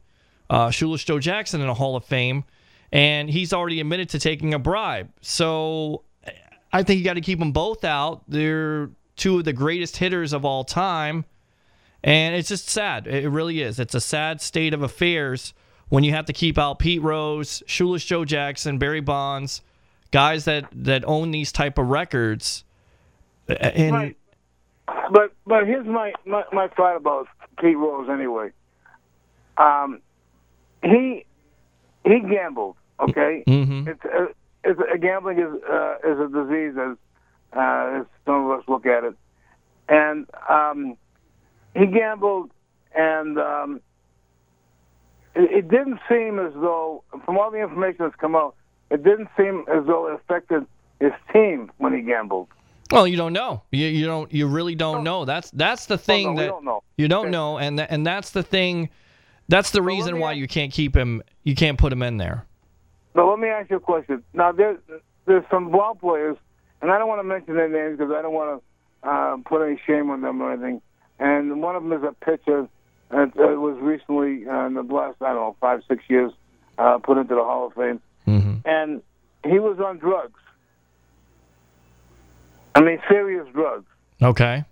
uh, 0.50 0.70
Shoeless 0.72 1.06
Joe 1.06 1.20
Jackson, 1.20 1.62
in 1.62 1.68
the 1.68 1.74
Hall 1.74 1.96
of 1.96 2.04
Fame, 2.04 2.44
and 2.92 3.30
he's 3.30 3.54
already 3.54 3.80
admitted 3.80 4.10
to 4.10 4.20
taking 4.20 4.54
a 4.54 4.60
bribe. 4.60 5.10
So, 5.22 6.04
I 6.74 6.84
think 6.84 7.00
you 7.00 7.06
got 7.06 7.14
to 7.14 7.22
keep 7.22 7.40
them 7.40 7.54
both 7.54 7.86
out. 7.86 8.24
They're 8.28 8.90
two 9.16 9.40
of 9.40 9.46
the 9.46 9.54
greatest 9.54 9.96
hitters 9.96 10.34
of 10.34 10.44
all 10.44 10.66
time. 10.66 11.24
And 12.04 12.36
it's 12.36 12.50
just 12.50 12.70
sad. 12.70 13.08
It 13.08 13.30
really 13.30 13.62
is. 13.62 13.80
It's 13.80 13.96
a 13.96 14.02
sad 14.02 14.42
state 14.42 14.74
of 14.74 14.82
affairs 14.82 15.54
when 15.88 16.04
you 16.04 16.12
have 16.12 16.26
to 16.26 16.34
keep 16.34 16.58
out 16.58 16.80
Pete 16.80 17.02
Rose, 17.02 17.64
Shoeless 17.66 18.04
Joe 18.04 18.26
Jackson, 18.26 18.78
Barry 18.78 19.00
Bonds, 19.00 19.62
guys 20.16 20.46
that, 20.46 20.66
that 20.72 21.04
own 21.06 21.32
these 21.32 21.52
type 21.52 21.78
of 21.78 21.88
records. 21.90 22.64
And 23.48 23.94
Right. 23.96 24.18
But 25.12 25.34
but 25.46 25.66
here's 25.66 25.86
my, 25.86 26.14
my, 26.26 26.44
my 26.54 26.68
thought 26.70 26.96
about 26.96 27.28
Pete 27.60 27.78
Rose 27.78 28.08
anyway. 28.10 28.52
Um, 29.58 30.02
he 30.84 31.26
he 32.06 32.20
gambled. 32.22 32.76
Okay, 33.00 33.44
Mhm. 33.48 33.88
it's 33.88 34.06
uh, 34.06 34.28
it's 34.64 34.80
uh, 34.80 34.98
gambling 35.02 35.40
is 35.40 35.54
uh, 35.70 35.96
is 36.12 36.18
a 36.20 36.30
disease 36.40 36.76
as 36.78 36.98
uh, 37.56 38.00
as 38.00 38.06
some 38.26 38.46
of 38.46 38.60
us 38.60 38.64
look 38.68 38.86
at 38.86 39.04
it, 39.04 39.16
and 39.90 40.28
um, 40.50 40.96
he 41.76 41.86
gambled, 41.88 42.52
and 42.96 43.38
um, 43.38 43.82
it, 45.36 45.52
it 45.60 45.68
didn't 45.68 46.00
seem 46.08 46.40
as 46.40 46.54
though, 46.54 47.04
from 47.26 47.38
all 47.38 47.52
the 47.52 47.62
information 47.62 47.98
that's 48.06 48.16
come 48.16 48.36
out, 48.36 48.56
it 48.92 49.04
didn't 49.04 49.30
seem 49.38 49.66
as 49.68 49.86
though 49.86 50.08
it 50.08 50.16
affected 50.16 50.66
his 51.00 51.12
team 51.34 51.72
when 51.78 51.94
he 51.94 52.02
gambled. 52.02 52.48
well, 52.92 53.08
you 53.08 53.18
don't 53.18 53.34
know. 53.34 53.64
You, 53.72 53.88
you 53.88 54.06
don't. 54.06 54.32
You 54.34 54.48
really 54.48 54.76
don't 54.76 55.04
know. 55.04 55.26
That's 55.26 55.50
that's 55.52 55.88
the 55.88 55.98
thing 55.98 56.28
Oh, 56.28 56.34
no, 56.34 56.42
that 56.42 56.48
don't 56.48 56.66
know. 56.66 56.84
you 56.98 57.08
don't 57.08 57.26
Okay. 57.26 57.32
know, 57.32 57.58
and 57.58 57.80
tha- 57.80 57.92
and 57.92 58.06
that's 58.06 58.30
the 58.32 58.44
thing. 58.44 58.90
That's 59.48 59.72
the 59.72 59.80
let 59.82 59.88
reason 59.88 60.20
why 60.20 60.32
ask- 60.32 60.40
you 60.40 60.48
can't 60.48 60.72
keep 60.72 60.96
him. 60.96 61.22
You 61.44 61.56
can't 61.56 61.78
put 61.78 61.92
him 61.92 62.02
in 62.04 62.18
there. 62.18 62.46
But 63.14 63.26
let 63.28 63.40
me 63.40 63.48
ask 63.48 63.70
you 63.70 63.78
a 63.78 63.80
question. 63.80 64.24
Now, 64.34 64.52
there's 64.52 64.78
there's 65.26 65.44
some 65.50 65.72
ball 65.72 65.96
players, 65.96 66.38
and 66.82 66.92
I 66.92 66.98
don't 66.98 67.08
want 67.08 67.20
to 67.20 67.24
mention 67.24 67.56
their 67.56 67.70
names 67.70 67.98
because 67.98 68.14
I 68.14 68.22
don't 68.22 68.34
want 68.34 68.62
to 69.04 69.10
uh, 69.10 69.38
put 69.46 69.66
any 69.66 69.80
shame 69.88 70.10
on 70.10 70.22
them 70.22 70.42
or 70.42 70.52
anything. 70.54 70.82
And 71.20 71.62
one 71.62 71.76
of 71.76 71.84
them 71.84 71.94
is 71.94 72.04
a 72.04 72.14
pitcher 72.26 72.68
that 73.10 73.36
was 73.36 73.78
recently 73.82 74.48
uh, 74.48 74.66
in 74.68 74.74
the 74.74 74.82
last 74.84 75.18
I 75.22 75.28
don't 75.28 75.36
know 75.36 75.56
five 75.62 75.82
six 75.88 76.04
years 76.10 76.32
uh, 76.78 76.98
put 77.00 77.18
into 77.18 77.34
the 77.36 77.44
Hall 77.44 77.68
of 77.68 77.74
Fame, 77.74 78.02
hmm 78.26 78.56
and 78.66 79.02
he 79.44 79.60
was 79.60 79.80
on 79.80 80.00
drugs. 80.00 80.40
I 82.74 82.82
mean, 82.82 83.00
serious 83.08 83.48
drugs. 83.54 83.86
Okay. 84.22 84.64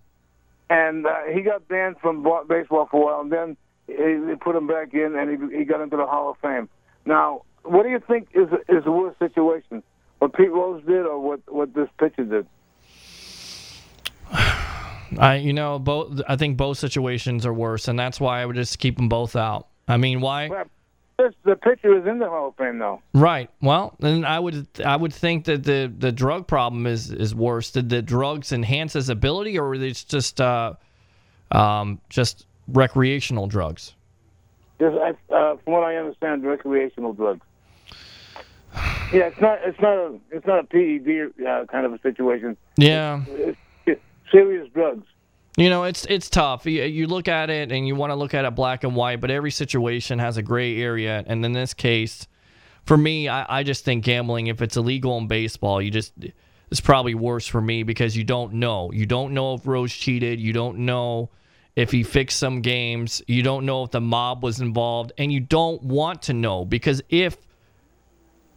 and 0.69 1.05
uh, 1.05 1.09
he 1.33 1.41
got 1.41 1.67
banned 1.67 1.97
from 2.01 2.23
baseball 2.47 2.87
for 2.89 3.01
a 3.01 3.05
while, 3.05 3.21
and 3.21 3.31
then 3.31 3.57
he, 3.87 3.93
they 4.27 4.35
put 4.35 4.55
him 4.55 4.67
back 4.67 4.93
in, 4.93 5.15
and 5.15 5.51
he, 5.51 5.59
he 5.59 5.63
got 5.65 5.81
into 5.81 5.95
the 5.97 6.05
Hall 6.05 6.31
of 6.31 6.37
Fame. 6.41 6.67
Now, 7.05 7.43
what 7.63 7.83
do 7.83 7.89
you 7.89 7.99
think 7.99 8.29
is 8.33 8.49
is 8.67 8.83
the 8.83 8.91
worst 8.91 9.19
situation? 9.19 9.83
What 10.19 10.33
Pete 10.33 10.51
Rose 10.51 10.83
did, 10.85 11.05
or 11.05 11.19
what 11.19 11.41
what 11.47 11.73
this 11.73 11.87
pitcher 11.99 12.23
did? 12.25 12.47
I 15.19 15.35
you 15.35 15.53
know 15.53 15.79
both. 15.79 16.21
I 16.27 16.35
think 16.35 16.57
both 16.57 16.77
situations 16.77 17.45
are 17.45 17.53
worse, 17.53 17.87
and 17.87 17.97
that's 17.99 18.19
why 18.19 18.41
I 18.41 18.45
would 18.45 18.55
just 18.55 18.79
keep 18.79 18.95
them 18.97 19.09
both 19.09 19.35
out. 19.35 19.67
I 19.87 19.97
mean, 19.97 20.21
why? 20.21 20.47
Well, 20.49 20.65
the 21.43 21.55
pitcher 21.55 21.97
is 21.97 22.07
in 22.07 22.19
the 22.19 22.27
Hall 22.27 22.49
of 22.49 22.55
Fame 22.55 22.77
now. 22.77 23.01
Right. 23.13 23.49
Well, 23.61 23.95
then 23.99 24.25
I 24.25 24.39
would 24.39 24.67
I 24.83 24.95
would 24.95 25.13
think 25.13 25.45
that 25.45 25.63
the 25.63 25.91
the 25.97 26.11
drug 26.11 26.47
problem 26.47 26.87
is 26.87 27.11
is 27.11 27.33
worse. 27.33 27.71
Did 27.71 27.89
the 27.89 28.01
drugs 28.01 28.51
enhance 28.51 28.93
his 28.93 29.09
ability, 29.09 29.57
or 29.57 29.67
were 29.67 29.75
it's 29.75 30.03
just 30.03 30.41
uh, 30.41 30.73
um, 31.51 31.99
just 32.09 32.45
recreational 32.67 33.47
drugs? 33.47 33.93
Just, 34.79 34.95
uh, 34.97 35.55
from 35.63 35.73
what 35.73 35.83
I 35.83 35.95
understand, 35.95 36.43
recreational 36.43 37.13
drugs. 37.13 37.45
Yeah, 39.13 39.27
it's 39.27 39.39
not 39.39 39.59
it's 39.63 39.79
not 39.79 39.93
a 39.93 40.19
it's 40.31 40.47
not 40.47 40.59
a 40.59 40.63
PED 40.63 41.45
uh, 41.45 41.65
kind 41.65 41.85
of 41.85 41.93
a 41.93 41.99
situation. 41.99 42.57
Yeah. 42.77 43.23
It's, 43.27 43.57
it's 43.85 44.01
serious 44.31 44.67
drugs. 44.73 45.05
You 45.57 45.69
know, 45.69 45.83
it's 45.83 46.05
it's 46.05 46.29
tough. 46.29 46.65
You, 46.65 46.83
you 46.83 47.05
look 47.05 47.27
at 47.27 47.49
it 47.49 47.71
and 47.71 47.87
you 47.87 47.95
want 47.95 48.09
to 48.09 48.15
look 48.15 48.33
at 48.33 48.43
it 48.45 48.55
black 48.55 48.83
and 48.83 48.95
white, 48.95 49.21
but 49.21 49.29
every 49.29 49.51
situation 49.51 50.17
has 50.17 50.37
a 50.37 50.41
gray 50.41 50.81
area. 50.81 51.23
And 51.27 51.45
in 51.45 51.53
this 51.53 51.73
case, 51.75 52.27
for 52.85 52.97
me, 52.97 53.29
I, 53.29 53.59
I 53.59 53.63
just 53.63 53.85
think 53.85 54.03
gambling, 54.03 54.47
if 54.47 54.61
it's 54.61 54.77
illegal 54.77 55.17
in 55.17 55.27
baseball, 55.27 55.79
you 55.79 55.91
just 55.91 56.13
it's 56.71 56.81
probably 56.81 57.13
worse 57.13 57.45
for 57.45 57.61
me 57.61 57.83
because 57.83 58.17
you 58.17 58.23
don't 58.23 58.53
know. 58.53 58.91
You 58.91 59.05
don't 59.05 59.33
know 59.35 59.53
if 59.53 59.67
Rose 59.67 59.93
cheated. 59.93 60.39
You 60.39 60.53
don't 60.53 60.79
know 60.79 61.29
if 61.75 61.91
he 61.91 62.01
fixed 62.01 62.39
some 62.39 62.61
games. 62.61 63.21
You 63.27 63.43
don't 63.43 63.63
know 63.63 63.83
if 63.83 63.91
the 63.91 64.01
mob 64.01 64.41
was 64.41 64.59
involved, 64.59 65.11
and 65.19 65.31
you 65.31 65.39
don't 65.39 65.83
want 65.83 66.23
to 66.23 66.33
know 66.33 66.65
because 66.65 67.03
if 67.09 67.37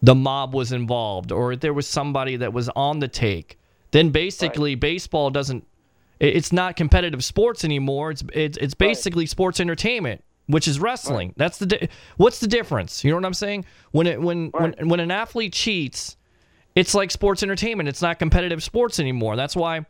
the 0.02 0.14
mob 0.14 0.54
was 0.54 0.72
involved 0.72 1.30
or 1.30 1.52
if 1.52 1.60
there 1.60 1.74
was 1.74 1.86
somebody 1.86 2.36
that 2.36 2.54
was 2.54 2.70
on 2.70 3.00
the 3.00 3.08
take, 3.08 3.58
then 3.90 4.08
basically 4.10 4.74
baseball 4.74 5.30
doesn't 5.30 5.66
it's 6.20 6.52
not 6.52 6.76
competitive 6.76 7.22
sports 7.24 7.64
anymore. 7.64 8.10
It's 8.10 8.24
it's 8.32 8.58
it's 8.58 8.74
basically 8.74 9.26
sports 9.26 9.60
entertainment, 9.60 10.22
which 10.46 10.66
is 10.68 10.78
wrestling. 10.80 11.34
That's 11.36 11.58
the 11.58 11.66
di- 11.66 11.88
what's 12.16 12.38
the 12.40 12.46
difference? 12.46 13.04
You 13.04 13.10
know 13.10 13.16
what 13.16 13.24
I'm 13.26 13.34
saying? 13.34 13.64
When 13.92 14.06
it 14.06 14.20
when 14.20 14.50
Right. 14.54 14.76
when 14.78 14.88
when 14.88 15.00
an 15.00 15.10
athlete 15.10 15.52
cheats, 15.52 16.16
it's 16.74 16.94
like 16.94 17.10
sports 17.10 17.42
entertainment. 17.42 17.88
It's 17.88 18.02
not 18.02 18.18
competitive 18.18 18.62
sports 18.62 18.98
anymore. 19.00 19.36
That's 19.36 19.56
why 19.56 19.86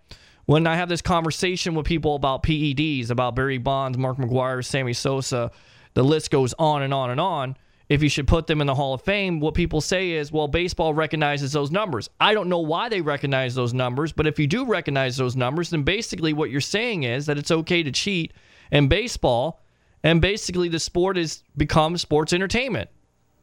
when 0.46 0.66
I 0.66 0.76
have 0.76 0.88
this 0.88 1.02
conversation 1.02 1.74
with 1.74 1.86
people 1.86 2.14
about 2.14 2.42
PEDs, 2.42 3.10
about 3.10 3.34
Barry 3.34 3.58
Bonds, 3.58 3.98
Mark 3.98 4.16
McGwire, 4.18 4.64
Sammy 4.64 4.92
Sosa, 4.92 5.50
the 5.94 6.02
list 6.04 6.30
goes 6.30 6.54
on 6.58 6.82
and 6.82 6.94
on 6.94 7.10
and 7.10 7.20
on. 7.20 7.56
If 7.88 8.02
you 8.02 8.08
should 8.08 8.26
put 8.26 8.48
them 8.48 8.60
in 8.60 8.66
the 8.66 8.74
Hall 8.74 8.94
of 8.94 9.02
Fame, 9.02 9.38
what 9.38 9.54
people 9.54 9.80
say 9.80 10.12
is, 10.12 10.32
well, 10.32 10.48
baseball 10.48 10.92
recognizes 10.92 11.52
those 11.52 11.70
numbers. 11.70 12.10
I 12.18 12.34
don't 12.34 12.48
know 12.48 12.58
why 12.58 12.88
they 12.88 13.00
recognize 13.00 13.54
those 13.54 13.72
numbers, 13.72 14.12
but 14.12 14.26
if 14.26 14.40
you 14.40 14.48
do 14.48 14.64
recognize 14.64 15.16
those 15.16 15.36
numbers, 15.36 15.70
then 15.70 15.84
basically 15.84 16.32
what 16.32 16.50
you're 16.50 16.60
saying 16.60 17.04
is 17.04 17.26
that 17.26 17.38
it's 17.38 17.52
okay 17.52 17.84
to 17.84 17.92
cheat 17.92 18.32
in 18.72 18.88
baseball, 18.88 19.62
and 20.02 20.20
basically 20.20 20.68
the 20.68 20.80
sport 20.80 21.16
is 21.16 21.44
become 21.56 21.96
sports 21.96 22.32
entertainment, 22.32 22.90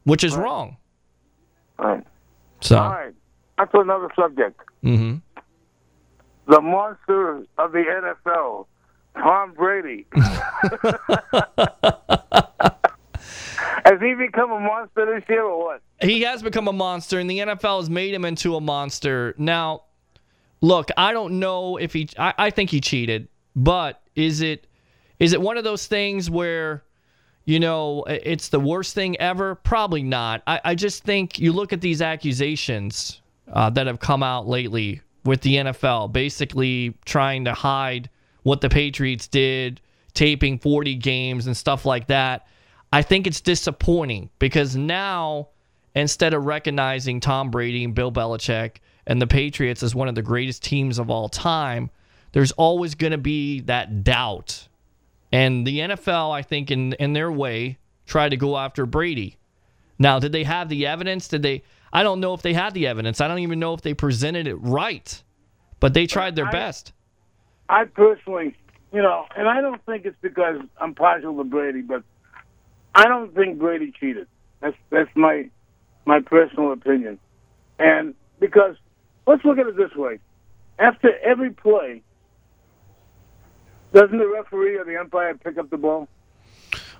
which 0.04 0.22
is 0.22 0.36
wrong. 0.36 0.76
All 1.78 1.86
right. 1.86 2.04
So, 2.60 2.78
All 2.78 2.90
right. 2.90 3.14
On 3.56 3.68
to 3.68 3.80
another 3.80 4.10
subject. 4.14 4.60
hmm 4.82 5.16
the 6.46 6.60
monster 6.60 7.46
of 7.56 7.72
the 7.72 8.12
NFL, 8.26 8.66
Tom 9.16 9.54
Brady. 9.54 10.06
Become 14.26 14.52
a 14.52 14.60
monster 14.60 15.06
this 15.06 15.28
year 15.28 15.42
or 15.42 15.64
what? 15.64 15.82
he 16.00 16.22
has 16.22 16.42
become 16.42 16.68
a 16.68 16.72
monster, 16.72 17.18
and 17.18 17.28
the 17.28 17.38
NFL 17.38 17.80
has 17.80 17.90
made 17.90 18.14
him 18.14 18.24
into 18.24 18.56
a 18.56 18.60
monster. 18.60 19.34
Now, 19.38 19.82
look, 20.60 20.90
I 20.96 21.12
don't 21.12 21.38
know 21.38 21.76
if 21.76 21.92
he. 21.92 22.08
I, 22.18 22.34
I 22.38 22.50
think 22.50 22.70
he 22.70 22.80
cheated, 22.80 23.28
but 23.54 24.00
is 24.14 24.40
it 24.40 24.66
is 25.18 25.32
it 25.32 25.40
one 25.40 25.56
of 25.56 25.64
those 25.64 25.86
things 25.86 26.30
where 26.30 26.84
you 27.44 27.60
know 27.60 28.04
it's 28.04 28.48
the 28.48 28.60
worst 28.60 28.94
thing 28.94 29.16
ever? 29.18 29.54
Probably 29.54 30.02
not. 30.02 30.42
I, 30.46 30.60
I 30.64 30.74
just 30.74 31.04
think 31.04 31.38
you 31.38 31.52
look 31.52 31.72
at 31.72 31.80
these 31.80 32.02
accusations 32.02 33.20
uh, 33.52 33.70
that 33.70 33.86
have 33.86 34.00
come 34.00 34.22
out 34.22 34.46
lately 34.48 35.00
with 35.24 35.40
the 35.40 35.56
NFL, 35.56 36.12
basically 36.12 36.96
trying 37.04 37.44
to 37.44 37.54
hide 37.54 38.10
what 38.42 38.60
the 38.60 38.68
Patriots 38.68 39.26
did, 39.26 39.80
taping 40.12 40.58
40 40.58 40.94
games 40.96 41.46
and 41.46 41.56
stuff 41.56 41.86
like 41.86 42.06
that. 42.08 42.46
I 42.94 43.02
think 43.02 43.26
it's 43.26 43.40
disappointing 43.40 44.30
because 44.38 44.76
now 44.76 45.48
instead 45.96 46.32
of 46.32 46.44
recognizing 46.44 47.18
Tom 47.18 47.50
Brady 47.50 47.82
and 47.82 47.92
Bill 47.92 48.12
Belichick 48.12 48.76
and 49.04 49.20
the 49.20 49.26
Patriots 49.26 49.82
as 49.82 49.96
one 49.96 50.06
of 50.06 50.14
the 50.14 50.22
greatest 50.22 50.62
teams 50.62 51.00
of 51.00 51.10
all 51.10 51.28
time, 51.28 51.90
there's 52.30 52.52
always 52.52 52.94
going 52.94 53.10
to 53.10 53.18
be 53.18 53.62
that 53.62 54.04
doubt. 54.04 54.68
And 55.32 55.66
the 55.66 55.80
NFL, 55.80 56.32
I 56.32 56.42
think, 56.42 56.70
in 56.70 56.92
in 56.92 57.14
their 57.14 57.32
way, 57.32 57.78
tried 58.06 58.28
to 58.28 58.36
go 58.36 58.56
after 58.56 58.86
Brady. 58.86 59.38
Now, 59.98 60.20
did 60.20 60.30
they 60.30 60.44
have 60.44 60.68
the 60.68 60.86
evidence? 60.86 61.26
Did 61.26 61.42
they? 61.42 61.64
I 61.92 62.04
don't 62.04 62.20
know 62.20 62.32
if 62.32 62.42
they 62.42 62.54
had 62.54 62.74
the 62.74 62.86
evidence. 62.86 63.20
I 63.20 63.26
don't 63.26 63.40
even 63.40 63.58
know 63.58 63.74
if 63.74 63.82
they 63.82 63.94
presented 63.94 64.46
it 64.46 64.54
right, 64.54 65.20
but 65.80 65.94
they 65.94 66.06
tried 66.06 66.36
their 66.36 66.46
I- 66.46 66.52
best. 66.52 66.92
I 67.68 67.86
personally, 67.86 68.54
you 68.92 69.02
know, 69.02 69.26
and 69.36 69.48
I 69.48 69.60
don't 69.60 69.84
think 69.84 70.04
it's 70.04 70.16
because 70.22 70.60
I'm 70.80 70.94
partial 70.94 71.36
to 71.38 71.44
Brady, 71.44 71.80
but 71.80 72.04
I 72.94 73.08
don't 73.08 73.34
think 73.34 73.58
Brady 73.58 73.92
cheated. 73.98 74.28
That's 74.60 74.76
that's 74.90 75.10
my 75.14 75.50
my 76.06 76.20
personal 76.20 76.72
opinion, 76.72 77.18
and 77.78 78.14
because 78.40 78.76
let's 79.26 79.44
look 79.44 79.58
at 79.58 79.66
it 79.66 79.76
this 79.76 79.94
way: 79.96 80.18
after 80.78 81.10
every 81.18 81.50
play, 81.50 82.02
doesn't 83.92 84.16
the 84.16 84.26
referee 84.26 84.76
or 84.76 84.84
the 84.84 84.96
umpire 84.96 85.34
pick 85.34 85.58
up 85.58 85.70
the 85.70 85.76
ball? 85.76 86.08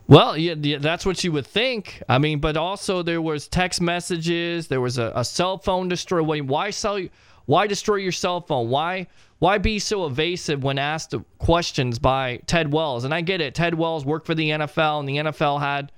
Well, 0.06 0.36
yeah, 0.36 0.76
that's 0.78 1.06
what 1.06 1.24
you 1.24 1.32
would 1.32 1.46
think. 1.46 2.02
I 2.08 2.18
mean, 2.18 2.38
but 2.38 2.56
also 2.58 3.02
there 3.02 3.22
was 3.22 3.48
text 3.48 3.80
messages. 3.80 4.68
There 4.68 4.80
was 4.80 4.98
a, 4.98 5.12
a 5.14 5.24
cell 5.24 5.56
phone 5.58 5.88
destroy. 5.88 6.22
Why 6.42 6.70
sell? 6.70 7.00
Why 7.46 7.66
destroy 7.66 7.96
your 7.96 8.12
cell 8.12 8.40
phone? 8.40 8.68
Why 8.68 9.06
why 9.44 9.58
be 9.58 9.78
so 9.78 10.06
evasive 10.06 10.64
when 10.64 10.78
asked 10.78 11.14
questions 11.36 11.98
by 11.98 12.40
Ted 12.46 12.72
Wells? 12.72 13.04
And 13.04 13.12
I 13.12 13.20
get 13.20 13.42
it. 13.42 13.54
Ted 13.54 13.74
Wells 13.74 14.02
worked 14.02 14.24
for 14.24 14.34
the 14.34 14.48
NFL, 14.48 15.00
and 15.00 15.06
the 15.06 15.16
NFL 15.18 15.60
had 15.60 15.92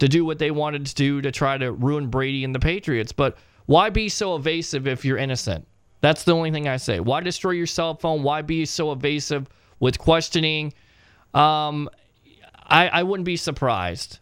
to 0.00 0.06
do 0.06 0.22
what 0.22 0.38
they 0.38 0.50
wanted 0.50 0.84
to 0.84 0.94
do 0.94 1.22
to 1.22 1.32
try 1.32 1.56
to 1.56 1.72
ruin 1.72 2.08
Brady 2.08 2.44
and 2.44 2.54
the 2.54 2.58
Patriots. 2.58 3.10
But 3.10 3.38
why 3.64 3.88
be 3.88 4.10
so 4.10 4.36
evasive 4.36 4.86
if 4.86 5.02
you're 5.02 5.16
innocent? 5.16 5.66
That's 6.02 6.24
the 6.24 6.34
only 6.34 6.50
thing 6.50 6.68
I 6.68 6.76
say. 6.76 7.00
Why 7.00 7.22
destroy 7.22 7.52
your 7.52 7.66
cell 7.66 7.94
phone? 7.94 8.22
Why 8.22 8.42
be 8.42 8.66
so 8.66 8.92
evasive 8.92 9.48
with 9.78 9.98
questioning? 9.98 10.74
Um, 11.32 11.88
I, 12.66 12.88
I 12.88 13.02
wouldn't 13.02 13.24
be 13.24 13.38
surprised. 13.38 14.18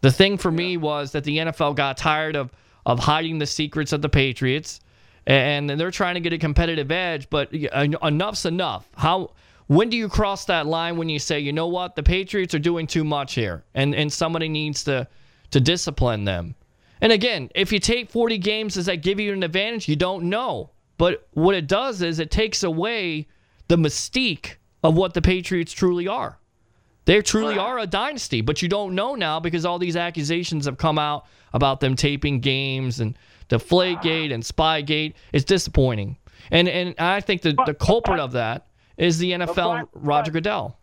The 0.00 0.10
thing 0.10 0.38
for 0.38 0.50
me 0.50 0.78
was 0.78 1.12
that 1.12 1.24
the 1.24 1.36
NFL 1.36 1.76
got 1.76 1.98
tired 1.98 2.34
of 2.34 2.50
of 2.86 3.00
hiding 3.00 3.40
the 3.40 3.46
secrets 3.46 3.92
of 3.92 4.00
the 4.00 4.08
Patriots, 4.08 4.80
and 5.26 5.68
they're 5.68 5.90
trying 5.90 6.14
to 6.14 6.20
get 6.20 6.32
a 6.32 6.38
competitive 6.38 6.90
edge. 6.90 7.28
But 7.30 7.52
enough's 7.52 8.44
enough. 8.44 8.88
How? 8.96 9.32
When 9.68 9.88
do 9.88 9.96
you 9.96 10.08
cross 10.08 10.44
that 10.44 10.66
line 10.66 10.96
when 10.96 11.08
you 11.08 11.18
say, 11.18 11.40
you 11.40 11.52
know 11.52 11.66
what, 11.66 11.96
the 11.96 12.02
Patriots 12.02 12.54
are 12.54 12.60
doing 12.60 12.86
too 12.86 13.02
much 13.02 13.34
here, 13.34 13.64
and 13.74 13.94
and 13.94 14.12
somebody 14.12 14.48
needs 14.48 14.84
to 14.84 15.08
to 15.50 15.60
discipline 15.60 16.24
them? 16.24 16.54
And 17.00 17.12
again, 17.12 17.50
if 17.54 17.72
you 17.72 17.78
take 17.78 18.10
40 18.10 18.38
games, 18.38 18.74
does 18.74 18.86
that 18.86 19.02
give 19.02 19.20
you 19.20 19.32
an 19.32 19.42
advantage? 19.42 19.88
You 19.88 19.96
don't 19.96 20.24
know. 20.24 20.70
But 20.98 21.28
what 21.32 21.54
it 21.54 21.66
does 21.66 22.00
is 22.00 22.18
it 22.18 22.30
takes 22.30 22.62
away 22.62 23.28
the 23.68 23.76
mystique 23.76 24.54
of 24.82 24.96
what 24.96 25.12
the 25.12 25.20
Patriots 25.20 25.72
truly 25.72 26.08
are. 26.08 26.38
They 27.04 27.20
truly 27.22 27.56
are 27.56 27.78
a 27.78 27.86
dynasty, 27.86 28.40
but 28.40 28.62
you 28.62 28.68
don't 28.68 28.94
know 28.94 29.14
now 29.14 29.38
because 29.38 29.64
all 29.64 29.78
these 29.78 29.94
accusations 29.94 30.64
have 30.66 30.76
come 30.76 30.98
out 30.98 31.26
about 31.52 31.78
them 31.80 31.94
taping 31.94 32.40
games 32.40 32.98
and 32.98 33.16
Deflategate 33.48 34.32
and 34.32 34.42
Spygate. 34.42 35.14
It's 35.32 35.44
disappointing, 35.44 36.16
and 36.50 36.68
and 36.68 36.94
I 36.98 37.20
think 37.20 37.42
the 37.42 37.56
the 37.66 37.74
culprit 37.74 38.20
of 38.20 38.32
that 38.32 38.66
is 38.96 39.18
the 39.18 39.32
NFL, 39.32 39.88
Roger 39.94 40.30
Goodell. 40.30 40.78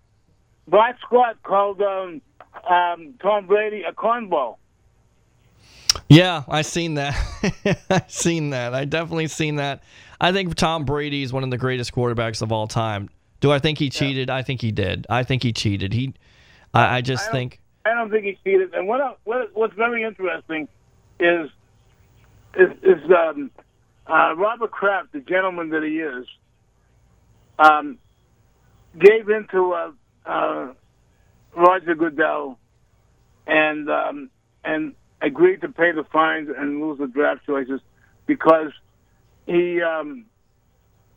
Black 0.67 0.97
Squad 1.01 1.41
called 1.43 1.81
um, 1.81 2.21
um, 2.69 3.15
Tom 3.21 3.47
Brady 3.47 3.83
a 3.83 3.91
cornball. 3.91 4.57
Yeah, 6.09 6.43
I 6.47 6.61
seen 6.61 6.95
that. 6.95 7.15
I 7.89 8.03
seen 8.07 8.51
that. 8.51 8.73
I 8.73 8.85
definitely 8.85 9.27
seen 9.27 9.57
that. 9.57 9.83
I 10.19 10.31
think 10.31 10.55
Tom 10.55 10.85
Brady 10.85 11.23
is 11.23 11.33
one 11.33 11.43
of 11.43 11.51
the 11.51 11.57
greatest 11.57 11.93
quarterbacks 11.93 12.41
of 12.41 12.51
all 12.51 12.67
time. 12.67 13.09
Do 13.41 13.51
I 13.51 13.59
think 13.59 13.77
he 13.77 13.89
cheated? 13.89 14.29
I 14.29 14.41
think 14.41 14.61
he 14.61 14.71
did. 14.71 15.05
I 15.09 15.23
think 15.23 15.43
he 15.43 15.51
cheated. 15.51 15.91
He, 15.91 16.13
I, 16.73 16.97
I 16.97 17.01
just 17.01 17.27
I 17.29 17.31
think. 17.31 17.59
I 17.85 17.93
don't 17.93 18.09
think 18.09 18.23
he 18.23 18.37
cheated. 18.43 18.73
And 18.73 18.87
what 18.87 19.19
what 19.25 19.53
what's 19.53 19.73
very 19.75 20.03
interesting 20.03 20.67
is 21.19 21.49
is, 22.55 22.69
is 22.83 23.11
um, 23.11 23.51
uh, 24.07 24.35
Robert 24.35 24.71
Kraft, 24.71 25.13
the 25.13 25.19
gentleman 25.19 25.69
that 25.69 25.83
he 25.83 25.99
is, 25.99 26.27
um, 27.59 27.97
gave 28.99 29.29
in 29.29 29.47
to 29.51 29.73
uh, 29.73 29.91
uh, 30.25 30.73
Roger 31.55 31.95
Goodell 31.95 32.57
and 33.47 33.89
um, 33.89 34.29
and 34.63 34.93
agreed 35.21 35.61
to 35.61 35.69
pay 35.69 35.91
the 35.91 36.03
fines 36.11 36.49
and 36.55 36.81
lose 36.81 36.99
the 36.99 37.07
draft 37.07 37.45
choices 37.45 37.81
because 38.25 38.71
he 39.45 39.81
um, 39.81 40.25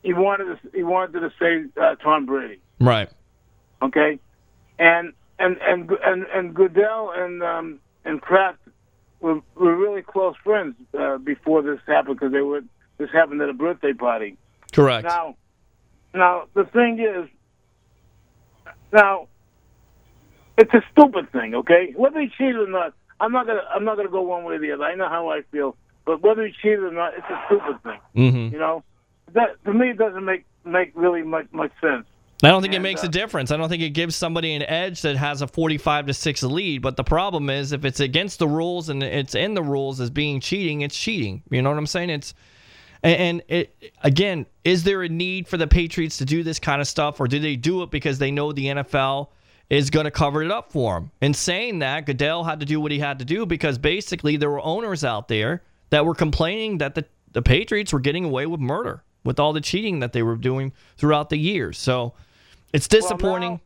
he 0.03 0.13
wanted 0.13 0.45
to 0.45 0.71
he 0.77 0.83
wanted 0.83 1.21
to 1.21 1.31
save 1.39 1.77
uh, 1.77 1.97
Tom 1.97 2.27
Brady. 2.27 2.61
Right. 2.81 3.09
Okay, 3.83 4.19
and 4.79 5.13
and 5.39 5.57
and 5.61 5.91
and 6.05 6.27
and 6.35 6.55
Goodell 6.55 7.13
and 7.15 7.43
um, 7.43 7.81
and 8.05 8.21
Kraft 8.21 8.59
were 9.21 9.41
were 9.55 9.75
really 9.77 10.03
close 10.03 10.35
friends 10.43 10.75
uh, 10.99 11.19
before 11.19 11.63
this 11.63 11.81
happened 11.87 12.19
because 12.19 12.33
they 12.33 12.41
were 12.41 12.63
this 12.99 13.11
happened 13.13 13.41
at 13.43 13.49
a 13.49 13.55
birthday 13.55 13.93
party. 13.93 14.37
Correct. 14.73 15.05
Now, 15.05 15.37
now 16.15 16.45
the 16.55 16.65
thing 16.65 16.99
is, 16.99 17.29
now 18.93 19.29
it's 20.59 20.73
a 20.75 20.83
stupid 20.93 21.31
thing. 21.33 21.55
Okay, 21.55 21.93
whether 21.97 22.21
he 22.21 22.29
cheated 22.29 22.57
or 22.57 22.69
not, 22.69 22.95
I'm 23.21 23.33
not 23.33 23.47
gonna 23.47 23.63
I'm 23.75 23.85
not 23.85 23.97
gonna 23.97 24.09
go 24.09 24.23
one 24.23 24.45
way 24.45 24.55
or 24.55 24.59
the 24.59 24.73
other. 24.73 24.85
I 24.85 24.95
know 24.95 25.09
how 25.09 25.31
I 25.31 25.43
feel, 25.53 25.77
but 26.05 26.23
whether 26.23 26.47
he 26.47 26.53
cheated 26.53 26.81
or 26.81 26.93
not, 26.93 27.15
it's 27.15 27.27
a 27.29 27.43
stupid 27.47 27.83
thing. 27.83 28.01
hmm 28.31 28.53
You 28.53 28.59
know, 28.59 28.85
that 29.33 29.63
to 29.65 29.73
me 29.73 29.91
it 29.91 29.99
doesn't 29.99 30.25
make 30.25 30.45
make 30.65 30.93
really 30.95 31.23
much 31.23 31.47
much 31.53 31.73
sense. 31.81 32.07
I 32.43 32.49
don't 32.49 32.61
think 32.61 32.75
it 32.75 32.81
makes 32.81 33.03
uh, 33.03 33.07
a 33.07 33.11
difference. 33.11 33.51
I 33.51 33.57
don't 33.57 33.69
think 33.69 33.83
it 33.83 33.91
gives 33.91 34.15
somebody 34.15 34.55
an 34.55 34.63
edge 34.63 35.03
that 35.03 35.17
has 35.17 35.41
a 35.41 35.47
45 35.47 36.07
to 36.07 36.15
6 36.15 36.43
lead. 36.43 36.83
But 36.83 36.97
the 36.97 37.05
problem 37.05 37.49
is 37.49 37.73
if 37.73 37.85
it's 37.85 38.01
against 38.01 38.39
the 38.39 38.49
rules 38.49 38.89
and 38.89 39.03
it's 39.03 39.35
in 39.35 39.55
the 39.55 39.63
rules 39.63 40.01
as 40.01 40.11
being 40.11 40.41
cheating, 40.41 40.83
it's 40.83 40.97
cheating. 40.97 41.43
You 41.51 41.63
know 41.63 41.71
what 41.71 41.79
I'm 41.79 41.87
saying? 41.87 42.11
It's 42.11 42.35
and, 43.03 43.17
and 43.17 43.43
it 43.49 43.95
again, 44.03 44.47
is 44.65 44.85
there 44.85 45.03
a 45.03 45.09
need 45.09 45.49
for 45.49 45.57
the 45.57 45.67
Patriots 45.67 46.19
to 46.19 46.25
do 46.25 46.43
this 46.43 46.59
kind 46.59 46.81
of 46.81 46.89
stuff 46.89 47.21
or 47.21 47.27
do 47.27 47.39
they 47.39 47.57
do 47.57 47.83
it 47.83 47.91
because 47.91 48.19
they 48.19 48.31
know 48.31 48.53
the 48.53 48.67
NFL 48.67 49.29
is 49.71 49.91
going 49.91 50.05
to 50.05 50.11
cover 50.11 50.43
it 50.43 50.51
up 50.51 50.73
for 50.73 50.95
them? 50.95 51.11
In 51.23 51.33
saying 51.33 51.79
that, 51.79 52.05
Goodell 52.05 52.45
had 52.45 52.61
to 52.61 52.67
do 52.67 52.81
what 52.81 52.93
he 52.93 52.99
had 52.99 53.19
to 53.21 53.25
do 53.25 53.47
because 53.47 53.79
basically 53.79 54.37
there 54.37 54.51
were 54.51 54.61
owners 54.61 55.05
out 55.05 55.29
there 55.29 55.63
that 55.91 56.05
were 56.05 56.15
complaining 56.15 56.79
that 56.79 56.95
the 56.95 57.07
the 57.33 57.43
Patriots 57.43 57.93
were 57.93 58.01
getting 58.01 58.25
away 58.25 58.47
with 58.47 58.61
murder 58.61 59.03
with 59.25 59.39
all 59.39 59.53
the 59.53 59.61
cheating 59.61 60.01
that 60.01 60.13
they 60.13 60.23
were 60.23 60.37
doing 60.37 60.73
throughout 60.97 61.29
the 61.29 61.37
years. 61.37 61.77
So 61.77 62.15
it's 62.77 62.89
disappointing. 62.89 63.61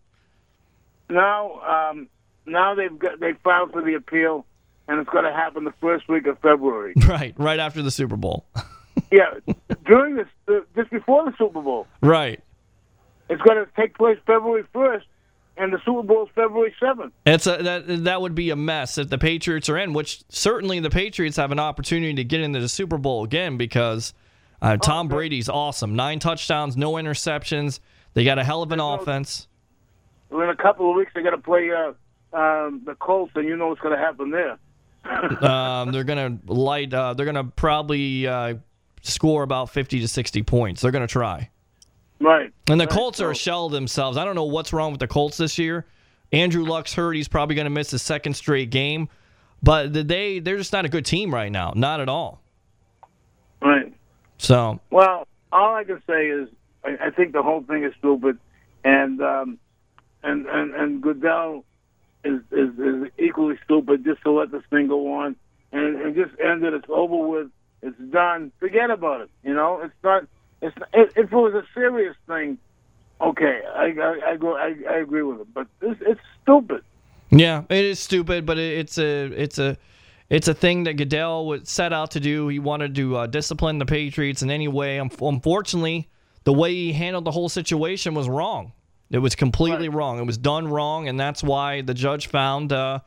Now, 1.08 1.90
um, 1.90 2.08
now 2.46 2.76
they've 2.76 2.96
got 2.96 3.18
they 3.18 3.32
filed 3.42 3.72
for 3.72 3.82
the 3.82 3.94
appeal, 3.94 4.46
and 4.86 5.00
it's 5.00 5.10
going 5.10 5.24
to 5.24 5.32
happen 5.32 5.64
the 5.64 5.74
first 5.80 6.08
week 6.08 6.28
of 6.28 6.38
February. 6.38 6.94
right, 7.08 7.34
right 7.36 7.58
after 7.58 7.82
the 7.82 7.90
Super 7.90 8.16
Bowl. 8.16 8.46
yeah, 9.10 9.34
during 9.84 10.14
this, 10.14 10.28
uh, 10.46 10.60
just 10.76 10.90
before 10.90 11.24
the 11.24 11.32
Super 11.36 11.60
Bowl, 11.60 11.88
right. 12.00 12.40
it's 13.28 13.42
going 13.42 13.58
to 13.58 13.68
take 13.74 13.96
place 13.96 14.16
February 14.26 14.62
first, 14.72 15.06
and 15.56 15.72
the 15.72 15.80
Super 15.84 16.04
Bowl 16.04 16.22
is 16.26 16.28
February 16.36 16.72
seventh. 16.78 17.12
It's 17.26 17.48
a, 17.48 17.56
that 17.62 18.04
that 18.04 18.20
would 18.22 18.36
be 18.36 18.50
a 18.50 18.56
mess 18.56 18.96
if 18.96 19.08
the 19.08 19.18
Patriots 19.18 19.68
are 19.68 19.76
in, 19.76 19.92
which 19.92 20.22
certainly 20.28 20.78
the 20.78 20.90
Patriots 20.90 21.36
have 21.36 21.50
an 21.50 21.58
opportunity 21.58 22.14
to 22.14 22.24
get 22.24 22.40
into 22.40 22.60
the 22.60 22.68
Super 22.68 22.98
Bowl 22.98 23.24
again 23.24 23.56
because 23.56 24.14
uh, 24.62 24.76
Tom 24.76 25.06
okay. 25.06 25.16
Brady's 25.16 25.48
awesome. 25.48 25.96
Nine 25.96 26.20
touchdowns, 26.20 26.76
no 26.76 26.92
interceptions. 26.92 27.80
They 28.14 28.24
got 28.24 28.38
a 28.38 28.44
hell 28.44 28.62
of 28.62 28.72
an 28.72 28.80
offense. 28.80 29.46
In 30.30 30.40
a 30.40 30.56
couple 30.56 30.90
of 30.90 30.96
weeks, 30.96 31.12
they 31.14 31.22
got 31.22 31.30
to 31.30 31.38
play 31.38 31.70
uh, 31.70 31.92
um, 32.36 32.82
the 32.84 32.94
Colts, 32.98 33.32
and 33.34 33.46
you 33.46 33.56
know 33.56 33.68
what's 33.68 33.80
going 33.80 33.96
to 33.96 34.00
happen 34.02 34.30
there. 34.30 34.58
Um, 35.42 35.92
they're 35.92 36.04
gonna 36.04 36.38
light. 36.46 36.92
Uh, 36.92 37.14
they're 37.14 37.24
gonna 37.24 37.44
probably 37.44 38.26
uh, 38.26 38.54
score 39.00 39.42
about 39.42 39.70
fifty 39.70 39.98
to 40.00 40.06
sixty 40.06 40.42
points. 40.42 40.82
They're 40.82 40.90
gonna 40.90 41.06
try. 41.06 41.48
right. 42.20 42.52
And 42.68 42.78
the 42.78 42.84
Right, 42.84 42.94
Colts 42.94 43.18
are 43.20 43.30
a 43.30 43.34
shell 43.34 43.66
of 43.66 43.72
themselves. 43.72 44.18
I 44.18 44.26
don't 44.26 44.34
know 44.34 44.44
what's 44.44 44.74
wrong 44.74 44.90
with 44.90 45.00
the 45.00 45.08
Colts 45.08 45.38
this 45.38 45.58
year. 45.58 45.86
Andrew 46.32 46.64
Luck's 46.64 46.92
hurt. 46.92 47.14
He's 47.14 47.28
probably 47.28 47.54
going 47.54 47.64
to 47.64 47.70
miss 47.70 47.90
his 47.90 48.02
second 48.02 48.34
straight 48.34 48.70
game. 48.70 49.08
But 49.62 49.92
they 50.06 50.38
they're 50.38 50.58
just 50.58 50.72
not 50.72 50.84
a 50.84 50.88
good 50.88 51.06
team 51.06 51.34
right 51.34 51.50
now. 51.50 51.72
Not 51.74 52.00
at 52.00 52.08
all. 52.10 52.42
Right. 53.62 53.92
So 54.38 54.80
Well, 54.90 55.26
all 55.50 55.74
I 55.74 55.84
can 55.84 56.02
say 56.06 56.28
is 56.28 56.48
I, 56.84 57.06
I 57.06 57.10
think 57.10 57.32
the 57.32 57.42
whole 57.42 57.62
thing 57.62 57.84
is 57.84 57.92
stupid, 57.98 58.38
and 58.84 59.20
um, 59.22 59.58
and 60.22 60.46
and 60.46 60.74
and 60.74 61.02
Goodell 61.02 61.64
is, 62.24 62.40
is 62.50 62.70
is 62.78 63.10
equally 63.18 63.58
stupid 63.64 64.04
just 64.04 64.22
to 64.22 64.32
let 64.32 64.50
this 64.50 64.62
thing 64.70 64.88
go 64.88 65.14
on 65.14 65.36
and, 65.72 65.96
and 66.00 66.14
just 66.14 66.38
end 66.40 66.64
it. 66.64 66.74
It's 66.74 66.88
over 66.88 67.26
with. 67.26 67.48
It's 67.82 67.98
done. 68.12 68.52
Forget 68.60 68.90
about 68.90 69.22
it. 69.22 69.30
You 69.42 69.54
know, 69.54 69.80
it's 69.82 69.94
not. 70.04 70.24
It's 70.60 70.76
if 70.92 71.16
it 71.16 71.32
was 71.32 71.54
a 71.54 71.64
serious 71.74 72.14
thing, 72.26 72.58
Okay, 73.20 73.60
I 73.74 73.92
I, 74.00 74.30
I 74.30 74.36
go 74.36 74.56
I, 74.56 74.74
I 74.88 74.96
agree 74.98 75.22
with 75.22 75.40
him, 75.40 75.48
but 75.52 75.66
this 75.80 75.96
it's 76.00 76.20
stupid. 76.42 76.82
Yeah, 77.30 77.64
it 77.68 77.84
is 77.84 78.00
stupid, 78.00 78.46
but 78.46 78.58
it, 78.58 78.78
it's 78.78 78.98
a 78.98 79.26
it's 79.26 79.58
a 79.58 79.76
it's 80.30 80.48
a 80.48 80.54
thing 80.54 80.84
that 80.84 80.94
Goodell 80.94 81.46
would 81.48 81.68
set 81.68 81.92
out 81.92 82.12
to 82.12 82.20
do. 82.20 82.48
He 82.48 82.58
wanted 82.58 82.94
to 82.94 83.16
uh, 83.16 83.26
discipline 83.26 83.78
the 83.78 83.84
Patriots 83.84 84.42
in 84.42 84.50
any 84.50 84.68
way. 84.68 84.98
Unfortunately, 84.98 86.08
the 86.44 86.52
way 86.52 86.74
he 86.74 86.92
handled 86.92 87.24
the 87.24 87.30
whole 87.30 87.48
situation 87.48 88.14
was 88.14 88.28
wrong. 88.28 88.72
It 89.10 89.18
was 89.18 89.34
completely 89.34 89.88
Right. 89.88 89.96
wrong. 89.98 90.18
It 90.18 90.26
was 90.26 90.38
done 90.38 90.68
wrong, 90.68 91.08
and 91.08 91.18
that's 91.18 91.42
why 91.42 91.80
the 91.82 91.94
judge 91.94 92.28
found 92.28 92.72
uh, 92.72 93.00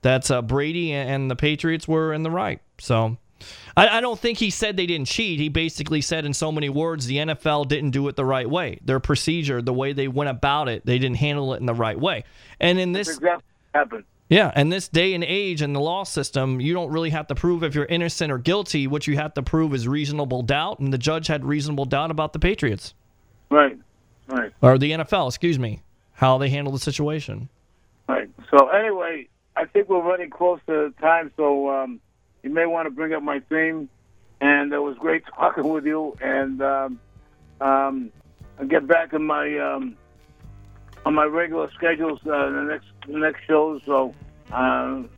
that 0.00 0.30
uh, 0.30 0.42
Brady 0.42 0.92
and 0.92 1.30
the 1.30 1.36
Patriots 1.36 1.86
were 1.86 2.12
in 2.12 2.22
the 2.22 2.30
right. 2.30 2.60
So. 2.78 3.16
I, 3.76 3.98
I 3.98 4.00
don't 4.00 4.20
think 4.20 4.38
he 4.38 4.50
said 4.50 4.76
they 4.76 4.86
didn't 4.86 5.08
cheat. 5.08 5.40
He 5.40 5.48
basically 5.48 6.00
said 6.00 6.24
in 6.24 6.32
so 6.32 6.52
many 6.52 6.68
words 6.68 7.06
the 7.06 7.16
NFL 7.16 7.66
didn't 7.66 7.90
do 7.90 8.06
it 8.06 8.14
the 8.14 8.24
right 8.24 8.48
way. 8.48 8.78
Their 8.84 9.00
procedure, 9.00 9.60
the 9.60 9.72
way 9.72 9.92
they 9.92 10.06
went 10.06 10.30
about 10.30 10.68
it, 10.68 10.86
they 10.86 10.96
didn't 10.96 11.16
handle 11.16 11.52
it 11.54 11.56
in 11.58 11.66
the 11.66 11.74
right 11.74 11.98
way. 11.98 12.22
And 12.60 12.78
in 12.78 12.92
this 12.92 13.08
exactly 13.08 13.42
happened. 13.74 14.04
Yeah, 14.28 14.50
and 14.54 14.72
this 14.72 14.88
day 14.88 15.14
and 15.14 15.22
age 15.22 15.62
in 15.62 15.72
the 15.72 15.80
law 15.80 16.04
system, 16.04 16.60
you 16.60 16.72
don't 16.72 16.90
really 16.90 17.10
have 17.10 17.26
to 17.28 17.34
prove 17.34 17.62
if 17.62 17.74
you're 17.74 17.84
innocent 17.84 18.32
or 18.32 18.38
guilty. 18.38 18.86
What 18.86 19.06
you 19.06 19.16
have 19.16 19.34
to 19.34 19.42
prove 19.42 19.74
is 19.74 19.86
reasonable 19.86 20.42
doubt, 20.42 20.78
and 20.78 20.92
the 20.92 20.98
judge 20.98 21.26
had 21.26 21.44
reasonable 21.44 21.84
doubt 21.84 22.10
about 22.10 22.32
the 22.32 22.38
Patriots 22.38 22.94
Right, 23.50 23.78
right, 24.28 24.52
or 24.62 24.78
the 24.78 24.92
NFL, 24.92 25.28
excuse 25.28 25.58
me, 25.58 25.82
how 26.12 26.38
they 26.38 26.48
handled 26.48 26.74
the 26.74 26.80
situation. 26.80 27.48
right. 28.08 28.30
So 28.50 28.68
anyway, 28.68 29.28
I 29.56 29.66
think 29.66 29.88
we're 29.88 30.02
running 30.02 30.30
close 30.30 30.60
to 30.66 30.92
time, 31.00 31.30
so 31.36 31.70
um, 31.70 32.00
you 32.42 32.50
may 32.50 32.66
want 32.66 32.86
to 32.86 32.90
bring 32.90 33.12
up 33.12 33.22
my 33.22 33.40
theme. 33.48 33.88
And 34.40 34.72
it 34.72 34.78
was 34.78 34.96
great 34.98 35.22
talking 35.36 35.68
with 35.68 35.86
you. 35.86 36.16
And 36.20 36.60
um, 36.60 37.00
um, 37.60 38.10
I'll 38.58 38.66
get 38.66 38.88
back 38.88 39.12
in 39.12 39.24
my 39.24 39.56
um, 39.58 39.96
on 41.04 41.14
my 41.14 41.24
regular 41.24 41.70
schedules 41.72 42.20
uh, 42.26 42.50
the 42.50 42.62
next 42.70 42.86
the 43.06 43.18
next 43.18 43.44
shows. 43.46 43.82
So 43.84 44.14
um, 44.52 45.08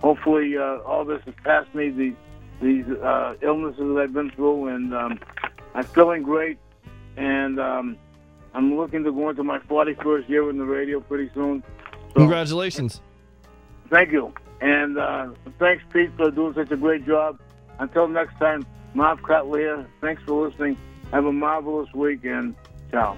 hopefully 0.00 0.56
uh, 0.56 0.78
all 0.78 1.04
this 1.04 1.22
has 1.24 1.34
passed 1.44 1.74
me 1.74 1.90
the 1.90 2.14
these 2.60 2.86
uh, 2.86 3.34
illnesses 3.40 3.78
that 3.80 4.00
I've 4.02 4.12
been 4.12 4.30
through, 4.30 4.68
and 4.68 4.94
um, 4.94 5.18
I'm 5.74 5.84
feeling 5.84 6.22
great. 6.22 6.58
And 7.16 7.58
um, 7.58 7.96
I'm 8.54 8.76
looking 8.76 9.02
to 9.04 9.12
go 9.12 9.30
into 9.30 9.42
my 9.42 9.58
41st 9.60 10.28
year 10.28 10.48
in 10.50 10.58
the 10.58 10.64
radio 10.64 11.00
pretty 11.00 11.30
soon. 11.34 11.62
So 12.08 12.14
Congratulations. 12.16 13.00
thank 13.88 14.10
you, 14.12 14.32
and 14.60 14.98
uh, 14.98 15.30
thanks 15.58 15.84
Pete 15.92 16.10
for 16.16 16.30
doing 16.30 16.54
such 16.54 16.70
a 16.70 16.76
great 16.76 17.06
job. 17.06 17.40
Until 17.78 18.08
next 18.08 18.38
time, 18.38 18.66
Marv 18.94 19.22
Cutler 19.22 19.58
here. 19.58 19.86
Thanks 20.00 20.22
for 20.24 20.48
listening. 20.48 20.76
Have 21.12 21.24
a 21.24 21.32
marvelous 21.32 21.92
week, 21.94 22.24
and 22.24 22.54
ciao. 22.90 23.16